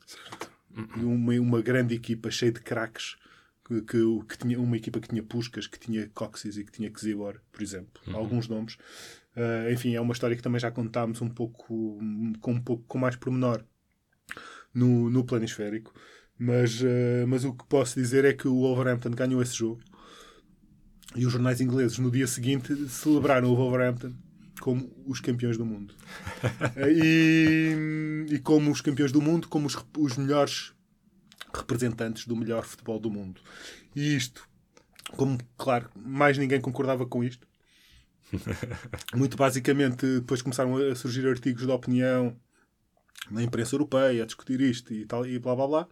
Uma, 0.96 1.34
uma 1.34 1.62
grande 1.62 1.96
equipa 1.96 2.30
cheia 2.32 2.52
de 2.52 2.62
craques. 2.62 3.18
Que, 3.66 3.82
que, 3.82 3.98
que 4.28 4.38
tinha 4.38 4.60
uma 4.60 4.76
equipa 4.76 5.00
que 5.00 5.08
tinha 5.08 5.24
Puskas, 5.24 5.68
que 5.68 5.80
tinha 5.80 6.10
Coxis 6.14 6.58
e 6.58 6.66
que 6.66 6.72
tinha 6.72 6.92
Xibor, 6.94 7.40
por 7.52 7.62
exemplo. 7.64 8.02
Alguns 8.14 8.48
nomes. 8.48 8.78
Ah, 9.36 9.72
enfim, 9.72 9.96
é 9.96 10.02
uma 10.02 10.12
história 10.14 10.36
que 10.36 10.42
também 10.44 10.60
já 10.60 10.70
contámos 10.70 11.22
um 11.22 11.30
pouco 11.30 11.66
com 12.42 12.52
um 12.52 12.62
pouco 12.62 12.84
com 12.88 12.98
mais 12.98 13.16
pormenor 13.16 13.64
no, 14.74 15.10
no 15.10 15.24
planisférico. 15.24 15.94
Mas, 16.38 16.82
ah, 16.84 17.26
mas 17.28 17.46
o 17.46 17.54
que 17.54 17.66
posso 17.66 18.00
dizer 18.00 18.26
é 18.26 18.34
que 18.34 18.48
o 18.48 18.56
Wolverhampton 18.56 19.12
ganhou 19.12 19.42
esse 19.42 19.56
jogo 19.56 19.82
e 21.16 21.26
os 21.26 21.32
jornais 21.32 21.62
ingleses 21.62 22.00
no 22.00 22.10
dia 22.10 22.28
seguinte 22.28 22.76
celebraram 22.90 23.50
o 23.50 23.56
Wolverhampton 23.56 24.14
como 24.60 24.90
os 25.06 25.20
campeões 25.20 25.58
do 25.58 25.66
mundo. 25.66 25.94
e, 26.88 28.26
e 28.30 28.40
como 28.40 28.72
os 28.72 28.82
campeões 28.82 29.12
do 29.12 29.22
mundo, 29.22 29.48
como 29.48 29.68
os, 29.68 29.78
os 29.98 30.18
melhores 30.18 30.74
representantes 31.54 32.26
do 32.26 32.36
melhor 32.36 32.64
futebol 32.66 33.00
do 33.00 33.12
mundo. 33.12 33.42
E 33.96 34.16
isto, 34.16 34.48
como, 35.18 35.38
claro, 35.58 35.90
mais 35.96 36.38
ninguém 36.38 36.62
concordava 36.62 37.06
com 37.06 37.24
isto. 37.24 37.48
Muito 39.14 39.38
basicamente, 39.38 40.06
depois 40.20 40.42
começaram 40.42 40.78
a 40.78 40.96
surgir 40.96 41.28
artigos 41.28 41.66
de 41.66 41.72
opinião 41.72 42.36
na 43.32 43.42
imprensa 43.44 43.76
europeia 43.76 44.24
a 44.24 44.26
discutir 44.26 44.60
isto 44.62 44.94
e 44.94 45.06
tal, 45.06 45.26
e 45.26 45.40
blá 45.40 45.56
blá 45.56 45.68
blá. 45.68 45.88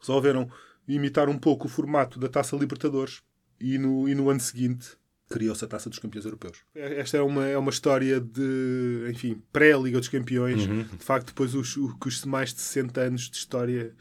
Resolveram 0.00 0.48
imitar 0.86 1.28
um 1.28 1.38
pouco 1.38 1.66
o 1.66 1.70
formato 1.70 2.18
da 2.18 2.28
Taça 2.28 2.56
Libertadores 2.56 3.22
e 3.60 3.78
no, 3.78 4.08
e 4.08 4.14
no 4.14 4.28
ano 4.30 4.40
seguinte 4.40 4.96
criou-se 5.28 5.64
a 5.64 5.68
Taça 5.68 5.88
dos 5.88 5.98
Campeões 5.98 6.24
Europeus. 6.26 6.58
Esta 6.74 7.16
é 7.16 7.22
uma, 7.22 7.46
é 7.46 7.56
uma 7.58 7.70
história 7.70 8.20
de, 8.20 9.08
enfim, 9.10 9.42
pré-Liga 9.52 9.98
dos 9.98 10.08
Campeões. 10.08 10.62
De 10.96 11.04
facto, 11.04 11.28
depois 11.28 11.54
os, 11.54 11.76
os 11.76 12.24
mais 12.26 12.52
de 12.54 12.60
60 12.60 13.00
anos 13.00 13.30
de 13.30 13.36
história 13.36 13.94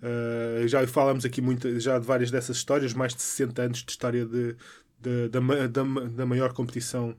Uh, 0.00 0.68
já 0.68 0.86
falamos 0.86 1.24
aqui 1.24 1.40
muito, 1.40 1.80
já 1.80 1.98
de 1.98 2.06
várias 2.06 2.30
dessas 2.30 2.58
histórias, 2.58 2.94
mais 2.94 3.16
de 3.16 3.20
60 3.20 3.62
anos 3.62 3.78
de 3.82 3.90
história 3.90 4.24
de, 4.24 4.54
de- 5.00 5.28
da, 5.28 5.40
da, 5.66 5.82
da 6.08 6.24
maior 6.24 6.52
competição 6.52 7.16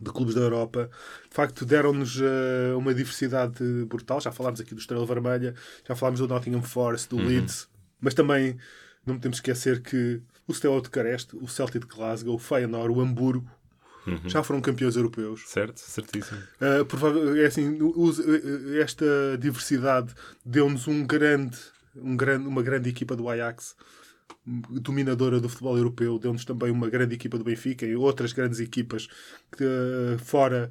de 0.00 0.10
clubes 0.10 0.34
da 0.34 0.40
Europa. 0.40 0.90
De 1.28 1.34
facto, 1.34 1.64
deram-nos 1.64 2.16
uh, 2.18 2.76
uma 2.78 2.94
diversidade 2.94 3.62
brutal. 3.86 4.20
Já 4.20 4.32
falámos 4.32 4.60
aqui 4.60 4.74
do 4.74 4.80
Estrela 4.80 5.04
Vermelha, 5.06 5.54
já 5.86 5.94
falámos 5.94 6.20
do 6.20 6.28
Nottingham 6.28 6.62
Forest, 6.62 7.08
do 7.10 7.16
Leeds, 7.28 7.68
mas 8.00 8.14
também 8.14 8.56
não 9.04 9.16
podemos 9.16 9.38
esquecer 9.38 9.80
que 9.82 10.20
o 10.46 10.54
Steaua 10.54 10.80
de 10.80 10.90
Careste, 10.90 11.36
o 11.36 11.46
Celtic 11.48 11.82
de 11.86 11.94
Glasgow, 11.94 12.34
o 12.34 12.38
Feyenoord, 12.38 12.94
o 12.94 13.00
Hamburgo 13.00 13.48
já 14.26 14.42
foram 14.42 14.60
campeões 14.60 14.96
europeus. 14.96 15.42
Certo, 15.46 15.78
certíssimo. 15.78 16.40
Uh, 16.60 16.84
provável- 16.84 17.36
é 17.36 17.46
assim, 17.46 17.78
uh, 17.80 18.80
esta 18.80 19.04
diversidade 19.38 20.12
deu-nos 20.44 20.88
um 20.88 21.06
grande, 21.06 21.56
um 21.94 22.16
grande, 22.16 22.48
uma 22.48 22.62
grande 22.62 22.88
equipa 22.88 23.14
do 23.14 23.28
Ajax, 23.28 23.76
dominadora 24.46 25.40
do 25.40 25.48
futebol 25.48 25.76
europeu, 25.76 26.18
deu-nos 26.18 26.44
também 26.44 26.70
uma 26.70 26.88
grande 26.90 27.14
equipa 27.14 27.38
do 27.38 27.44
Benfica 27.44 27.86
e 27.86 27.94
outras 27.96 28.32
grandes 28.32 28.60
equipas 28.60 29.08
que, 29.56 29.64
uh, 29.64 30.18
fora 30.18 30.70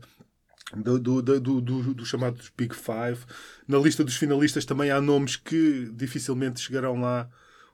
do, 0.75 0.99
do, 0.99 1.21
do, 1.21 1.39
do, 1.39 1.61
do- 1.61 1.93
do 1.93 2.05
chamado 2.05 2.37
dos 2.37 2.51
Big 2.57 2.75
Five. 2.75 3.19
Na 3.67 3.77
lista 3.77 4.03
dos 4.03 4.15
finalistas 4.15 4.65
também 4.65 4.89
há 4.91 4.99
nomes 5.01 5.35
que 5.35 5.89
dificilmente 5.93 6.59
chegarão 6.61 6.99
lá 7.01 7.29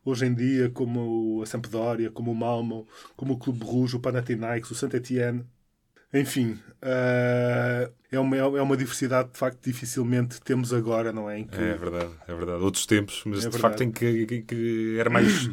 hoje 0.06 0.26
em 0.26 0.34
dia, 0.34 0.70
como 0.70 1.42
a 1.44 1.46
Sampdoria, 1.46 2.10
como 2.10 2.32
o 2.32 2.36
Malmo, 2.36 2.88
como 3.16 3.34
o 3.34 3.38
Clube 3.38 3.64
Rouge, 3.66 3.96
o 3.96 4.00
Panathinaikos, 4.00 4.72
o 4.72 4.76
Saint-Étienne. 4.76 5.44
Enfim, 6.14 6.58
eh, 6.82 7.92
é, 8.14 8.18
uma, 8.20 8.38
é 8.38 8.62
uma 8.62 8.78
diversidade 8.78 9.32
de 9.34 9.38
facto 9.38 9.60
dificilmente 9.66 10.40
temos 10.42 10.72
agora, 10.72 11.12
não 11.12 11.30
é? 11.30 11.44
Que- 11.44 11.56
É 11.58 11.76
verdade, 11.76 12.12
é 12.26 12.34
verdade. 12.34 12.64
Outros 12.64 12.86
tempos, 12.86 13.22
mas 13.26 13.44
É 13.46 13.50
de 13.50 13.58
facto 13.58 13.82
em 13.84 13.92
que, 13.92 14.26
que- 14.26 14.42
que 14.44 14.96
era 14.98 15.10
mais. 15.10 15.50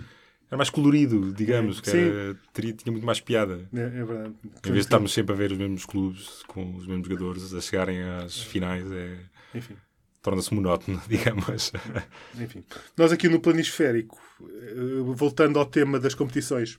Era 0.48 0.56
mais 0.58 0.70
colorido, 0.70 1.32
digamos, 1.32 1.80
que 1.80 1.90
Sim. 1.90 1.98
era- 1.98 2.36
teria, 2.52 2.72
tinha 2.72 2.92
muito 2.92 3.04
mais 3.04 3.20
piada. 3.20 3.68
É, 3.74 3.80
é 3.80 3.88
verdade. 4.04 4.34
Em 4.44 4.60
vez 4.62 4.74
de 4.74 4.78
estarmos 4.80 5.12
sempre 5.12 5.32
a 5.34 5.36
ver 5.36 5.52
os 5.52 5.58
mesmos 5.58 5.84
clubes 5.84 6.42
com 6.46 6.76
os 6.76 6.86
mesmos 6.86 7.08
jogadores 7.08 7.52
a 7.54 7.60
chegarem 7.60 8.02
às 8.02 8.40
finais, 8.40 8.90
é, 8.92 9.18
Enfim. 9.54 9.74
torna-se 10.22 10.54
monótono, 10.54 11.00
digamos. 11.08 11.72
Enfim, 12.38 12.64
nós 12.96 13.10
aqui 13.10 13.28
no 13.28 13.40
planisférico, 13.40 14.20
eh, 14.42 14.74
voltando 15.14 15.58
ao 15.58 15.66
tema 15.66 15.98
das 15.98 16.14
competições, 16.14 16.78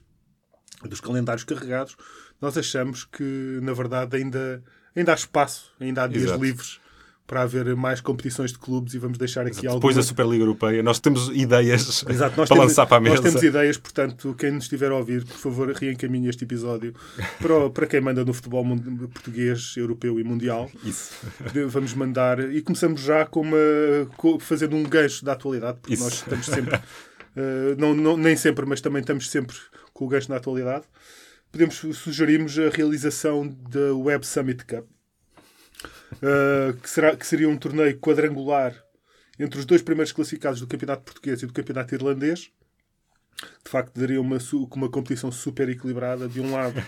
dos 0.84 1.00
calendários 1.00 1.44
carregados, 1.44 1.96
nós 2.40 2.56
achamos 2.56 3.04
que, 3.04 3.58
na 3.62 3.72
verdade, 3.72 4.16
ainda, 4.16 4.62
ainda 4.94 5.12
há 5.12 5.14
espaço, 5.14 5.72
ainda 5.80 6.04
há 6.04 6.06
dias 6.06 6.24
Exato. 6.24 6.42
livres 6.42 6.80
para 7.26 7.42
haver 7.42 7.74
mais 7.74 8.00
competições 8.00 8.52
de 8.52 8.58
clubes 8.58 8.94
e 8.94 8.98
vamos 8.98 9.18
deixar 9.18 9.42
aqui 9.42 9.56
Depois 9.62 9.72
algumas... 9.74 9.96
da 9.96 10.02
Superliga 10.02 10.44
Europeia, 10.44 10.82
nós 10.82 11.00
temos 11.00 11.28
ideias 11.34 12.04
Exato, 12.08 12.36
nós 12.36 12.46
para 12.48 12.56
temos, 12.56 12.70
lançar 12.70 12.86
para 12.86 12.98
a 12.98 13.00
mesa. 13.00 13.14
Nós 13.16 13.24
temos 13.24 13.42
ideias, 13.42 13.76
portanto, 13.76 14.34
quem 14.38 14.52
nos 14.52 14.64
estiver 14.64 14.90
a 14.92 14.96
ouvir, 14.96 15.24
por 15.24 15.36
favor, 15.36 15.72
reencaminhe 15.72 16.28
este 16.28 16.44
episódio 16.44 16.94
para, 17.42 17.68
para 17.70 17.86
quem 17.86 18.00
manda 18.00 18.24
no 18.24 18.32
futebol 18.32 18.64
português, 19.12 19.74
europeu 19.76 20.20
e 20.20 20.24
mundial. 20.24 20.70
Isso. 20.84 21.12
Vamos 21.68 21.94
mandar 21.94 22.38
e 22.52 22.62
começamos 22.62 23.00
já 23.00 23.26
com 23.26 23.40
uma 23.40 23.56
com- 24.16 24.38
fazendo 24.38 24.76
um 24.76 24.82
gancho 24.84 25.24
da 25.24 25.32
atualidade, 25.32 25.78
porque 25.80 25.94
Isso. 25.94 26.04
nós 26.04 26.12
estamos 26.14 26.46
sempre, 26.46 26.78
eh, 27.36 27.74
não, 27.76 27.94
não- 27.94 28.16
nem 28.16 28.36
sempre, 28.36 28.64
mas 28.66 28.80
também 28.80 29.00
estamos 29.00 29.28
sempre 29.30 29.56
com 29.92 30.04
o 30.04 30.08
gancho 30.08 30.28
da 30.28 30.36
atualidade. 30.36 30.84
Podemos 31.50 31.74
sugerimos 31.96 32.58
a 32.58 32.68
realização 32.68 33.48
da 33.70 33.94
Web 33.94 34.26
Summit 34.26 34.64
Cup, 34.64 34.84
eh, 36.22 36.74
que, 36.82 36.88
será, 36.88 37.16
que 37.16 37.26
seria 37.26 37.48
um 37.48 37.56
torneio 37.56 37.98
quadrangular 37.98 38.74
entre 39.38 39.58
os 39.58 39.66
dois 39.66 39.82
primeiros 39.82 40.12
classificados 40.12 40.60
do 40.60 40.66
Campeonato 40.66 41.02
Português 41.02 41.42
e 41.42 41.46
do 41.46 41.52
Campeonato 41.52 41.94
Irlandês. 41.94 42.50
De 43.62 43.70
facto, 43.70 43.98
daria 43.98 44.20
uma, 44.20 44.38
uma 44.72 44.88
competição 44.88 45.30
super 45.30 45.68
equilibrada. 45.68 46.26
De 46.26 46.40
um 46.40 46.52
lado, 46.52 46.82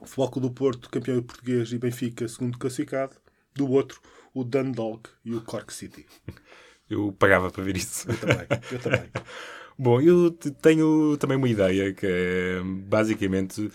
o 0.00 0.28
Clube 0.28 0.48
do 0.48 0.54
Porto, 0.54 0.90
campeão 0.90 1.22
português, 1.22 1.72
e 1.72 1.78
Benfica, 1.78 2.28
segundo 2.28 2.58
classificado. 2.58 3.16
Do 3.54 3.70
outro, 3.70 4.00
o 4.34 4.44
Dundalk 4.44 5.08
e 5.24 5.34
o 5.34 5.40
Cork 5.40 5.72
City. 5.72 6.04
Eu 6.90 7.12
pagava 7.12 7.50
para 7.50 7.62
ver 7.64 7.76
isso. 7.76 8.10
Eu 8.10 8.16
também. 8.18 8.46
Eu 8.70 8.78
também. 8.80 9.10
Bom, 9.78 10.00
eu 10.00 10.30
te- 10.30 10.50
tenho 10.50 11.16
também 11.16 11.36
uma 11.36 11.48
ideia 11.48 11.92
que 11.92 12.06
é 12.06 12.60
basicamente 12.62 13.70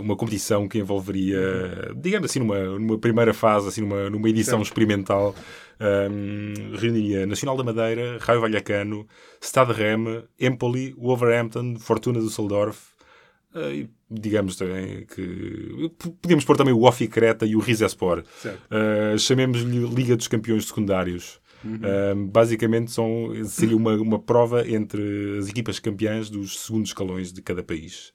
uma 0.00 0.16
competição 0.16 0.66
que 0.66 0.78
envolveria, 0.78 1.92
digamos 1.96 2.30
assim, 2.30 2.40
numa, 2.40 2.78
numa 2.78 2.98
primeira 2.98 3.32
fase, 3.32 3.68
assim, 3.68 3.80
numa, 3.80 4.10
numa 4.10 4.28
edição 4.28 4.58
Certo. 4.58 4.68
experimental, 4.68 5.34
ehm, 5.78 6.74
reuniria 6.76 7.26
Nacional 7.26 7.56
da 7.56 7.64
Madeira, 7.64 8.18
Raio 8.20 8.40
Vallecano, 8.40 9.06
Stade 9.40 9.72
Rem, 9.72 10.24
Empoli, 10.40 10.94
Wolverhampton, 10.98 11.76
Fortuna 11.78 12.20
Düsseldorf, 12.20 12.92
eh, 13.54 13.74
e 13.74 13.90
digamos 14.10 14.56
também 14.56 15.04
que 15.06 15.90
podíamos 16.20 16.44
pôr 16.44 16.56
também 16.56 16.72
o 16.72 16.84
Ofi 16.84 17.06
Creta 17.06 17.46
e 17.46 17.56
o 17.56 17.60
Rizespor. 17.60 18.24
Uh, 18.44 19.18
chamemos-lhe 19.18 19.86
Liga 19.86 20.16
dos 20.16 20.28
Campeões 20.28 20.66
Secundários. 20.66 21.40
Uh, 21.64 22.26
basicamente 22.26 22.90
são, 22.90 23.30
seria 23.44 23.76
uma, 23.76 23.94
uma 23.94 24.18
prova 24.18 24.68
entre 24.68 25.38
as 25.38 25.48
equipas 25.48 25.78
campeãs 25.78 26.28
dos 26.28 26.58
segundos 26.60 26.90
escalões 26.90 27.32
de 27.32 27.40
cada 27.40 27.62
país. 27.62 28.12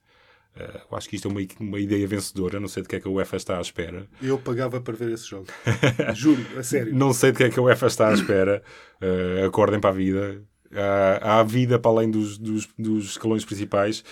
Uh, 0.59 0.95
acho 0.95 1.07
que 1.09 1.15
isto 1.15 1.27
é 1.27 1.31
uma, 1.31 1.41
uma 1.59 1.79
ideia 1.79 2.07
vencedora. 2.07 2.59
Não 2.59 2.67
sei 2.67 2.83
de 2.83 2.89
que 2.89 2.95
é 2.95 2.99
que 2.99 3.07
a 3.07 3.11
UEFA 3.11 3.37
está 3.37 3.57
à 3.57 3.61
espera. 3.61 4.07
Eu 4.21 4.37
pagava 4.37 4.81
para 4.81 4.93
ver 4.95 5.11
esse 5.11 5.27
jogo. 5.27 5.45
Juro, 6.15 6.43
a 6.57 6.63
sério. 6.63 6.93
Não 6.95 7.13
sei 7.13 7.31
de 7.31 7.37
que 7.37 7.43
é 7.43 7.49
que 7.49 7.59
a 7.59 7.63
UEFA 7.63 7.87
está 7.87 8.09
à 8.09 8.13
espera. 8.13 8.63
Uh, 9.01 9.45
acordem 9.45 9.79
para 9.79 9.91
a 9.91 9.93
vida. 9.93 10.41
Há, 10.73 11.39
há 11.39 11.43
vida 11.43 11.77
para 11.79 11.91
além 11.91 12.09
dos, 12.11 12.37
dos, 12.37 12.67
dos 12.77 13.11
escalões 13.11 13.45
principais. 13.45 14.03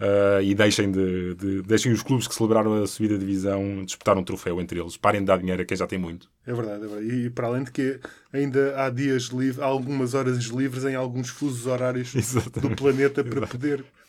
Uh, 0.00 0.42
e 0.42 0.52
deixem, 0.52 0.90
de, 0.90 1.34
de- 1.36 1.62
deixem 1.62 1.92
os 1.92 2.02
clubes 2.02 2.26
que 2.26 2.34
celebraram 2.34 2.82
a 2.82 2.86
subida 2.88 3.14
de 3.16 3.20
divisão 3.24 3.84
disputar 3.84 4.18
um 4.18 4.24
troféu 4.24 4.60
entre 4.60 4.80
eles. 4.80 4.96
Parem 4.96 5.20
de 5.20 5.26
dar 5.28 5.38
dinheiro 5.38 5.62
a 5.62 5.64
quem 5.64 5.76
já 5.76 5.86
tem 5.86 5.96
muito. 5.98 6.28
É 6.44 6.52
verdade, 6.52 6.84
é 6.84 6.88
verdade. 6.88 7.14
E 7.26 7.30
para 7.30 7.46
além 7.46 7.62
de 7.62 7.70
que 7.70 8.00
ainda 8.32 8.74
há 8.82 8.90
dias 8.90 9.24
livres, 9.26 9.60
há 9.60 9.64
algumas 9.66 10.14
horas 10.14 10.38
livres 10.46 10.84
em 10.84 10.96
alguns 10.96 11.28
fusos 11.28 11.66
horários 11.68 12.12
Exatamente. 12.16 12.68
do 12.68 12.74
planeta 12.74 13.22
para 13.22 13.46
poder, 13.46 13.84
para 13.84 14.01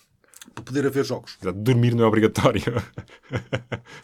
poder 0.63 0.85
haver 0.85 1.05
jogos. 1.05 1.37
Dormir 1.55 1.93
não 1.95 2.03
é 2.03 2.07
obrigatório. 2.07 2.61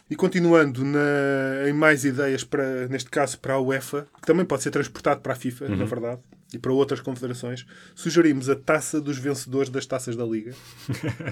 E 0.08 0.16
continuando 0.16 0.84
na- 0.84 1.68
em 1.68 1.72
mais 1.72 2.04
ideias, 2.04 2.44
para, 2.44 2.86
neste 2.88 3.10
caso 3.10 3.38
para 3.38 3.54
a 3.54 3.60
UEFA, 3.60 4.06
que 4.20 4.26
também 4.26 4.44
pode 4.44 4.62
ser 4.62 4.70
transportado 4.70 5.20
para 5.20 5.32
a 5.32 5.36
FIFA, 5.36 5.68
na 5.68 5.84
verdade, 5.84 6.20
e 6.52 6.58
para 6.58 6.72
outras 6.72 7.00
confederações, 7.00 7.64
sugerimos 7.94 8.48
a 8.50 8.56
taça 8.56 9.00
dos 9.00 9.18
vencedores 9.18 9.70
das 9.70 9.86
taças 9.86 10.16
da 10.16 10.24
Liga. 10.24 10.52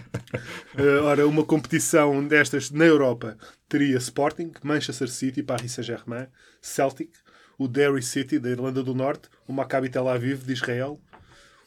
Eh, 0.76 1.00
ora, 1.00 1.26
uma 1.26 1.44
competição 1.44 2.24
destas 2.26 2.70
na 2.70 2.84
Europa 2.84 3.36
teria 3.68 3.96
Sporting, 3.96 4.52
Manchester 4.62 5.08
City, 5.08 5.42
Paris 5.42 5.72
Saint-Germain, 5.72 6.26
Celtic, 6.62 7.10
o 7.58 7.66
Derry 7.66 8.02
City, 8.02 8.38
da 8.38 8.48
Irlanda 8.50 8.82
do 8.82 8.94
Norte, 8.94 9.28
o 9.46 9.52
Maccabi 9.52 9.88
Tel 9.88 10.08
Aviv, 10.08 10.44
de 10.44 10.52
Israel, 10.52 11.00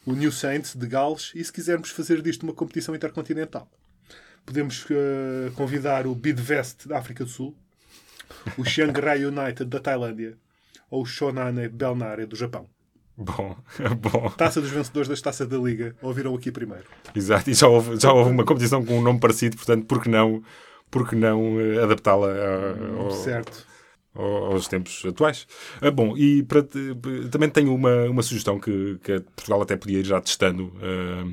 o 0.06 0.12
New 0.14 0.32
Saints, 0.32 0.74
de 0.74 0.86
Gales, 0.86 1.30
e 1.34 1.44
se 1.44 1.52
quisermos 1.52 1.90
fazer 1.90 2.20
disto 2.22 2.42
uma 2.42 2.52
competição 2.52 2.94
intercontinental. 2.94 3.68
Podemos 4.44 4.84
eh, 4.90 5.50
convidar 5.54 6.06
o 6.06 6.14
Bidvest 6.14 6.88
da 6.88 6.98
África 6.98 7.24
do 7.24 7.30
Sul, 7.30 7.54
o 8.58 8.64
Chiang 8.64 8.98
Rai 9.00 9.24
United 9.24 9.64
da 9.66 9.78
Tailândia 9.78 10.36
ou 10.90 11.02
o 11.02 11.06
Shonane 11.06 11.68
Belnare 11.68 12.26
do 12.26 12.34
Japão. 12.34 12.66
bom, 13.16 13.56
bom. 14.00 14.30
Taça 14.30 14.60
dos 14.60 14.70
vencedores 14.70 15.08
das 15.08 15.20
taças 15.20 15.46
da 15.46 15.56
Liga. 15.56 15.94
Ouviram 16.02 16.34
aqui 16.34 16.50
primeiro. 16.50 16.84
Exato. 17.14 17.48
E 17.50 17.54
já 17.54 17.68
houve, 17.68 17.98
já 18.00 18.12
houve 18.12 18.30
uma 18.30 18.44
competição 18.44 18.84
com 18.84 18.98
um 18.98 19.02
nome 19.02 19.20
parecido, 19.20 19.56
portanto, 19.56 19.86
por 19.86 20.02
que 20.02 20.08
não, 20.08 20.42
por 20.90 21.08
que 21.08 21.14
não 21.14 21.60
eh, 21.60 21.82
adaptá-la 21.82 22.26
a- 22.28 22.98
ao- 22.98 23.10
Certo. 23.12 23.66
Ao- 24.14 24.52
aos 24.52 24.68
tempos 24.68 25.02
atuais? 25.06 25.46
Ah, 25.80 25.90
bom, 25.90 26.16
e 26.16 26.42
para 26.42 26.62
também 27.30 27.48
tenho 27.50 27.74
uma, 27.74 28.04
uma 28.04 28.22
sugestão 28.22 28.58
que, 28.60 28.98
que 29.02 29.20
Portugal 29.36 29.62
até 29.62 29.76
podia 29.76 29.98
ir 30.00 30.04
já 30.06 30.20
testando. 30.20 30.72
Ah, 30.80 31.24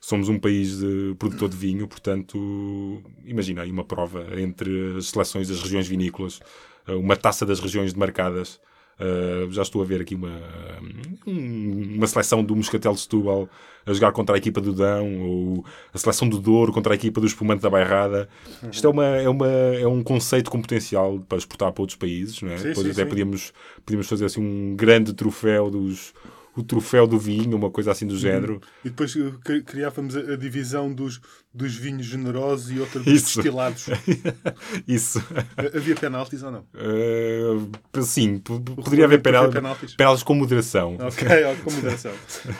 Somos 0.00 0.28
um 0.28 0.38
país 0.38 0.80
de 0.80 1.14
produtor 1.18 1.48
de 1.48 1.56
vinho, 1.56 1.88
portanto, 1.88 3.02
imagina 3.24 3.62
aí 3.62 3.70
uma 3.70 3.84
prova 3.84 4.38
entre 4.38 4.98
as 4.98 5.06
seleções 5.06 5.48
das 5.48 5.62
regiões 5.62 5.88
vinícolas, 5.88 6.40
ah, 6.86 6.94
uma 6.96 7.16
taça 7.16 7.46
das 7.46 7.58
regiões 7.58 7.92
demarcadas. 7.94 8.60
Ah, 8.98 9.46
já 9.50 9.62
estou 9.62 9.82
a 9.82 9.84
ver 9.84 10.00
aqui 10.00 10.14
uma, 10.14 10.40
um- 11.26 11.94
uma 11.96 12.06
seleção 12.06 12.42
do 12.44 12.54
Moscatel 12.56 12.92
de 12.92 13.00
Setúbal 13.00 13.48
a 13.86 13.92
jogar 13.92 14.12
contra 14.12 14.34
a 14.34 14.38
equipa 14.38 14.60
do 14.60 14.72
Dão, 14.72 15.20
ou 15.20 15.64
a 15.92 15.98
seleção 15.98 16.28
do 16.28 16.38
Douro 16.38 16.72
contra 16.72 16.94
a 16.94 16.96
equipa 16.96 17.20
do 17.20 17.26
Espumante 17.26 17.62
da 17.62 17.68
Bairrada. 17.70 18.28
Isto 18.70 18.86
é, 18.86 18.90
uma, 18.90 19.04
é, 19.06 19.28
uma, 19.28 19.46
é 19.48 19.86
um 19.86 20.02
conceito 20.02 20.50
com 20.50 20.60
potencial 20.60 21.20
para 21.28 21.36
exportar 21.38 21.72
para 21.72 21.82
outros 21.82 21.98
países. 21.98 22.40
Não 22.40 22.50
é? 22.50 22.56
Sim, 22.56 22.68
Depois 22.68 22.86
sim, 22.86 22.92
até 22.92 23.02
sim. 23.02 23.08
Podíamos, 23.08 23.52
podíamos 23.84 24.06
fazer 24.08 24.24
assim 24.24 24.40
um 24.40 24.74
grande 24.76 25.12
troféu 25.12 25.70
dos 25.70 26.12
o 26.56 26.62
troféu 26.62 27.04
do 27.04 27.18
vinho, 27.18 27.56
uma 27.56 27.68
coisa 27.68 27.90
assim 27.90 28.06
do 28.06 28.16
género. 28.16 28.60
E 28.84 28.88
depois 28.88 29.12
cri- 29.42 29.62
criávamos 29.64 30.14
a 30.16 30.36
divisão 30.36 30.92
dos, 30.94 31.20
dos 31.54 31.74
vinhos 31.76 32.06
generosos 32.06 32.70
e 32.70 32.80
outra 32.80 32.98
dos 33.00 33.12
Isso. 33.12 33.36
destilados. 33.36 33.86
Isso. 34.88 35.22
Havia 35.74 35.94
penaltis 35.94 36.42
ou 36.42 36.50
não? 36.50 36.64
Uh, 36.74 38.02
sim, 38.02 38.38
poderia 38.38 39.04
haver 39.04 39.22
penal, 39.22 39.48
penaltis? 39.50 39.94
penaltis 39.94 40.22
com 40.24 40.34
moderação. 40.34 40.96
Ok, 41.00 41.28
com 41.62 41.70
moderação. 41.70 42.12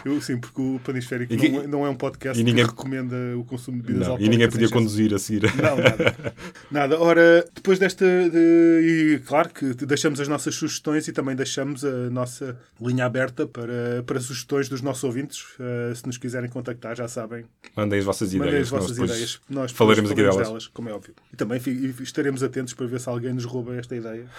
Eu, 0.05 0.21
sim, 0.21 0.39
porque 0.39 0.61
o 0.61 0.81
Panisférico 0.85 1.33
E 1.35 1.49
não, 1.49 1.61
é, 1.61 1.67
não 1.67 1.87
é 1.87 1.91
um 1.91 1.95
podcast 1.97 2.41
e 2.41 2.45
ninguém- 2.45 2.65
que 2.65 2.71
recomenda 2.71 3.17
o 3.37 3.45
consumo 3.45 3.79
de 3.79 3.83
bebidas 3.83 4.07
Não, 4.07 4.07
e 4.07 4.11
alcoólicas. 4.13 4.31
ninguém 4.37 4.51
podia 4.51 4.69
conduzir 4.69 5.15
a 5.15 5.19
seguir. 5.19 5.43
Não, 5.57 5.77
nada. 5.77 6.35
Nada. 6.71 7.01
Ora, 7.01 7.45
depois 7.55 7.79
desta. 7.79 8.05
de- 8.05 9.15
e 9.17 9.19
claro 9.27 9.49
que 9.51 9.75
deixamos 9.87 10.21
as 10.21 10.29
nossas 10.29 10.55
sugestões 10.55 11.07
e 11.09 11.13
também 11.13 11.35
deixamos 11.35 11.85
a 11.85 12.11
nossa 12.11 12.57
linha 12.81 13.05
aberta 13.05 13.47
para, 13.47 14.03
para 14.07 14.21
sugestões 14.21 14.69
dos 14.69 14.81
nossos 14.83 15.05
ouvintes. 15.05 15.45
Eh, 15.59 15.95
se 15.95 16.07
nos 16.07 16.17
quiserem 16.19 16.49
contactar, 16.49 16.97
já 16.97 17.09
sabem. 17.09 17.45
Mandem 17.77 17.99
as 17.99 18.05
vossas 18.05 18.33
Mandem 18.35 18.49
ideias. 18.49 18.67
as 18.69 18.73
nós 18.73 18.81
vossas 18.83 18.84
depois 18.93 19.11
ideias. 19.11 19.41
Nós 19.49 19.73
falaremos 19.73 20.11
aqui 20.11 20.23
delas. 20.23 20.67
como 20.69 20.89
é 20.89 20.93
óbvio. 20.93 21.15
E 21.33 21.37
também 21.37 21.61
estaremos 22.01 22.43
atentos 22.43 22.75
para 22.75 22.87
ver 22.87 23.01
se 23.01 23.09
alguém 23.09 23.33
nos 23.33 23.45
rouba 23.45 23.77
esta 23.77 23.95
ideia. 23.95 24.29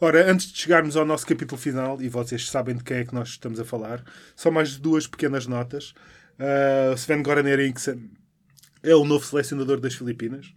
Ora, 0.00 0.30
antes 0.30 0.52
de 0.52 0.58
chegarmos 0.58 0.96
ao 0.96 1.04
nosso 1.04 1.26
capítulo 1.26 1.60
final, 1.60 2.00
e 2.02 2.08
vocês 2.08 2.50
sabem 2.50 2.76
de 2.76 2.84
quem 2.84 2.98
é 2.98 3.04
que 3.04 3.14
nós 3.14 3.30
estamos 3.30 3.60
a 3.60 3.64
falar, 3.64 4.04
só 4.34 4.50
mais 4.50 4.76
duas 4.76 5.06
pequenas 5.06 5.46
notas. 5.46 5.94
Uh, 6.38 6.96
Sven 6.96 7.22
Goran 7.22 7.48
Eriksson 7.48 8.00
é 8.82 8.94
o 8.94 9.04
novo 9.04 9.24
selecionador 9.24 9.80
das 9.80 9.94
Filipinas. 9.94 10.52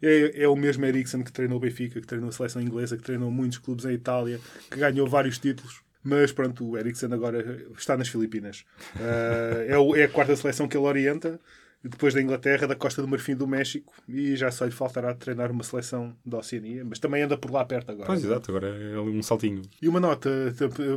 É, 0.00 0.42
é 0.42 0.48
o 0.48 0.56
mesmo 0.56 0.84
Eriksson 0.84 1.22
que 1.22 1.32
treinou 1.32 1.58
o 1.58 1.60
Benfica, 1.60 2.00
que 2.00 2.06
treinou 2.06 2.28
a 2.28 2.32
seleção 2.32 2.60
inglesa, 2.60 2.96
que 2.96 3.02
treinou 3.02 3.30
muitos 3.30 3.58
clubes 3.58 3.84
em 3.84 3.92
Itália, 3.92 4.40
que 4.70 4.78
ganhou 4.78 5.06
vários 5.06 5.38
títulos. 5.38 5.80
Mas 6.04 6.32
pronto, 6.32 6.68
o 6.68 6.76
Eriksen 6.78 7.12
agora 7.12 7.64
está 7.78 7.96
nas 7.96 8.08
Filipinas. 8.08 8.64
Uh, 8.96 9.70
é, 9.72 9.78
o- 9.78 9.94
é 9.96 10.04
a 10.04 10.08
quarta 10.08 10.34
seleção 10.34 10.66
que 10.66 10.76
ele 10.76 10.86
orienta, 10.86 11.38
depois 11.84 12.14
da 12.14 12.22
Inglaterra, 12.22 12.66
da 12.68 12.76
Costa 12.76 13.02
do 13.02 13.08
Marfim 13.08 13.34
do 13.34 13.44
México, 13.46 13.92
e 14.08 14.36
já 14.36 14.50
só 14.52 14.64
lhe 14.64 14.70
faltará 14.70 15.12
treinar 15.14 15.50
uma 15.50 15.64
seleção 15.64 16.14
da 16.24 16.38
Oceania, 16.38 16.84
mas 16.84 17.00
também 17.00 17.22
anda 17.24 17.36
por 17.36 17.50
lá 17.50 17.64
perto 17.64 17.90
agora. 17.90 18.06
Pois, 18.06 18.24
exato, 18.24 18.50
agora 18.52 18.68
é 18.68 18.98
um 19.00 19.20
saltinho. 19.20 19.62
E 19.80 19.88
uma 19.88 19.98
nota 19.98 20.30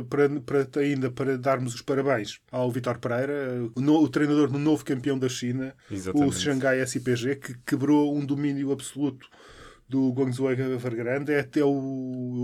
para, 0.08 0.28
para- 0.64 0.80
ainda 0.80 1.10
para 1.10 1.36
darmos 1.36 1.74
os 1.74 1.82
parabéns 1.82 2.40
ao 2.52 2.70
Vitor 2.70 2.98
Pereira, 2.98 3.68
o, 3.74 3.80
no- 3.80 4.00
o 4.00 4.08
treinador 4.08 4.48
do 4.48 4.58
novo 4.60 4.84
campeão 4.84 5.18
da 5.18 5.28
China, 5.28 5.74
Exatamente. 5.90 6.28
o 6.30 6.32
Xangai 6.32 6.86
SIPG, 6.86 7.34
que 7.36 7.54
quebrou 7.66 8.16
um 8.16 8.24
domínio 8.24 8.70
absoluto 8.70 9.28
do 9.88 10.10
Guangzhou 10.10 10.50
Evergrande. 10.50 11.32
É 11.32 11.40
até 11.40 11.64
o, 11.64 11.70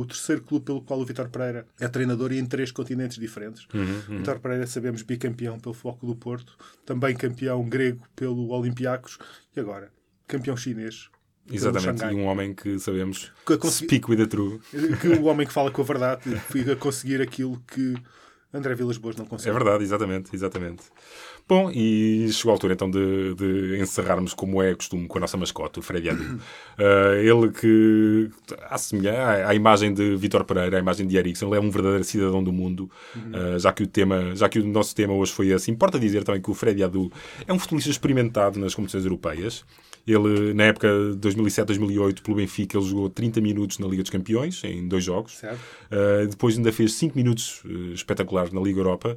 o 0.01 0.07
terceiro 0.07 0.43
clube 0.43 0.65
pelo 0.65 0.81
qual 0.83 1.01
o 1.01 1.05
Vitor 1.05 1.29
Pereira 1.29 1.67
é 1.81 1.89
treinador 1.89 2.33
e 2.33 2.39
em 2.39 2.47
três 2.47 2.71
continentes 2.71 3.19
diferentes. 3.19 3.67
Uhum, 3.75 4.19
Vitor 4.19 4.39
Pereira, 4.41 4.67
sabemos, 4.67 5.03
bicampeão 5.03 5.59
pelo 5.59 5.75
Foco 5.75 6.07
do 6.07 6.15
Porto, 6.15 6.57
também 6.87 7.15
campeão 7.17 7.69
grego 7.69 8.07
pelo 8.15 8.49
Olympiacos 8.51 9.19
e 9.57 9.61
agora 9.61 9.91
campeão 10.27 10.57
chinês. 10.57 11.09
Exatamente, 11.51 12.05
e 12.05 12.15
um 12.15 12.25
homem 12.27 12.55
que 12.55 12.79
sabemos 12.79 13.33
Que 13.45 13.57
consegui- 13.59 13.87
speak 13.87 14.09
with 14.11 14.17
the 14.19 14.97
que 15.01 15.09
o 15.09 15.25
homem 15.25 15.45
que 15.45 15.53
fala 15.53 15.73
com 15.73 15.83
a 15.83 15.85
verdade 15.85 16.23
fica 16.51 16.75
a 16.75 16.77
conseguir 16.77 17.21
aquilo 17.21 17.61
que 17.67 17.95
André 18.55 18.75
Vilas 18.75 18.99
Boas 18.99 19.17
não 19.17 19.25
É 19.25 19.29
consegue. 19.29 19.53
verdade, 19.53 19.83
exatamente, 19.83 20.35
exatamente. 20.35 20.83
Bom, 21.49 21.71
e 21.71 22.29
chegou 22.33 22.51
a 22.51 22.55
altura 22.55 22.75
então 22.75 22.89
de, 22.91 23.35
de 23.35 23.81
encerrarmos, 23.81 24.33
como 24.35 24.63
é 24.63 24.75
costume, 24.75 25.09
com 25.09 25.19
a 25.19 25.21
nossa 25.23 25.37
mascote, 25.37 25.79
o 25.79 25.83
Freddy 25.83 26.11
Adu. 26.11 26.23
Uh, 26.23 27.15
ele 27.19 27.51
que, 27.51 28.31
à, 29.11 29.49
à 29.49 29.55
imagem 29.55 29.93
de 29.93 30.17
Vítor 30.17 30.45
Pereira, 30.45 30.77
à 30.77 30.81
imagem 30.81 31.07
de 31.07 31.17
Ericsson, 31.17 31.47
ele 31.49 31.57
é 31.57 31.61
um 31.61 31.71
verdadeiro 31.71 32.05
cidadão 32.05 32.45
do 32.45 32.53
mundo, 32.53 32.91
uh, 33.17 33.59
já, 33.59 33.73
que 33.73 33.83
o 33.83 33.87
tema, 33.87 34.37
já 34.37 34.49
que 34.49 34.61
o 34.61 34.67
nosso 34.67 34.95
tema 34.95 35.15
hoje 35.15 35.33
foi 35.33 35.53
assim. 35.53 35.73
Importa 35.73 35.99
dizer 35.99 36.23
também 36.23 36.41
que 36.41 36.51
o 36.51 36.55
Freddy 36.55 36.85
Adu 36.85 37.11
é 37.47 37.53
um 37.53 37.59
futebolista 37.59 37.91
experimentado 37.91 38.61
nas 38.61 38.75
competições 38.75 39.05
europeias. 39.05 39.65
Ele, 40.07 40.53
na 40.53 40.65
época 40.65 40.89
de 41.17 41.29
2007-2008, 41.29 42.23
pelo 42.23 42.37
Benfica, 42.37 42.77
ele 42.77 42.87
jogou 42.87 43.09
30 43.09 43.41
minutos 43.41 43.79
na 43.79 43.87
Liga 43.87 44.03
dos 44.03 44.11
Campeões, 44.11 44.63
em 44.65 44.87
dois 44.89 45.05
jogos. 45.05 45.39
Certo. 45.39 45.61
Uh, 45.91 46.27
depois 46.27 46.57
ainda 46.57 46.73
fez 46.73 46.95
5 46.95 47.17
minutos 47.17 47.63
uh, 47.65 47.93
espetaculares 47.93 48.53
na 48.53 48.61
Liga 48.61 48.81
Europa. 48.81 49.17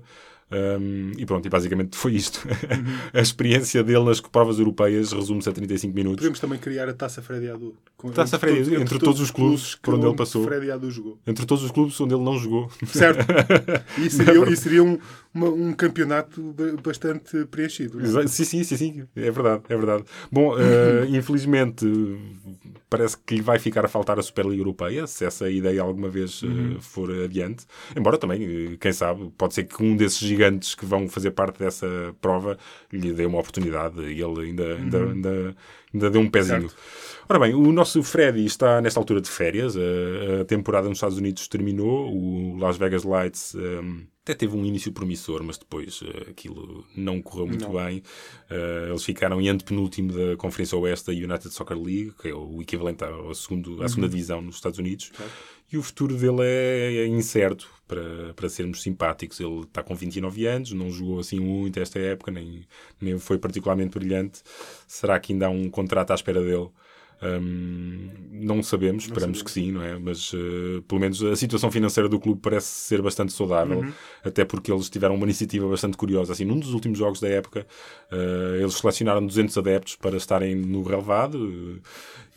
Um, 0.51 1.11
e 1.17 1.25
pronto, 1.25 1.45
e 1.45 1.49
basicamente 1.49 1.97
foi 1.97 2.13
isto. 2.13 2.47
a 3.13 3.19
experiência 3.19 3.83
dele 3.83 4.03
nas 4.05 4.21
provas 4.21 4.59
europeias 4.59 5.11
resume-se 5.11 5.49
a 5.49 5.51
35 5.51 5.93
minutos. 5.95 6.17
Podemos 6.17 6.39
também 6.39 6.59
criar 6.59 6.87
a 6.87 6.93
Taça 6.93 7.21
Freddy 7.21 7.49
Adu. 7.49 7.75
Taça 8.13 8.35
entre 8.35 8.39
Freddy 8.39 8.57
todos- 8.59 8.73
Adu, 8.73 8.81
entre 8.83 8.99
todos 8.99 9.21
os 9.21 9.31
clubes 9.31 9.75
por 9.75 9.95
onde 9.95 10.05
ele 10.05 10.15
passou. 10.15 10.43
Freddy 10.43 10.69
Adu 10.69 10.91
jogou. 10.91 11.17
Entre 11.25 11.45
todos 11.47 11.63
os 11.63 11.71
clubes 11.71 11.99
onde 11.99 12.13
ele 12.13 12.23
não 12.23 12.37
jogou. 12.37 12.69
Certo. 12.85 13.25
E 13.97 14.09
seria, 14.09 14.49
e 14.49 14.55
seria 14.57 14.83
um, 14.83 14.99
uma- 15.33 15.49
um 15.49 15.73
campeonato 15.73 16.41
ba- 16.53 16.79
bastante 16.83 17.45
preenchido. 17.45 17.99
é? 18.19 18.27
Sim, 18.27 18.43
sim, 18.43 18.63
sim, 18.63 18.77
sim, 18.77 19.03
é 19.15 19.31
verdade, 19.31 19.63
é 19.67 19.75
verdade. 19.75 20.03
Bom, 20.31 20.55
eh, 20.59 21.07
infelizmente 21.09 21.85
parece 22.89 23.17
que 23.17 23.35
lhe 23.35 23.41
vai 23.41 23.57
ficar 23.59 23.83
a 23.85 23.87
faltar 23.87 24.19
a 24.19 24.21
Superliga 24.21 24.61
Europeia, 24.61 25.07
se 25.07 25.25
essa 25.25 25.49
ideia 25.49 25.81
alguma 25.81 26.09
vez 26.09 26.41
eh, 26.43 26.77
for 26.79 27.09
adiante. 27.11 27.65
Embora 27.95 28.17
também, 28.17 28.43
eh, 28.43 28.77
quem 28.79 28.91
sabe, 28.93 29.31
pode 29.37 29.53
ser 29.53 29.63
que 29.63 29.81
um 29.83 29.95
desses 29.95 30.21
gigantes 30.36 30.75
que 30.75 30.86
vão 30.86 31.07
fazer 31.07 31.31
parte 31.31 31.59
dessa 31.59 31.88
prova 32.21 32.57
lhe 32.91 33.13
dê 33.13 33.25
uma 33.25 33.39
oportunidade 33.39 34.01
e 34.01 34.21
ele 34.21 34.41
ainda, 34.41 34.75
ainda, 34.75 34.97
ainda, 35.05 35.55
ainda 35.95 36.09
dê 36.09 36.17
um 36.17 36.29
pezinho. 36.29 36.69
Ora 37.27 37.39
bem, 37.39 37.55
o 37.55 37.71
nosso 37.71 38.03
Freddy 38.03 38.45
está 38.45 38.79
nesta 38.81 38.99
altura 38.99 39.19
de 39.19 39.29
férias. 39.29 39.75
A, 39.75 40.41
a 40.41 40.45
temporada 40.45 40.87
nos 40.87 40.97
Estados 40.97 41.17
Unidos 41.17 41.47
terminou. 41.47 42.13
O 42.15 42.55
Las 42.57 42.77
Vegas 42.77 43.03
Lights 43.03 43.55
um, 43.55 44.05
até 44.21 44.35
teve 44.35 44.55
um 44.55 44.63
início 44.63 44.91
promissor, 44.91 45.43
mas 45.43 45.57
depois 45.57 46.01
uh, 46.01 46.29
aquilo 46.29 46.85
não 46.95 47.21
correu 47.21 47.47
muito 47.47 47.67
bem. 47.69 48.03
Uh, 48.49 48.89
eles 48.89 49.03
ficaram 49.03 49.41
em 49.41 49.49
antepenúltimo 49.49 50.13
da 50.13 50.37
Conferência 50.37 50.77
Oeste 50.77 51.07
da 51.07 51.13
United 51.13 51.49
Soccer 51.51 51.77
League, 51.77 52.13
que 52.21 52.29
é 52.29 52.33
o 52.33 52.61
equivalente 52.61 53.03
ao 53.03 53.33
segundo, 53.33 53.81
à 53.81 53.89
segunda 53.89 54.09
divisão 54.09 54.41
nos 54.41 54.55
Estados 54.55 54.77
Unidos. 54.77 55.11
E 55.71 55.77
o 55.77 55.83
futuro 55.83 56.15
dele 56.15 56.41
é, 56.41 56.95
é 56.97 57.07
incerto, 57.07 57.67
para, 57.87 58.33
para 58.35 58.49
sermos 58.49 58.81
simpáticos. 58.81 59.39
Ele 59.39 59.61
está 59.61 59.83
com 59.83 59.95
29 59.95 60.45
anos, 60.45 60.71
não 60.71 60.89
jogou 60.91 61.19
assim 61.19 61.39
muito 61.39 61.79
esta 61.79 61.99
época, 61.99 62.31
nem, 62.31 62.65
nem 62.99 63.17
foi 63.19 63.37
particularmente 63.37 63.97
brilhante. 63.97 64.41
Será 64.87 65.19
que 65.19 65.33
ainda 65.33 65.47
há 65.47 65.49
um 65.49 65.69
contrato 65.86 66.11
à 66.11 66.15
espera 66.15 66.41
dele? 66.41 66.69
Hum, 67.23 68.09
não 68.29 68.61
sabemos, 68.61 69.05
esperamos 69.05 69.41
que 69.41 69.49
sim, 69.49 69.71
não 69.71 69.81
é? 69.81 69.97
Mas 69.97 70.33
uh, 70.33 70.81
pelo 70.86 70.99
menos 70.99 71.23
a 71.23 71.33
situação 71.36 71.71
financeira 71.71 72.09
do 72.09 72.19
clube 72.19 72.41
parece 72.41 72.67
ser 72.67 73.01
bastante 73.01 73.31
saudável, 73.31 73.79
Uhum. 73.79 73.91
até 74.23 74.43
porque 74.43 74.69
eles 74.71 74.89
tiveram 74.89 75.15
uma 75.15 75.23
iniciativa 75.23 75.65
bastante 75.67 75.95
curiosa. 75.95 76.33
Assim, 76.33 76.43
num 76.43 76.59
dos 76.59 76.73
últimos 76.73 76.99
jogos 76.99 77.21
da 77.21 77.29
época, 77.29 77.65
uh, 78.11 78.55
eles 78.59 78.73
selecionaram 78.75 79.25
200 79.25 79.57
adeptos 79.57 79.95
para 79.95 80.17
estarem 80.17 80.55
no 80.55 80.83
relevado 80.83 81.36
uh, 81.36 81.81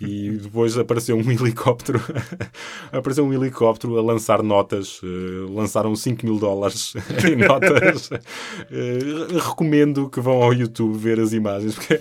e 0.00 0.30
depois 0.30 0.78
apareceu 0.78 1.16
um 1.16 1.30
helicóptero 1.30 2.00
apareceu 2.92 3.24
um 3.24 3.32
helicóptero 3.32 3.98
a 3.98 4.02
lançar 4.02 4.42
notas, 4.42 5.02
uh, 5.02 5.52
lançaram 5.52 5.94
5 5.94 6.24
mil 6.24 6.38
dólares 6.38 6.94
em 7.26 7.36
notas. 7.36 8.10
Uh, 8.10 9.38
recomendo 9.38 10.08
que 10.08 10.20
vão 10.20 10.42
ao 10.42 10.52
YouTube 10.52 10.96
ver 10.96 11.18
as 11.18 11.32
imagens, 11.32 11.74
porque 11.74 11.98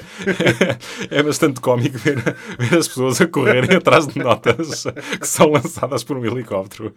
é 1.10 1.24
bastante 1.24 1.60
cómico 1.60 1.98
ver, 1.98 2.22
ver 2.60 2.78
as 2.78 2.88
pessoas 2.88 3.20
a 3.20 3.28
correrem 3.28 3.78
atrás 3.78 4.08
de 4.08 4.20
notas 4.20 4.84
que 5.20 5.28
são 5.28 5.52
lançadas 5.52 6.04
por 6.04 6.18
um 6.18 6.26
helicóptero. 6.26 6.94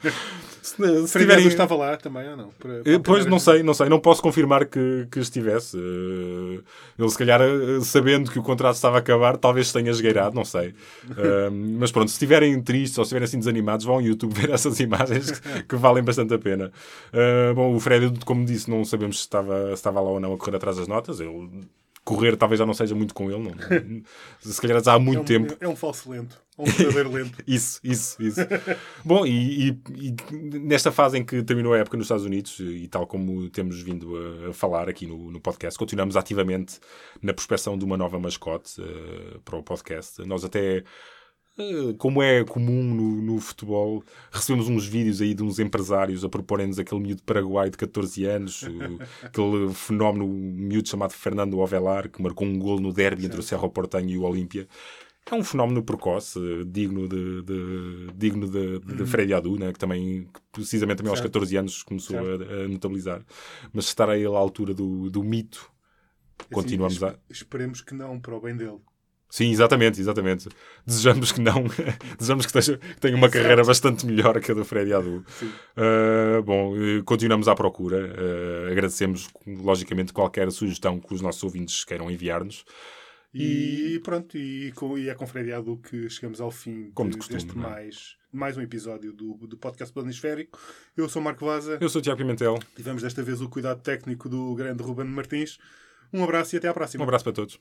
Se, 0.63 1.07
se 1.07 1.19
tiverem... 1.19 1.47
Estava 1.47 1.75
lá 1.75 1.97
também 1.97 2.29
ou 2.31 2.37
não? 2.37 2.49
Para- 2.59 2.83
para 2.83 2.93
Eh, 2.93 2.99
Pois 2.99 3.27
não 3.27 3.39
sei, 3.39 3.63
não 3.63 3.73
sei, 3.75 3.89
não 3.89 3.99
posso 4.01 4.21
confirmar 4.23 4.67
que, 4.67 5.07
que 5.11 5.19
estivesse. 5.21 5.77
Eh, 5.79 6.61
Ele, 6.99 7.09
se 7.11 7.17
calhar, 7.19 7.41
eh, 7.41 7.81
sabendo 7.83 8.31
que 8.31 8.39
o 8.39 8.43
contrato 8.43 8.75
estava 8.75 8.97
a 8.97 9.01
acabar, 9.01 9.37
talvez 9.37 9.73
tenha 9.73 9.91
esgueirado, 9.91 10.35
não 10.35 10.45
sei. 10.45 10.75
Mas 11.79 11.91
pronto, 11.91 12.09
se 12.09 12.15
estiverem 12.15 12.61
tristes 12.63 12.99
ou 12.99 13.05
se 13.05 13.09
estiverem 13.09 13.25
assim 13.25 13.39
desanimados, 13.39 13.85
vão 13.85 13.97
ao 13.97 14.03
YouTube 14.03 14.35
ver 14.35 14.51
essas 14.51 14.79
imagens 14.81 15.41
que, 15.69 15.77
valem 15.77 16.03
bastante 16.05 16.35
a 16.35 16.39
pena. 16.39 16.71
Bom, 17.55 17.75
o 17.75 17.81
Fred, 17.81 18.13
como 18.25 18.45
disse, 18.45 18.71
não 18.71 18.85
sabemos 18.85 19.17
se 19.19 19.23
estava, 19.23 19.69
se 19.69 19.75
estava 19.75 20.01
lá 20.01 20.11
ou 20.11 20.21
não 20.21 20.35
a 20.35 20.39
correr 20.39 20.57
atrás 20.57 20.77
das 20.77 20.87
notas. 20.89 21.21
Ele, 21.21 21.49
correr 22.15 22.37
talvez 22.37 22.59
já 22.59 22.67
não 22.67 22.75
seja 22.75 22.95
muito 22.95 23.15
com 23.15 23.31
ele, 23.31 23.43
não, 23.43 24.03
se 24.41 24.61
calhar 24.61 24.83
já 24.83 24.95
há 24.95 24.99
muito 24.99 25.19
é 25.19 25.23
um, 25.23 25.25
tempo. 25.25 25.57
É 25.61 25.69
um 25.69 25.77
falso 25.77 26.11
lento. 26.11 26.41
Ou 26.57 26.67
um 26.67 26.71
verdadeiro 26.71 27.11
lento. 27.11 27.39
Isso, 27.47 27.81
isso, 27.83 28.23
isso. 28.23 28.41
Bom, 29.05 29.25
e, 29.25 29.71
e- 29.71 29.81
e 29.97 30.15
nesta 30.59 30.93
fase 30.93 31.17
em 31.17 31.25
que 31.25 31.43
terminou 31.43 31.73
a 31.73 31.79
época 31.79 31.97
nos 31.97 32.05
Estados 32.05 32.25
Unidos, 32.25 32.59
e 32.61 32.87
tal 32.89 33.07
como 33.07 33.49
temos 33.49 33.81
vindo 33.81 34.15
a, 34.47 34.51
a 34.51 34.53
falar 34.53 34.89
aqui 34.89 35.07
no, 35.07 35.31
no 35.31 35.41
podcast, 35.41 35.79
continuamos 35.79 36.17
ativamente 36.17 36.79
na 37.23 37.33
prospecção 37.33 37.79
de 37.79 37.85
uma 37.85 37.97
nova 37.97 38.19
mascote 38.21 38.81
eh, 38.83 39.39
para 39.45 39.57
o 39.57 39.63
podcast. 39.63 40.23
Nós 40.27 40.45
até. 40.45 40.85
Eh, 41.59 41.95
Como 41.99 42.23
é 42.23 42.45
comum 42.45 42.83
no, 42.95 43.23
no 43.23 43.41
futebol, 43.41 44.03
recebemos 44.31 44.69
uns 44.69 44.87
vídeos 44.87 45.21
aí 45.21 45.35
de 45.35 45.43
uns 45.43 45.59
empresários 45.59 46.25
a 46.25 46.29
proporem-nos 46.29 46.79
aquele 46.79 47.01
miúdo 47.01 47.23
paraguai 47.23 47.71
de 47.71 47.77
14 47.77 48.25
anos, 48.25 48.63
o- 48.63 48.99
aquele 49.25 49.73
fenómeno 49.75 50.27
miúdo 50.29 50.89
chamado 50.89 51.13
Fernando 51.13 51.59
Ovelar, 51.59 52.09
que 52.09 52.23
marcou 52.23 52.47
um 52.47 52.59
gol 52.59 52.81
no 52.81 52.93
derby 52.93 53.27
entre 53.27 53.41
o 53.41 53.43
Cerro 53.43 53.69
Porteño 53.71 54.11
e 54.11 54.19
o 54.19 54.23
Olímpia. 54.23 54.67
É 55.31 55.35
um 55.35 55.45
fenómeno 55.45 55.83
precoce, 55.83 56.39
eh, 56.41 56.65
digno 56.67 57.09
de, 57.09 57.43
de- 57.43 58.13
digno 58.17 58.49
de, 58.49 58.81
de 58.81 59.07
Freddy 59.07 59.35
Adu, 59.35 59.59
né, 59.59 59.73
que 59.73 59.79
também, 59.79 60.25
que 60.25 60.41
precisamente 60.53 60.99
também 60.99 61.11
aos 61.11 61.21
Certo. 61.21 61.33
14 61.33 61.57
anos 61.57 61.83
começou 61.83 62.17
a, 62.19 62.65
a 62.65 62.69
notabilizar. 62.69 63.25
Mas 63.73 63.87
estar 63.87 64.09
a 64.11 64.17
ele 64.17 64.27
à 64.35 64.39
altura 64.39 64.75
do, 64.75 65.11
do 65.11 65.23
mito, 65.23 65.71
continuamos 66.51 67.03
Assim, 67.03 67.15
a... 67.15 67.19
es- 67.31 67.39
Esperemos 67.39 67.81
que 67.83 67.95
não, 67.95 68.19
para 68.21 68.35
o 68.37 68.41
bem 68.41 68.57
dele. 68.57 68.81
Sim, 69.31 69.51
exatamente, 69.51 70.01
exatamente. 70.01 70.49
Desejamos 70.85 71.31
que 71.33 71.41
não. 71.41 71.65
Desejamos 72.19 72.47
que, 72.47 72.59
esteja- 72.59 72.79
que 72.79 73.01
tenha 73.01 73.17
uma 73.17 73.29
carreira 73.29 73.63
bastante 73.63 74.05
melhor 74.05 74.41
que 74.41 74.51
a 74.51 74.55
do 74.55 74.65
Freddy 74.65 74.93
Adu. 74.93 75.25
Uh, 75.77 76.43
bom, 76.43 76.75
eh, 76.77 77.01
continuamos 77.05 77.47
à 77.47 77.55
procura. 77.55 77.97
Uh, 78.13 78.73
agradecemos, 78.73 79.29
logicamente, 79.47 80.13
qualquer 80.13 80.51
sugestão 80.51 80.99
que 80.99 81.15
os 81.15 81.21
nossos 81.21 81.43
ouvintes 81.45 81.85
queiram 81.85 82.11
enviar-nos. 82.11 82.65
E, 83.33 84.01
pronto, 84.03 84.37
e, 84.37 84.73
com- 84.73 84.99
e 84.99 85.09
é 85.09 85.15
com 85.15 85.25
Freddy 85.25 85.53
Adu 85.53 85.77
que 85.77 86.11
chegamos 86.11 86.41
ao 86.41 86.51
fim 86.51 86.91
Como 86.93 87.11
de- 87.11 87.17
costume, 87.19 87.39
deste 87.41 87.57
é? 87.57 87.63
mais, 87.63 88.17
mais 88.33 88.57
um 88.57 88.61
episódio 88.61 89.13
do, 89.13 89.35
do 89.47 89.57
podcast 89.57 89.95
Planisférico. 89.95 90.59
Eu 90.97 91.09
sou 91.09 91.23
o 91.23 91.25
Marco 91.25 91.47
Vaza. 91.47 91.79
Eu 91.81 91.89
sou 91.89 92.01
o 92.01 92.03
Tiago 92.03 92.19
Pimentel. 92.19 92.59
Tivemos 92.75 93.03
desta 93.05 93.23
vez 93.23 93.41
o 93.41 93.49
cuidado 93.49 93.81
técnico 93.81 94.29
do 94.29 94.53
grande 94.57 94.83
Ruben 94.83 95.07
Martins. 95.07 95.59
Um 96.13 96.25
abraço 96.25 96.57
e 96.57 96.59
até 96.59 96.67
à 96.67 96.73
Um 96.73 96.75
próxima. 96.75 97.05
abraço 97.05 97.23
para 97.23 97.33
todos. 97.33 97.61